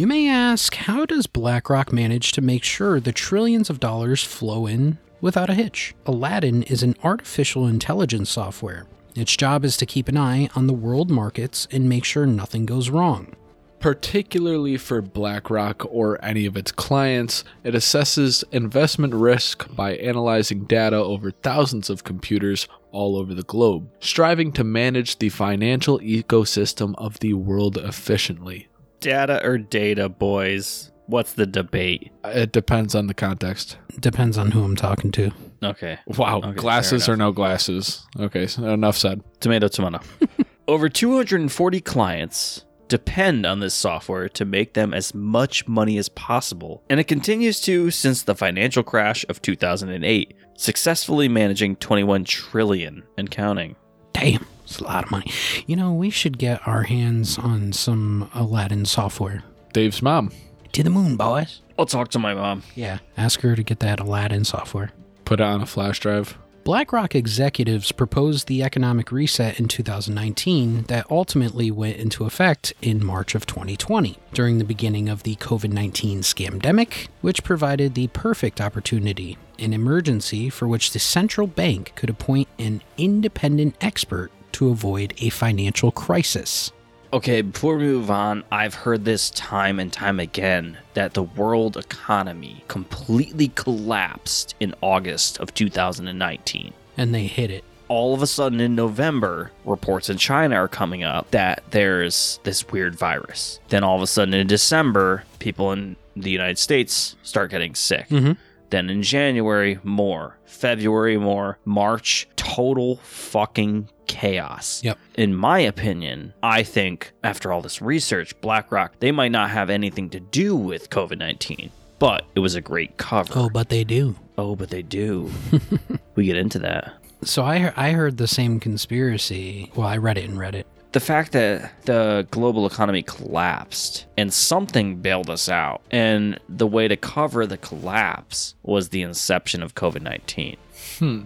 [0.00, 4.66] You may ask, how does BlackRock manage to make sure the trillions of dollars flow
[4.66, 5.94] in without a hitch?
[6.06, 8.86] Aladdin is an artificial intelligence software.
[9.14, 12.64] Its job is to keep an eye on the world markets and make sure nothing
[12.64, 13.36] goes wrong.
[13.78, 20.96] Particularly for BlackRock or any of its clients, it assesses investment risk by analyzing data
[20.96, 27.20] over thousands of computers all over the globe, striving to manage the financial ecosystem of
[27.20, 28.69] the world efficiently.
[29.00, 30.90] Data or data, boys?
[31.06, 32.12] What's the debate?
[32.24, 33.76] It depends on the context.
[33.98, 35.32] Depends on who I'm talking to.
[35.62, 35.98] Okay.
[36.06, 38.06] Wow, Okay, glasses or no glasses?
[38.18, 39.22] Okay, so enough said.
[39.40, 40.00] Tomato, tomato.
[40.68, 46.82] Over 240 clients depend on this software to make them as much money as possible,
[46.88, 53.30] and it continues to since the financial crash of 2008, successfully managing 21 trillion and
[53.30, 53.74] counting.
[54.12, 55.30] Damn, it's a lot of money.
[55.66, 59.42] You know, we should get our hands on some Aladdin software.
[59.72, 60.30] Dave's mom
[60.72, 61.60] To the moon, boys.
[61.78, 62.62] I'll talk to my mom.
[62.76, 64.92] Yeah, ask her to get that Aladdin software.
[65.24, 66.36] put it on a flash drive.
[66.62, 73.34] BlackRock executives proposed the economic reset in 2019 that ultimately went into effect in March
[73.34, 79.38] of 2020 during the beginning of the COVID 19 scamdemic, which provided the perfect opportunity,
[79.58, 84.30] an emergency for which the central bank could appoint an independent expert
[84.60, 86.70] to avoid a financial crisis.
[87.14, 91.78] Okay, before we move on, I've heard this time and time again that the world
[91.78, 96.74] economy completely collapsed in August of 2019.
[96.98, 97.64] And they hit it.
[97.88, 102.68] all of a sudden in November, reports in China are coming up that there's this
[102.68, 103.58] weird virus.
[103.70, 108.08] Then all of a sudden in December, people in the United States start getting sick.
[108.08, 108.36] Mhm.
[108.68, 110.36] Then in January, more.
[110.44, 111.58] February, more.
[111.64, 114.82] March, total fucking chaos.
[114.82, 114.98] Yep.
[115.14, 120.10] In my opinion, I think after all this research, BlackRock, they might not have anything
[120.10, 123.32] to do with COVID 19, but it was a great cover.
[123.36, 124.16] Oh, but they do.
[124.36, 125.30] oh but they do.
[126.16, 126.92] we get into that.
[127.22, 129.70] So I, I heard the same conspiracy.
[129.76, 134.32] Well, I read it and read it the fact that the global economy collapsed and
[134.32, 139.74] something bailed us out, and the way to cover the collapse was the inception of
[139.74, 140.56] COVID 19.
[140.98, 141.20] Hmm.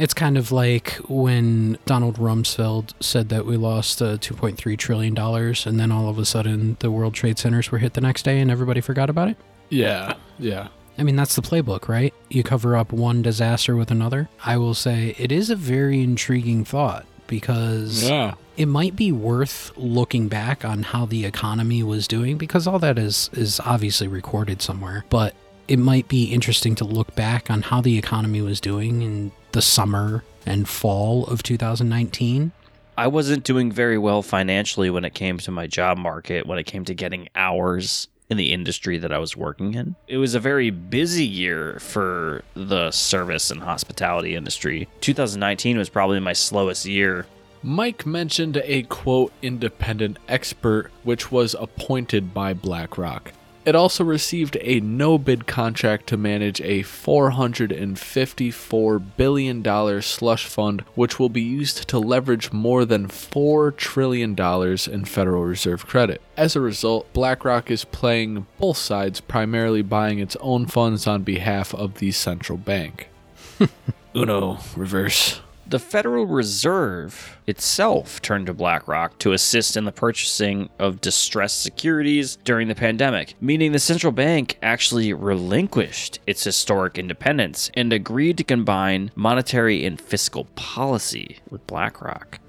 [0.00, 5.78] It's kind of like when Donald Rumsfeld said that we lost uh, $2.3 trillion, and
[5.78, 8.50] then all of a sudden the World Trade Centers were hit the next day and
[8.50, 9.36] everybody forgot about it.
[9.68, 10.68] Yeah, yeah.
[10.96, 12.14] I mean, that's the playbook, right?
[12.30, 14.30] You cover up one disaster with another.
[14.44, 18.34] I will say it is a very intriguing thought because Yeah.
[18.56, 22.98] it might be worth looking back on how the economy was doing because all that
[22.98, 25.32] is is obviously recorded somewhere but
[25.68, 29.62] it might be interesting to look back on how the economy was doing in the
[29.62, 32.52] summer and fall of 2019
[32.98, 36.64] I wasn't doing very well financially when it came to my job market, when it
[36.64, 39.96] came to getting hours in the industry that I was working in.
[40.06, 44.86] It was a very busy year for the service and hospitality industry.
[45.00, 47.26] 2019 was probably my slowest year
[47.62, 53.32] Mike mentioned a quote independent expert which was appointed by BlackRock.
[53.66, 61.18] It also received a no bid contract to manage a $454 billion slush fund, which
[61.18, 66.22] will be used to leverage more than $4 trillion in Federal Reserve credit.
[66.38, 71.74] As a result, BlackRock is playing both sides, primarily buying its own funds on behalf
[71.74, 73.10] of the central bank.
[74.14, 75.42] Uno, reverse.
[75.70, 82.34] The Federal Reserve itself turned to BlackRock to assist in the purchasing of distressed securities
[82.42, 88.42] during the pandemic, meaning the central bank actually relinquished its historic independence and agreed to
[88.42, 92.40] combine monetary and fiscal policy with BlackRock.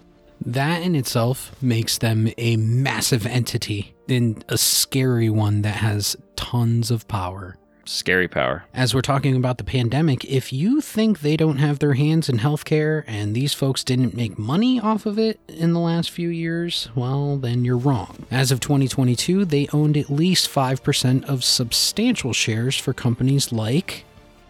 [0.44, 6.90] That in itself makes them a massive entity and a scary one that has tons
[6.90, 7.56] of power.
[7.86, 8.64] Scary power.
[8.74, 12.38] As we're talking about the pandemic, if you think they don't have their hands in
[12.38, 16.90] healthcare and these folks didn't make money off of it in the last few years,
[16.95, 18.26] well, then you're wrong.
[18.30, 24.06] As of 2022, they owned at least 5% of substantial shares for companies like,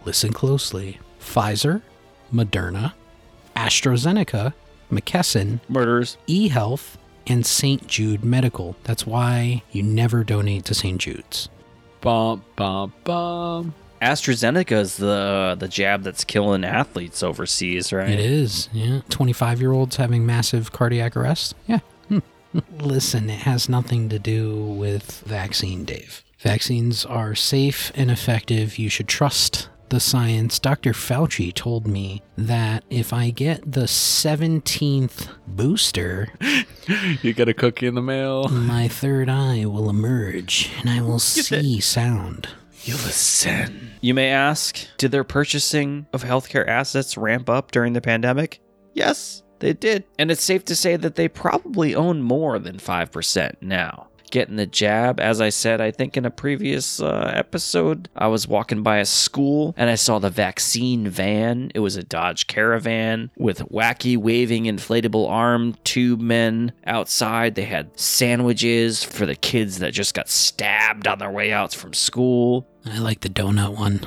[0.05, 1.81] listen closely, Pfizer,
[2.33, 2.93] Moderna,
[3.55, 4.53] AstraZeneca,
[4.91, 6.17] McKesson, Murderers.
[6.27, 6.95] eHealth,
[7.27, 7.87] and St.
[7.87, 8.75] Jude Medical.
[8.83, 10.99] That's why you never donate to St.
[10.99, 11.49] Jude's.
[12.01, 13.73] Bum, bum, bum.
[14.01, 18.09] AstraZeneca is the the jab that's killing athletes overseas, right?
[18.09, 19.01] It is, yeah.
[19.09, 21.55] 25 year olds having massive cardiac arrest?
[21.67, 21.79] Yeah.
[22.07, 22.19] Hmm.
[22.79, 26.23] Listen, it has nothing to do with vaccine, Dave.
[26.39, 28.79] Vaccines are safe and effective.
[28.79, 30.57] You should trust the science.
[30.57, 30.93] Dr.
[30.93, 36.29] Fauci told me that if I get the 17th booster,
[37.21, 38.47] You get a cookie in the mail.
[38.49, 42.49] my third eye will emerge and I will see sound.
[42.83, 43.91] You listen.
[44.01, 48.59] You may ask, did their purchasing of healthcare assets ramp up during the pandemic?
[48.95, 50.03] Yes, they did.
[50.17, 54.07] And it's safe to say that they probably own more than 5% now.
[54.31, 58.47] Getting the jab, as I said, I think in a previous uh, episode, I was
[58.47, 61.69] walking by a school and I saw the vaccine van.
[61.75, 67.55] It was a Dodge Caravan with wacky waving inflatable arm tube men outside.
[67.55, 71.93] They had sandwiches for the kids that just got stabbed on their way out from
[71.93, 72.65] school.
[72.85, 73.99] I like the donut one.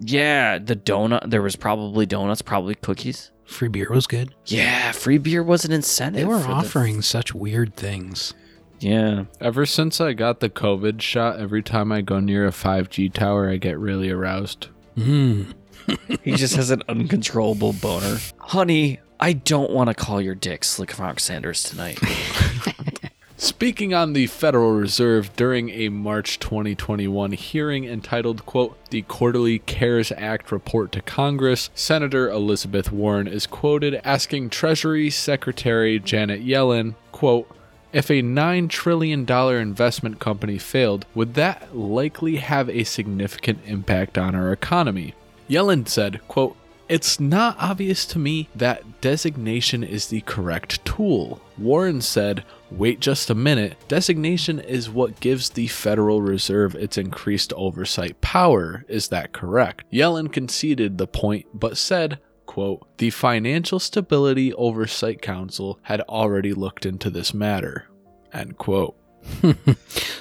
[0.00, 1.30] Yeah, the donut.
[1.30, 3.30] There was probably donuts, probably cookies.
[3.44, 4.34] Free beer was good.
[4.46, 6.20] Yeah, free beer was an incentive.
[6.20, 8.34] They were for the- offering such weird things.
[8.80, 13.12] Yeah, Ever since I got the COVID shot, every time I go near a 5G
[13.12, 14.68] tower, I get really aroused.
[14.96, 15.54] Mm.
[16.22, 18.18] he just has an uncontrollable boner.
[18.38, 21.98] Honey, I don't want to call your dick Slick Frank Sanders tonight.
[23.40, 30.12] Speaking on the Federal Reserve during a March 2021 hearing entitled, quote, The Quarterly CARES
[30.16, 37.48] Act Report to Congress, Senator Elizabeth Warren is quoted asking Treasury Secretary Janet Yellen, quote,
[37.92, 44.34] if a $9 trillion investment company failed, would that likely have a significant impact on
[44.34, 45.14] our economy?
[45.48, 46.56] Yellen said, quote,
[46.88, 51.40] it's not obvious to me that designation is the correct tool.
[51.58, 53.76] Warren said, Wait just a minute.
[53.88, 58.84] Designation is what gives the Federal Reserve its increased oversight power.
[58.88, 59.84] Is that correct?
[59.92, 62.18] Yellen conceded the point, but said,
[62.58, 67.86] quote, The Financial Stability Oversight Council had already looked into this matter.
[68.32, 68.96] End quote.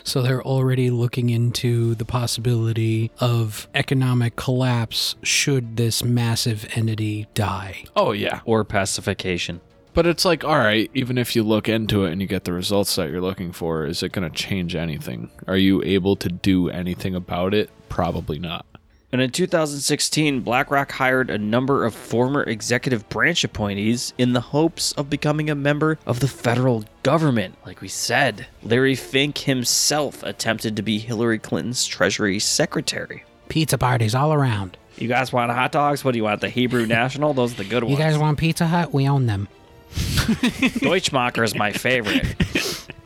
[0.04, 7.84] So they're already looking into the possibility of economic collapse should this massive entity die.
[7.94, 8.40] Oh, yeah.
[8.46, 9.60] or pacification.
[9.94, 12.54] But it's like, all right, even if you look into it and you get the
[12.54, 15.30] results that you're looking for, is it going to change anything?
[15.46, 17.70] Are you able to do anything about it?
[17.90, 18.66] Probably not.
[19.12, 24.92] And in 2016, BlackRock hired a number of former executive branch appointees in the hopes
[24.94, 27.56] of becoming a member of the federal government.
[27.66, 33.24] Like we said, Larry Fink himself attempted to be Hillary Clinton's Treasury Secretary.
[33.48, 34.76] Pizza parties all around.
[34.98, 36.04] You guys want hot dogs?
[36.04, 36.42] What do you want?
[36.42, 37.34] The Hebrew National?
[37.34, 37.98] Those are the good ones.
[37.98, 38.94] You guys want Pizza Hut?
[38.94, 39.48] We own them.
[39.94, 42.36] Deutschmacher is my favorite.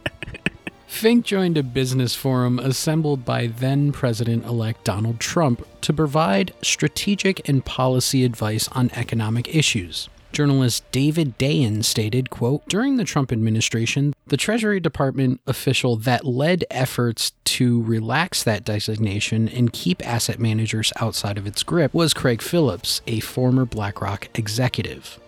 [1.01, 7.49] Fink joined a business forum assembled by then President elect Donald Trump to provide strategic
[7.49, 10.09] and policy advice on economic issues.
[10.31, 16.65] Journalist David Dayen stated, quote, During the Trump administration, the Treasury Department official that led
[16.69, 22.43] efforts to relax that designation and keep asset managers outside of its grip was Craig
[22.43, 25.19] Phillips, a former BlackRock executive.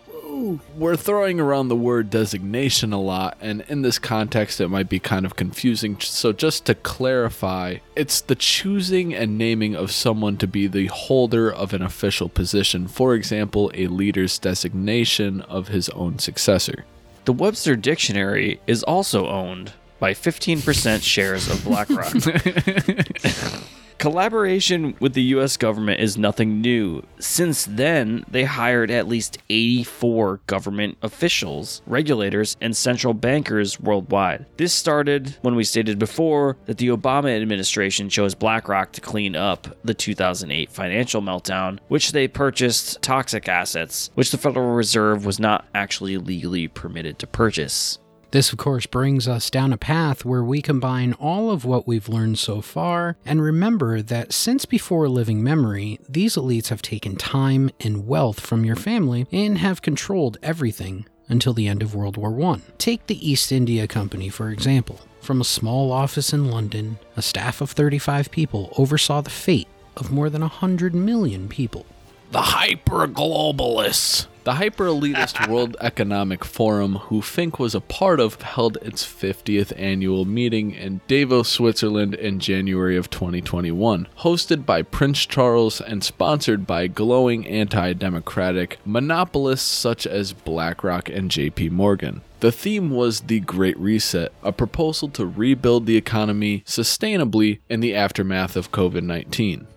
[0.75, 4.99] We're throwing around the word designation a lot, and in this context, it might be
[4.99, 5.99] kind of confusing.
[5.99, 11.51] So, just to clarify, it's the choosing and naming of someone to be the holder
[11.51, 12.87] of an official position.
[12.87, 16.85] For example, a leader's designation of his own successor.
[17.25, 22.13] The Webster Dictionary is also owned by 15% shares of BlackRock.
[24.03, 27.03] Collaboration with the US government is nothing new.
[27.19, 34.45] Since then, they hired at least 84 government officials, regulators, and central bankers worldwide.
[34.57, 39.73] This started when we stated before that the Obama administration chose BlackRock to clean up
[39.85, 45.65] the 2008 financial meltdown, which they purchased toxic assets, which the Federal Reserve was not
[45.73, 47.99] actually legally permitted to purchase.
[48.33, 52.09] This, of course, brings us down a path where we combine all of what we've
[52.09, 57.69] learned so far and remember that since before living memory, these elites have taken time
[57.79, 62.41] and wealth from your family and have controlled everything until the end of World War
[62.41, 62.61] I.
[62.79, 64.99] Take the East India Company, for example.
[65.21, 70.11] From a small office in London, a staff of 35 people oversaw the fate of
[70.11, 71.85] more than 100 million people.
[72.33, 74.25] The hyper globalists.
[74.43, 79.71] The hyper elitist World Economic Forum, who Fink was a part of, held its 50th
[79.77, 84.07] annual meeting in Davos, Switzerland in January of 2021.
[84.21, 91.29] Hosted by Prince Charles and sponsored by glowing anti democratic monopolists such as BlackRock and
[91.29, 92.21] JP Morgan.
[92.39, 97.93] The theme was the Great Reset, a proposal to rebuild the economy sustainably in the
[97.93, 99.67] aftermath of COVID 19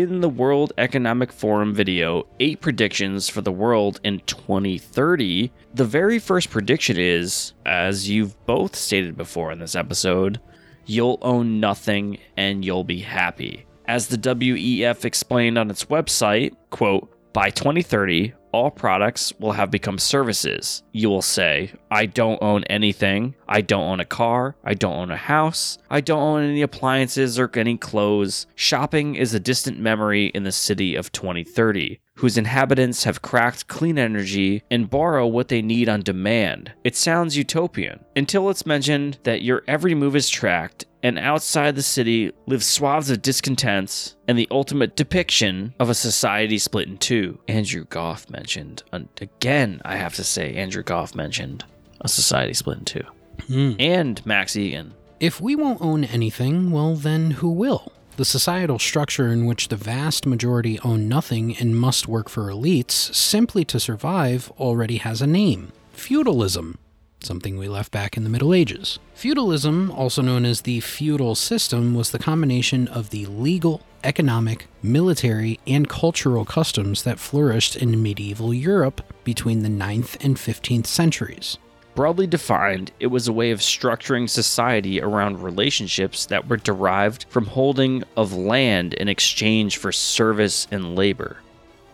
[0.00, 5.52] in the World Economic Forum video, eight predictions for the world in 2030.
[5.72, 10.40] The very first prediction is, as you've both stated before in this episode,
[10.84, 13.66] you'll own nothing and you'll be happy.
[13.86, 19.98] As the WEF explained on its website, quote, by 2030, all products will have become
[19.98, 20.84] services.
[20.92, 23.34] You will say, I don't own anything.
[23.48, 24.54] I don't own a car.
[24.64, 25.78] I don't own a house.
[25.90, 28.46] I don't own any appliances or any clothes.
[28.54, 33.98] Shopping is a distant memory in the city of 2030 whose inhabitants have cracked clean
[33.98, 36.72] energy and borrow what they need on demand.
[36.84, 41.82] It sounds utopian until it's mentioned that your every move is tracked and outside the
[41.82, 47.38] city live swaths of discontents and the ultimate depiction of a society split in two.
[47.46, 48.82] Andrew Goff mentioned,
[49.20, 51.62] again, I have to say, Andrew Goff mentioned
[52.00, 53.04] a society split in two.
[53.48, 53.72] Hmm.
[53.78, 54.92] And Max Igan.
[55.20, 57.92] If we won't own anything, well, then who will?
[58.16, 63.14] The societal structure in which the vast majority own nothing and must work for elites
[63.14, 66.78] simply to survive already has a name feudalism,
[67.24, 68.98] something we left back in the Middle Ages.
[69.14, 75.58] Feudalism, also known as the feudal system, was the combination of the legal, economic, military,
[75.66, 81.58] and cultural customs that flourished in medieval Europe between the 9th and 15th centuries.
[81.94, 87.46] Broadly defined, it was a way of structuring society around relationships that were derived from
[87.46, 91.36] holding of land in exchange for service and labor.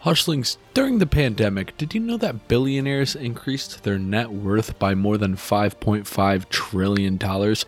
[0.03, 5.19] Hushlings, during the pandemic, did you know that billionaires increased their net worth by more
[5.19, 7.19] than $5.5 trillion?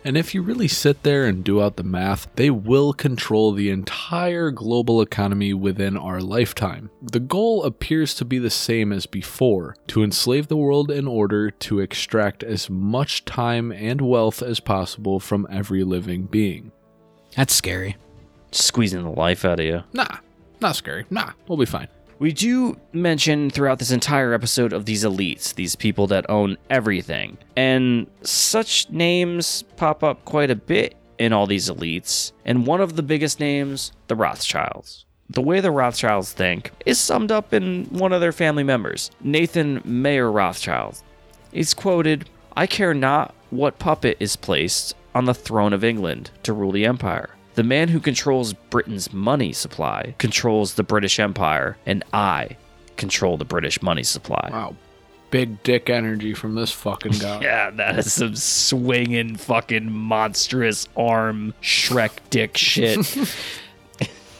[0.03, 3.69] And if you really sit there and do out the math, they will control the
[3.69, 6.89] entire global economy within our lifetime.
[7.03, 11.51] The goal appears to be the same as before to enslave the world in order
[11.51, 16.71] to extract as much time and wealth as possible from every living being.
[17.35, 17.95] That's scary.
[18.51, 19.83] Squeezing the life out of you.
[19.93, 20.17] Nah,
[20.61, 21.05] not scary.
[21.11, 21.89] Nah, we'll be fine.
[22.19, 27.37] We do mention throughout this entire episode of these elites, these people that own everything.
[27.55, 32.31] And such names pop up quite a bit in all these elites.
[32.45, 35.05] And one of the biggest names, the Rothschilds.
[35.29, 39.81] The way the Rothschilds think is summed up in one of their family members, Nathan
[39.83, 41.01] Mayer Rothschild.
[41.51, 46.53] He's quoted I care not what puppet is placed on the throne of England to
[46.53, 47.31] rule the empire.
[47.55, 52.57] The man who controls Britain's money supply controls the British Empire, and I
[52.97, 54.49] control the British money supply.
[54.51, 54.75] Wow.
[55.29, 57.39] Big dick energy from this fucking guy.
[57.43, 62.99] Yeah, that is some swinging fucking monstrous arm Shrek dick shit.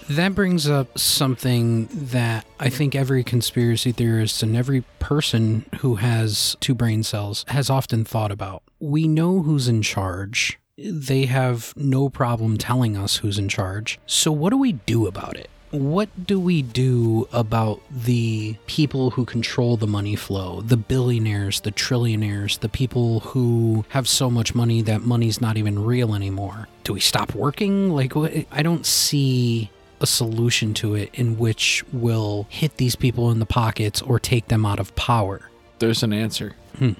[0.09, 6.57] That brings up something that I think every conspiracy theorist and every person who has
[6.59, 8.63] two brain cells has often thought about.
[8.81, 10.59] We know who's in charge.
[10.77, 13.99] They have no problem telling us who's in charge.
[14.07, 15.47] So, what do we do about it?
[15.69, 21.71] What do we do about the people who control the money flow, the billionaires, the
[21.71, 26.67] trillionaires, the people who have so much money that money's not even real anymore?
[26.83, 27.91] Do we stop working?
[27.91, 28.13] Like,
[28.51, 29.69] I don't see
[30.01, 34.47] a solution to it in which will hit these people in the pockets or take
[34.47, 35.51] them out of power.
[35.77, 36.55] There's an answer.
[36.79, 36.93] Hmm.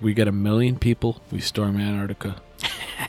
[0.00, 2.40] We get a million people, we storm Antarctica.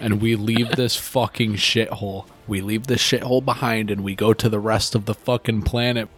[0.02, 2.26] And we leave this fucking shithole.
[2.48, 6.10] We leave this shithole behind and we go to the rest of the fucking planet.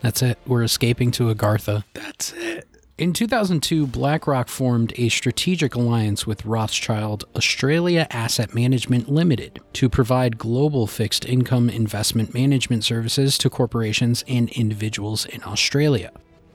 [0.00, 0.38] That's it.
[0.46, 1.84] We're escaping to Agartha.
[1.94, 2.66] That's it.
[2.98, 10.38] In 2002, BlackRock formed a strategic alliance with Rothschild Australia Asset Management Limited to provide
[10.38, 16.12] global fixed income investment management services to corporations and individuals in Australia.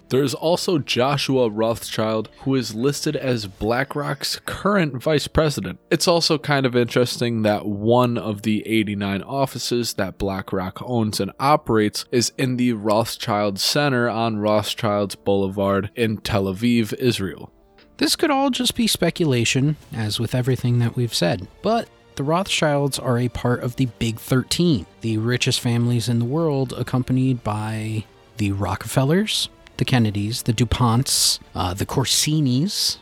[0.09, 5.79] There's also Joshua Rothschild, who is listed as BlackRock's current vice president.
[5.91, 11.31] It's also kind of interesting that one of the 89 offices that BlackRock owns and
[11.39, 17.51] operates is in the Rothschild Center on Rothschild's Boulevard in Tel Aviv, Israel.
[17.97, 22.97] This could all just be speculation, as with everything that we've said, but the Rothschilds
[22.97, 28.05] are a part of the Big 13, the richest families in the world, accompanied by
[28.37, 32.97] the Rockefellers, the Kennedys, the DuPonts, uh, the Corsinis,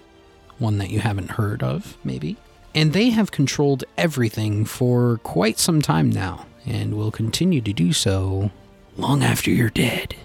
[0.57, 2.38] one that you haven't heard of, maybe.
[2.73, 7.93] And they have controlled everything for quite some time now, and will continue to do
[7.93, 8.52] so
[8.97, 10.15] long after you're dead.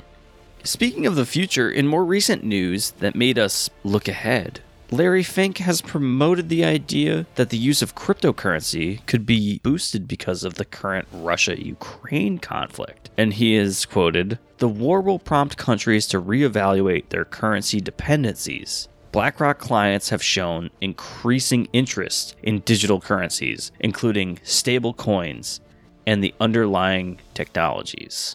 [0.62, 4.60] Speaking of the future, in more recent news that made us look ahead,
[4.92, 10.42] Larry Fink has promoted the idea that the use of cryptocurrency could be boosted because
[10.42, 13.08] of the current Russia Ukraine conflict.
[13.16, 18.88] And he is quoted The war will prompt countries to reevaluate their currency dependencies.
[19.12, 25.60] BlackRock clients have shown increasing interest in digital currencies, including stable coins
[26.04, 28.34] and the underlying technologies.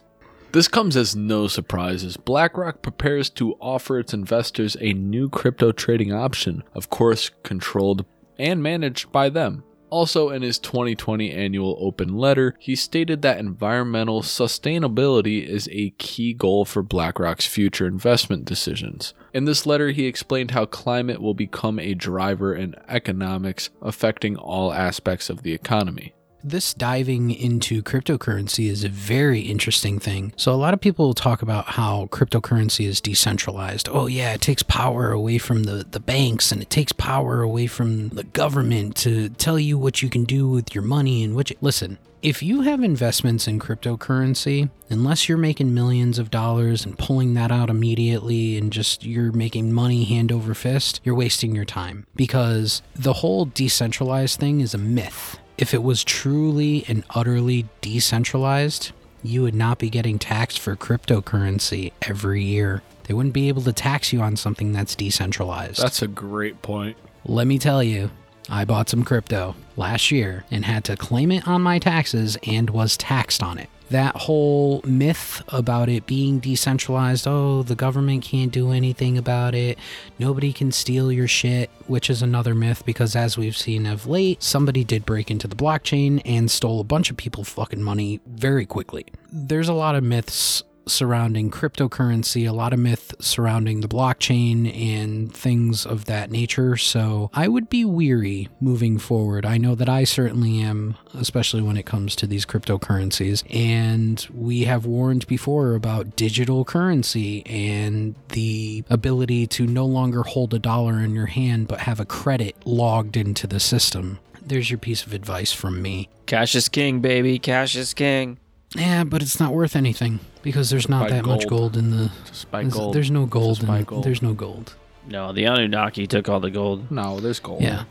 [0.55, 5.73] This comes as no surprise as BlackRock prepares to offer its investors a new crypto
[5.73, 8.05] trading option, of course, controlled
[8.39, 9.65] and managed by them.
[9.89, 16.33] Also, in his 2020 annual open letter, he stated that environmental sustainability is a key
[16.33, 19.13] goal for BlackRock's future investment decisions.
[19.33, 24.71] In this letter, he explained how climate will become a driver in economics, affecting all
[24.71, 26.13] aspects of the economy
[26.49, 30.33] this diving into cryptocurrency is a very interesting thing.
[30.37, 33.89] So, a lot of people talk about how cryptocurrency is decentralized.
[33.91, 37.67] Oh, yeah, it takes power away from the, the banks and it takes power away
[37.67, 41.49] from the government to tell you what you can do with your money and what
[41.49, 41.57] you.
[41.61, 47.35] Listen, if you have investments in cryptocurrency, unless you're making millions of dollars and pulling
[47.35, 52.07] that out immediately and just you're making money hand over fist, you're wasting your time
[52.15, 58.91] because the whole decentralized thing is a myth if it was truly and utterly decentralized,
[59.23, 62.81] you would not be getting taxed for cryptocurrency every year.
[63.03, 65.81] They wouldn't be able to tax you on something that's decentralized.
[65.81, 66.97] That's a great point.
[67.25, 68.11] Let me tell you,
[68.49, 72.69] I bought some crypto last year and had to claim it on my taxes and
[72.69, 78.51] was taxed on it that whole myth about it being decentralized oh, the government can't
[78.51, 79.77] do anything about it,
[80.19, 84.41] nobody can steal your shit, which is another myth because as we've seen of late,
[84.41, 88.65] somebody did break into the blockchain and stole a bunch of people's fucking money very
[88.65, 89.05] quickly.
[89.31, 95.33] There's a lot of myths surrounding cryptocurrency, a lot of myth surrounding the blockchain and
[95.33, 96.77] things of that nature.
[96.77, 99.45] So I would be weary moving forward.
[99.45, 103.43] I know that I certainly am, especially when it comes to these cryptocurrencies.
[103.53, 110.53] And we have warned before about digital currency and the ability to no longer hold
[110.53, 114.19] a dollar in your hand but have a credit logged into the system.
[114.45, 116.09] There's your piece of advice from me.
[116.27, 117.39] Cash is king, baby.
[117.39, 118.37] Cash is king.
[118.75, 121.73] Yeah, but it's not worth anything because there's not buy that much gold.
[121.73, 122.11] gold in the.
[122.25, 122.93] Just buy there's, gold.
[122.93, 123.57] there's no gold.
[123.57, 124.03] Just buy In, gold.
[124.03, 124.75] There's no gold.
[125.07, 126.91] No, the Anunnaki took all the gold.
[126.91, 127.61] No, there's gold.
[127.61, 127.83] Yeah.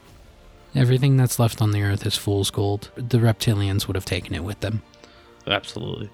[0.75, 2.91] Everything that's left on the earth is fool's gold.
[2.97, 4.83] The reptilians would have taken it with them.
[5.47, 6.11] Absolutely.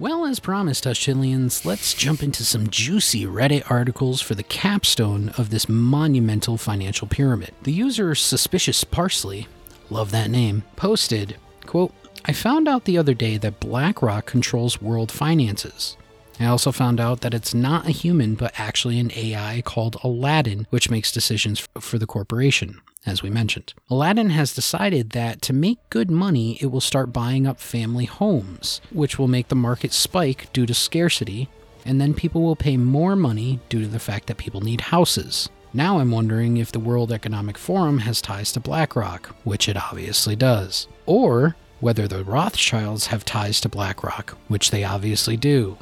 [0.00, 5.50] Well, as promised, Hushillians, let's jump into some juicy Reddit articles for the capstone of
[5.50, 7.54] this monumental financial pyramid.
[7.62, 9.46] The user Suspicious Parsley,
[9.90, 11.94] love that name, posted, quote,
[12.24, 15.96] I found out the other day that BlackRock controls world finances.
[16.38, 20.66] I also found out that it's not a human, but actually an AI called Aladdin,
[20.70, 23.74] which makes decisions for the corporation, as we mentioned.
[23.90, 28.80] Aladdin has decided that to make good money, it will start buying up family homes,
[28.90, 31.48] which will make the market spike due to scarcity,
[31.84, 35.48] and then people will pay more money due to the fact that people need houses.
[35.74, 40.36] Now I'm wondering if the World Economic Forum has ties to BlackRock, which it obviously
[40.36, 45.76] does, or whether the Rothschilds have ties to BlackRock, which they obviously do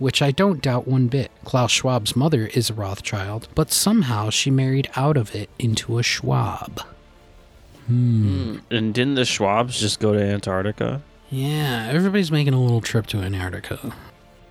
[0.00, 1.30] which I don't doubt one bit.
[1.44, 6.02] Klaus Schwab's mother is a Rothschild, but somehow she married out of it into a
[6.02, 6.80] Schwab.
[7.86, 8.58] Hmm.
[8.70, 11.02] And didn't the Schwabs just go to Antarctica?
[11.28, 13.92] Yeah, everybody's making a little trip to Antarctica.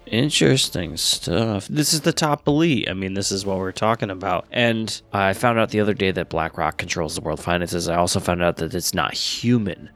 [0.06, 1.68] Interesting stuff.
[1.68, 2.90] This is the top elite.
[2.90, 4.46] I mean, this is what we're talking about.
[4.52, 7.90] And I found out the other day that BlackRock controls the world finances.
[7.90, 9.90] I also found out that it's not human.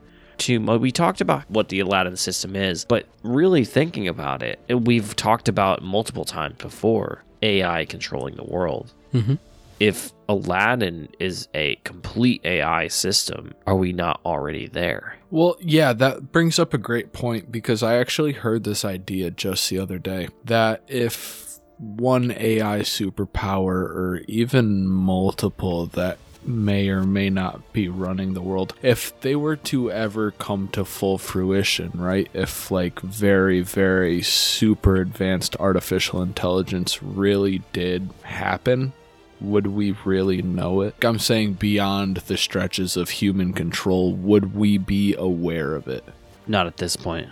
[0.43, 5.15] To we talked about what the Aladdin system is, but really thinking about it, we've
[5.15, 7.23] talked about multiple times before.
[7.41, 8.93] AI controlling the world.
[9.13, 9.37] Mhm.
[9.79, 15.17] If Aladdin is a complete AI system, are we not already there?
[15.29, 19.69] Well, yeah, that brings up a great point because I actually heard this idea just
[19.69, 26.17] the other day that if one AI superpower or even multiple that
[26.47, 30.85] may or may not be running the world, if they were to ever come to
[30.85, 32.29] full fruition, right?
[32.33, 38.93] If like very, very super advanced artificial intelligence really did happen,
[39.39, 40.95] would we really know it?
[41.03, 46.03] I'm saying beyond the stretches of human control, would we be aware of it?
[46.47, 47.29] Not at this point.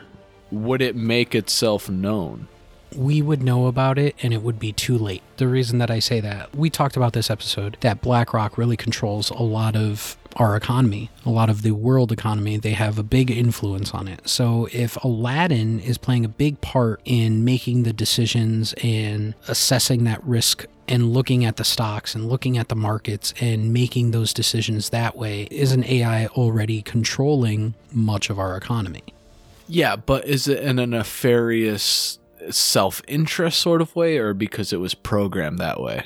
[0.52, 2.48] Would it make itself known?
[2.96, 5.24] We would know about it and it would be too late.
[5.38, 9.30] The reason that I say that, we talked about this episode that BlackRock really controls
[9.30, 12.58] a lot of our economy, a lot of the world economy.
[12.58, 14.28] They have a big influence on it.
[14.28, 20.24] So if Aladdin is playing a big part in making the decisions and assessing that
[20.24, 24.90] risk and looking at the stocks and looking at the markets and making those decisions
[24.90, 29.04] that way, is an AI already controlling much of our economy?
[29.68, 32.20] Yeah, but is it in a nefarious
[32.50, 36.06] self interest sort of way or because it was programmed that way?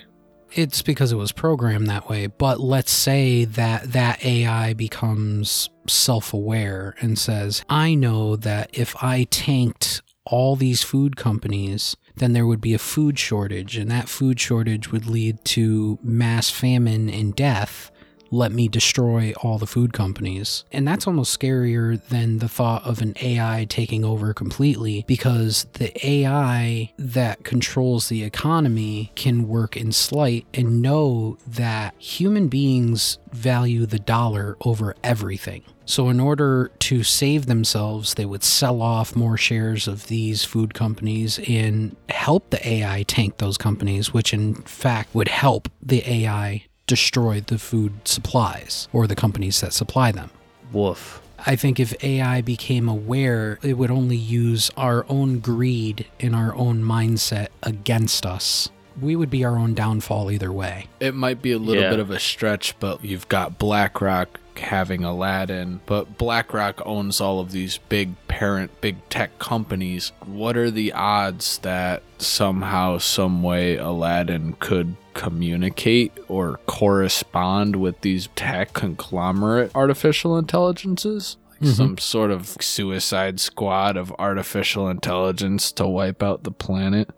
[0.55, 6.95] it's because it was programmed that way but let's say that that ai becomes self-aware
[7.01, 12.61] and says i know that if i tanked all these food companies then there would
[12.61, 17.91] be a food shortage and that food shortage would lead to mass famine and death
[18.31, 20.63] let me destroy all the food companies.
[20.71, 25.91] And that's almost scarier than the thought of an AI taking over completely because the
[26.05, 33.85] AI that controls the economy can work in slight and know that human beings value
[33.85, 35.63] the dollar over everything.
[35.87, 40.73] So, in order to save themselves, they would sell off more shares of these food
[40.73, 46.65] companies and help the AI tank those companies, which in fact would help the AI
[46.87, 50.29] destroy the food supplies or the companies that supply them.
[50.71, 51.21] Woof.
[51.47, 56.55] I think if AI became aware, it would only use our own greed and our
[56.55, 58.69] own mindset against us.
[58.99, 60.87] We would be our own downfall either way.
[61.01, 61.89] It might be a little Yeah.
[61.89, 67.51] bit of a stretch, but you've got BlackRock having Aladdin, but BlackRock owns all of
[67.51, 70.13] these big parent, big tech companies.
[70.25, 78.27] What are the odds that somehow, some way, Aladdin could communicate or correspond with these
[78.35, 81.37] tech conglomerate artificial intelligences?
[81.49, 81.71] Like mm-hmm.
[81.71, 87.09] Some sort of suicide squad of artificial intelligence to wipe out the planet.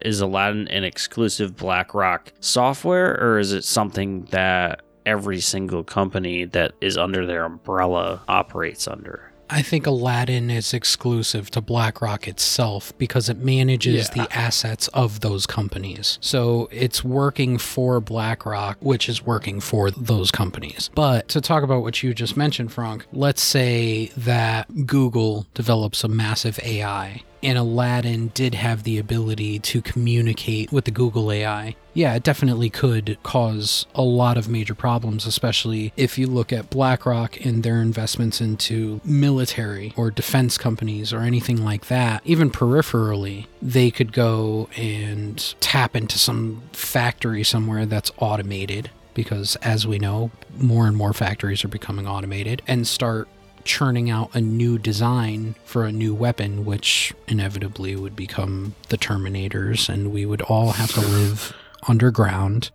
[0.00, 6.72] Is Aladdin an exclusive BlackRock software, or is it something that every single company that
[6.80, 9.31] is under their umbrella operates under?
[9.52, 14.24] I think Aladdin is exclusive to BlackRock itself because it manages Yeah.
[14.24, 16.18] the assets of those companies.
[16.22, 20.90] So it's working for BlackRock, which is working for those companies.
[20.94, 26.08] But to talk about what you just mentioned, Frank, let's say that Google develops a
[26.08, 31.76] massive AI and Aladdin did have the ability to communicate with the Google AI.
[31.94, 36.70] Yeah, it definitely could cause a lot of major problems, especially if you look at
[36.70, 42.22] BlackRock and their investments into military or defense companies or anything like that.
[42.24, 49.86] Even peripherally, they could go and tap into some factory somewhere that's automated because as
[49.86, 53.28] we know, more and more factories are becoming automated and start
[53.64, 59.88] churning out a new design for a new weapon, which inevitably would become the Terminators,
[59.88, 61.52] and we would all have to live
[61.88, 62.70] underground.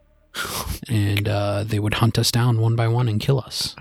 [0.88, 3.76] And uh, they would hunt us down one by one and kill us.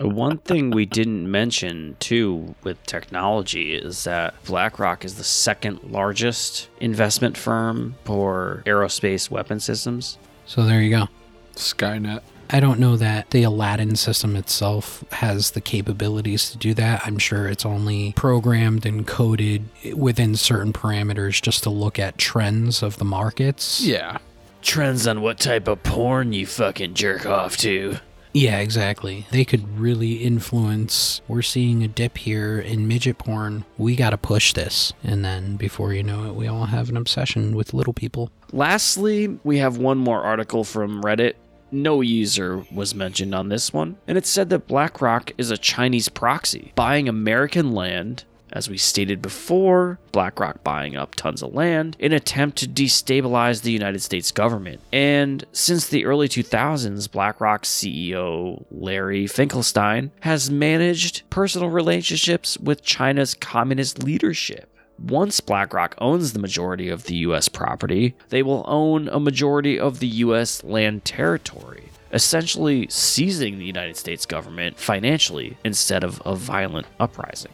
[0.00, 6.68] One thing we didn't mention too with technology is that BlackRock is the second largest
[6.80, 10.18] investment firm for aerospace weapon systems.
[10.44, 11.08] So there you go.
[11.54, 12.22] Skynet.
[12.50, 17.02] I don't know that the Aladdin system itself has the capabilities to do that.
[17.04, 19.64] I'm sure it's only programmed and coded
[19.94, 23.80] within certain parameters just to look at trends of the markets.
[23.80, 24.18] Yeah.
[24.62, 27.98] Trends on what type of porn you fucking jerk off to.
[28.32, 29.26] Yeah, exactly.
[29.30, 31.22] They could really influence.
[31.26, 33.64] We're seeing a dip here in midget porn.
[33.78, 34.92] We got to push this.
[35.02, 38.30] And then before you know it, we all have an obsession with little people.
[38.52, 41.34] Lastly, we have one more article from Reddit.
[41.70, 46.08] No user was mentioned on this one, and it said that BlackRock is a Chinese
[46.08, 48.24] proxy, buying American land.
[48.52, 53.72] As we stated before, BlackRock buying up tons of land in attempt to destabilize the
[53.72, 54.80] United States government.
[54.92, 63.34] And since the early 2000s, BlackRock CEO Larry Finkelstein has managed personal relationships with China's
[63.34, 64.70] communist leadership.
[64.98, 70.00] Once BlackRock owns the majority of the US property, they will own a majority of
[70.00, 76.86] the US land territory, essentially seizing the United States government financially instead of a violent
[76.98, 77.52] uprising.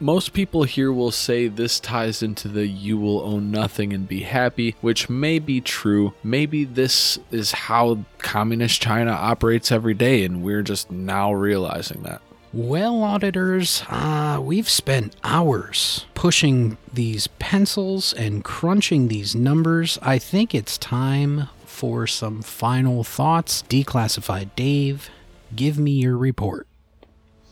[0.00, 4.20] Most people here will say this ties into the you will own nothing and be
[4.20, 6.12] happy, which may be true.
[6.24, 12.20] Maybe this is how communist China operates every day, and we're just now realizing that.
[12.54, 19.98] Well, auditors, uh, we've spent hours pushing these pencils and crunching these numbers.
[20.00, 23.64] I think it's time for some final thoughts.
[23.64, 25.10] Declassified Dave,
[25.56, 26.68] give me your report.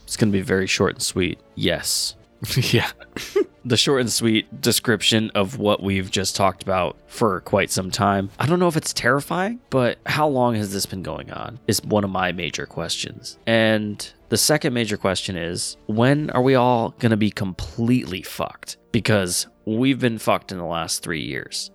[0.04, 1.40] It's going to be very short and sweet.
[1.56, 2.14] Yes.
[2.72, 2.92] yeah.
[3.64, 8.30] the short and sweet description of what we've just talked about for quite some time.
[8.38, 11.82] I don't know if it's terrifying, but how long has this been going on is
[11.82, 13.38] one of my major questions.
[13.46, 18.78] And the second major question is when are we all going to be completely fucked?
[18.90, 21.70] Because we've been fucked in the last three years.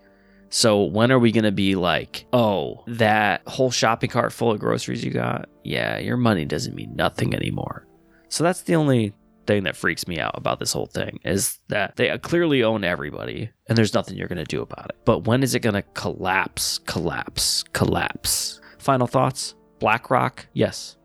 [0.49, 4.59] So when are we going to be like, oh, that whole shopping cart full of
[4.59, 5.49] groceries you got?
[5.63, 7.85] Yeah, your money doesn't mean nothing anymore.
[8.29, 9.13] So that's the only
[9.45, 13.51] thing that freaks me out about this whole thing is that they clearly own everybody
[13.67, 14.95] and there's nothing you're going to do about it.
[15.05, 18.59] But when is it going to collapse, collapse, collapse?
[18.79, 19.53] Final thoughts?
[19.77, 20.47] BlackRock?
[20.53, 20.96] Yes.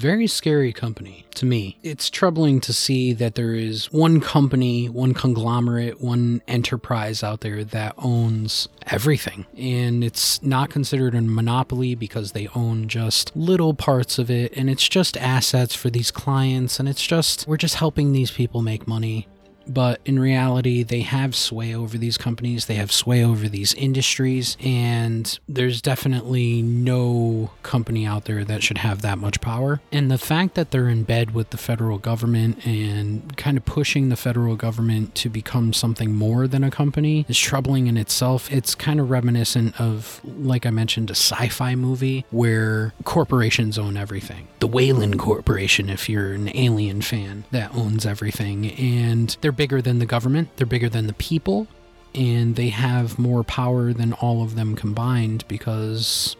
[0.00, 1.76] Very scary company to me.
[1.82, 7.64] It's troubling to see that there is one company, one conglomerate, one enterprise out there
[7.64, 9.44] that owns everything.
[9.58, 14.56] And it's not considered a monopoly because they own just little parts of it.
[14.56, 16.80] And it's just assets for these clients.
[16.80, 19.28] And it's just, we're just helping these people make money
[19.72, 24.56] but in reality, they have sway over these companies, they have sway over these industries,
[24.60, 29.80] and there's definitely no company out there that should have that much power.
[29.92, 34.08] And the fact that they're in bed with the federal government and kind of pushing
[34.08, 38.50] the federal government to become something more than a company is troubling in itself.
[38.50, 43.96] It's kind of reminiscent of, like I mentioned, a sci fi movie where corporations own
[43.96, 44.48] everything.
[44.58, 48.70] The Weyland Corporation, if you're an alien fan, that owns everything.
[48.72, 51.66] And they're bigger than the government, they're bigger than the people,
[52.14, 56.34] and they have more power than all of them combined because,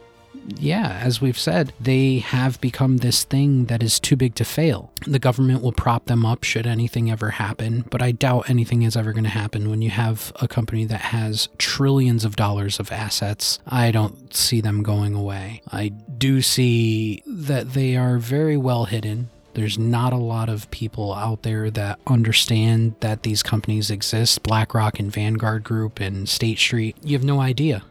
[0.57, 4.91] yeah, as we've said, they have become this thing that is too big to fail.
[5.07, 8.97] The government will prop them up should anything ever happen, but I doubt anything is
[8.97, 12.91] ever going to happen when you have a company that has trillions of dollars of
[12.91, 13.59] assets.
[13.67, 15.61] I don't see them going away.
[15.71, 19.29] I do see that they are very well hidden.
[19.61, 24.99] There's not a lot of people out there that understand that these companies exist BlackRock
[24.99, 26.97] and Vanguard Group and State Street.
[27.03, 27.83] You have no idea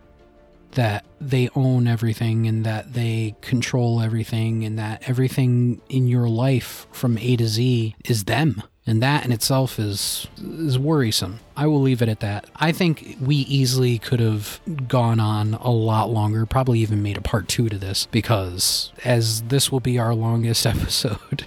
[0.71, 6.87] that they own everything and that they control everything and that everything in your life
[6.91, 8.63] from A to Z is them.
[8.89, 11.41] And that in itself is is worrisome.
[11.55, 12.47] I will leave it at that.
[12.55, 17.21] I think we easily could have gone on a lot longer, probably even made a
[17.21, 21.45] part two to this, because as this will be our longest episode,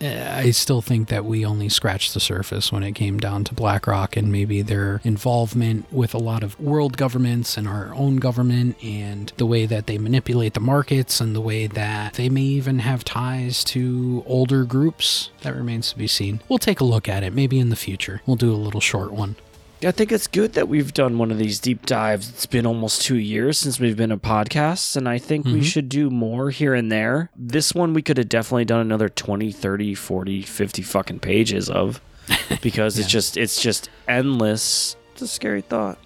[0.00, 4.16] I still think that we only scratched the surface when it came down to BlackRock
[4.16, 9.32] and maybe their involvement with a lot of world governments and our own government and
[9.36, 13.04] the way that they manipulate the markets and the way that they may even have
[13.04, 15.30] ties to older groups.
[15.42, 16.40] That remains to be seen.
[16.48, 18.22] We'll take a look at it maybe in the future.
[18.26, 19.36] We'll do a little short one.
[19.84, 22.28] I think it's good that we've done one of these deep dives.
[22.30, 25.64] It's been almost two years since we've been a podcast, and I think we Mhm.
[25.64, 27.30] should do more here and there.
[27.36, 32.00] This one we could have definitely done another 20, 30, 40, 50 fucking pages of
[32.60, 34.96] because it's just it's just endless.
[35.12, 35.98] It's a scary thought.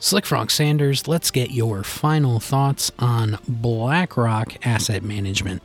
[0.00, 5.62] Slick Frog Sanders, let's get your final thoughts on BlackRock Asset Management.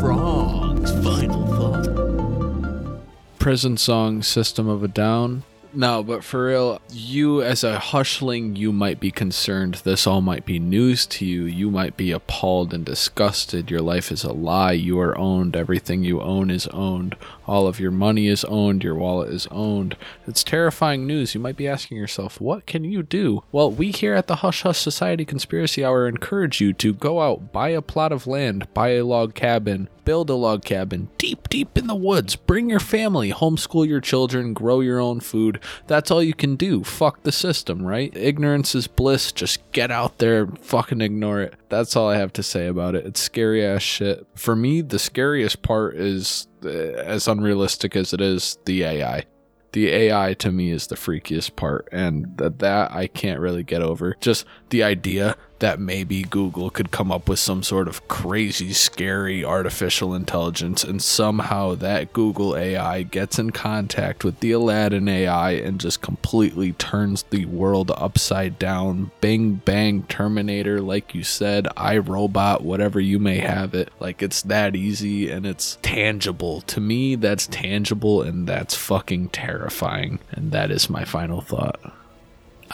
[0.00, 3.02] Frog's final thought.
[3.40, 5.42] prison song System of a Down.
[5.74, 9.76] No, but for real, you as a hushling, you might be concerned.
[9.84, 11.44] This all might be news to you.
[11.44, 13.70] You might be appalled and disgusted.
[13.70, 14.72] Your life is a lie.
[14.72, 15.56] You are owned.
[15.56, 17.16] Everything you own is owned.
[17.46, 18.84] All of your money is owned.
[18.84, 19.96] Your wallet is owned.
[20.26, 21.34] It's terrifying news.
[21.34, 23.42] You might be asking yourself, what can you do?
[23.50, 27.50] Well, we here at the Hush Hush Society Conspiracy Hour encourage you to go out,
[27.50, 31.76] buy a plot of land, buy a log cabin, build a log cabin deep, deep
[31.78, 32.36] in the woods.
[32.36, 35.60] Bring your family, homeschool your children, grow your own food.
[35.86, 36.84] That's all you can do.
[36.84, 38.14] Fuck the system, right?
[38.16, 39.32] Ignorance is bliss.
[39.32, 41.54] Just get out there, fucking ignore it.
[41.68, 43.06] That's all I have to say about it.
[43.06, 44.26] It's scary ass shit.
[44.34, 49.24] For me, the scariest part is, uh, as unrealistic as it is, the AI
[49.72, 54.16] the AI to me is the freakiest part, and that I can't really get over.
[54.20, 59.44] Just the idea that maybe Google could come up with some sort of crazy, scary
[59.44, 65.78] artificial intelligence, and somehow that Google AI gets in contact with the Aladdin AI and
[65.78, 69.12] just completely turns the world upside down.
[69.20, 73.92] Bing, bang, Terminator, like you said, iRobot, whatever you may have it.
[74.00, 76.62] Like it's that easy and it's tangible.
[76.62, 80.18] To me, that's tangible and that's fucking terrifying.
[80.32, 82.01] And that is my final thought.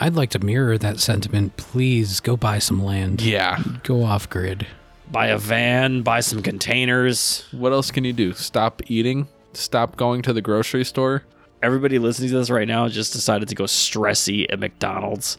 [0.00, 1.56] I'd like to mirror that sentiment.
[1.56, 3.20] Please go buy some land.
[3.20, 3.60] Yeah.
[3.82, 4.66] Go off grid.
[5.10, 7.46] Buy a van, buy some containers.
[7.50, 8.32] What else can you do?
[8.34, 9.26] Stop eating?
[9.54, 11.24] Stop going to the grocery store?
[11.62, 15.38] Everybody listening to this right now just decided to go stressy at McDonald's.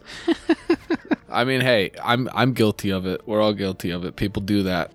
[1.29, 3.21] I mean, hey, I'm I'm guilty of it.
[3.25, 4.17] We're all guilty of it.
[4.17, 4.91] People do that.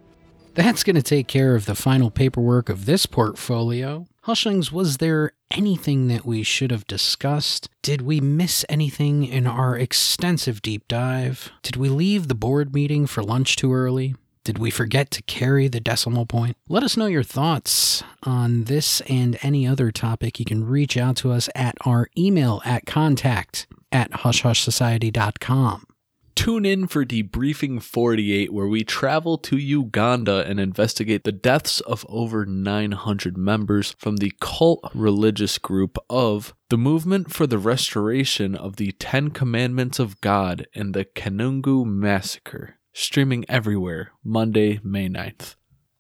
[0.55, 4.07] That's going to take care of the final paperwork of this portfolio.
[4.27, 7.69] Hushlings, was there anything that we should have discussed?
[7.83, 11.53] Did we miss anything in our extensive deep dive?
[11.63, 14.15] Did we leave the board meeting for lunch too early?
[14.43, 16.57] Did we forget to carry the decimal point?
[16.71, 20.39] Let us know your thoughts on this and any other topic.
[20.39, 25.87] You can reach out to us at our email at contact at hushhushsociety.com.
[26.35, 32.05] Tune in for Debriefing 48, where we travel to Uganda and investigate the deaths of
[32.09, 38.77] over 900 members from the cult religious group of the Movement for the Restoration of
[38.77, 42.77] the Ten Commandments of God and the Kanungu Massacre.
[42.93, 45.55] Streaming everywhere, Monday, May 9th.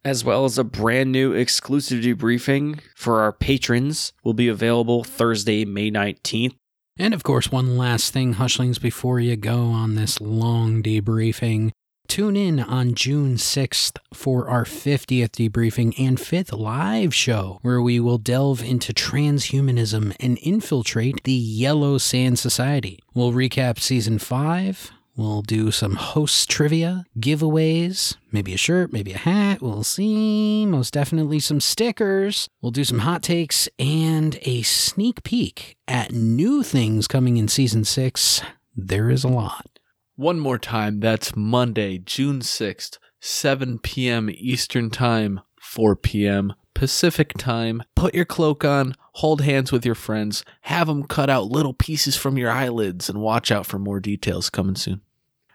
[0.05, 5.65] as well as a brand new exclusive debriefing for our patrons will be available Thursday,
[5.65, 6.57] May 19th.
[6.97, 11.73] And of course, one last thing, Hushlings, before you go on this long debriefing.
[12.07, 17.99] Tune in on June 6th for our 50th debriefing and 5th live show, where we
[17.99, 23.01] will delve into transhumanism and infiltrate the Yellow Sand Society.
[23.15, 24.93] We'll recap season 5.
[25.17, 29.63] We'll do some host trivia, giveaways, maybe a shirt, maybe a hat.
[29.63, 30.67] We'll see.
[30.67, 32.49] Most definitely some stickers.
[32.61, 37.85] We'll do some hot takes and a sneak peek at new things coming in season
[37.85, 38.43] 6.
[38.75, 39.79] There is a lot.
[40.17, 44.29] One more time, that's Monday, June 6th, 7 p.m.
[44.33, 46.55] Eastern Time, 4 p.m.
[46.75, 47.83] Pacific Time.
[47.95, 52.17] Put your cloak on, hold hands with your friends, have them cut out little pieces
[52.17, 55.01] from your eyelids, and watch out for more details coming soon.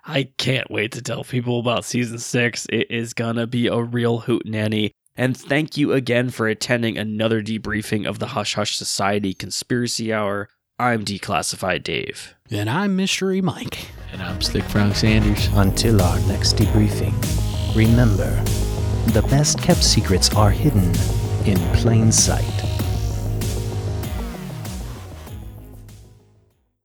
[0.05, 2.65] I can't wait to tell people about season six.
[2.69, 4.91] It is gonna be a real hootenanny.
[5.15, 10.47] And thank you again for attending another debriefing of the Hush Hush Society Conspiracy Hour.
[10.79, 12.35] I'm Declassified Dave.
[12.49, 13.89] And I'm Mystery Mike.
[14.13, 15.49] And I'm Stick Frank Sanders.
[15.51, 17.13] Until our next debriefing,
[17.75, 18.41] remember
[19.11, 20.89] the best kept secrets are hidden
[21.45, 22.68] in plain sight.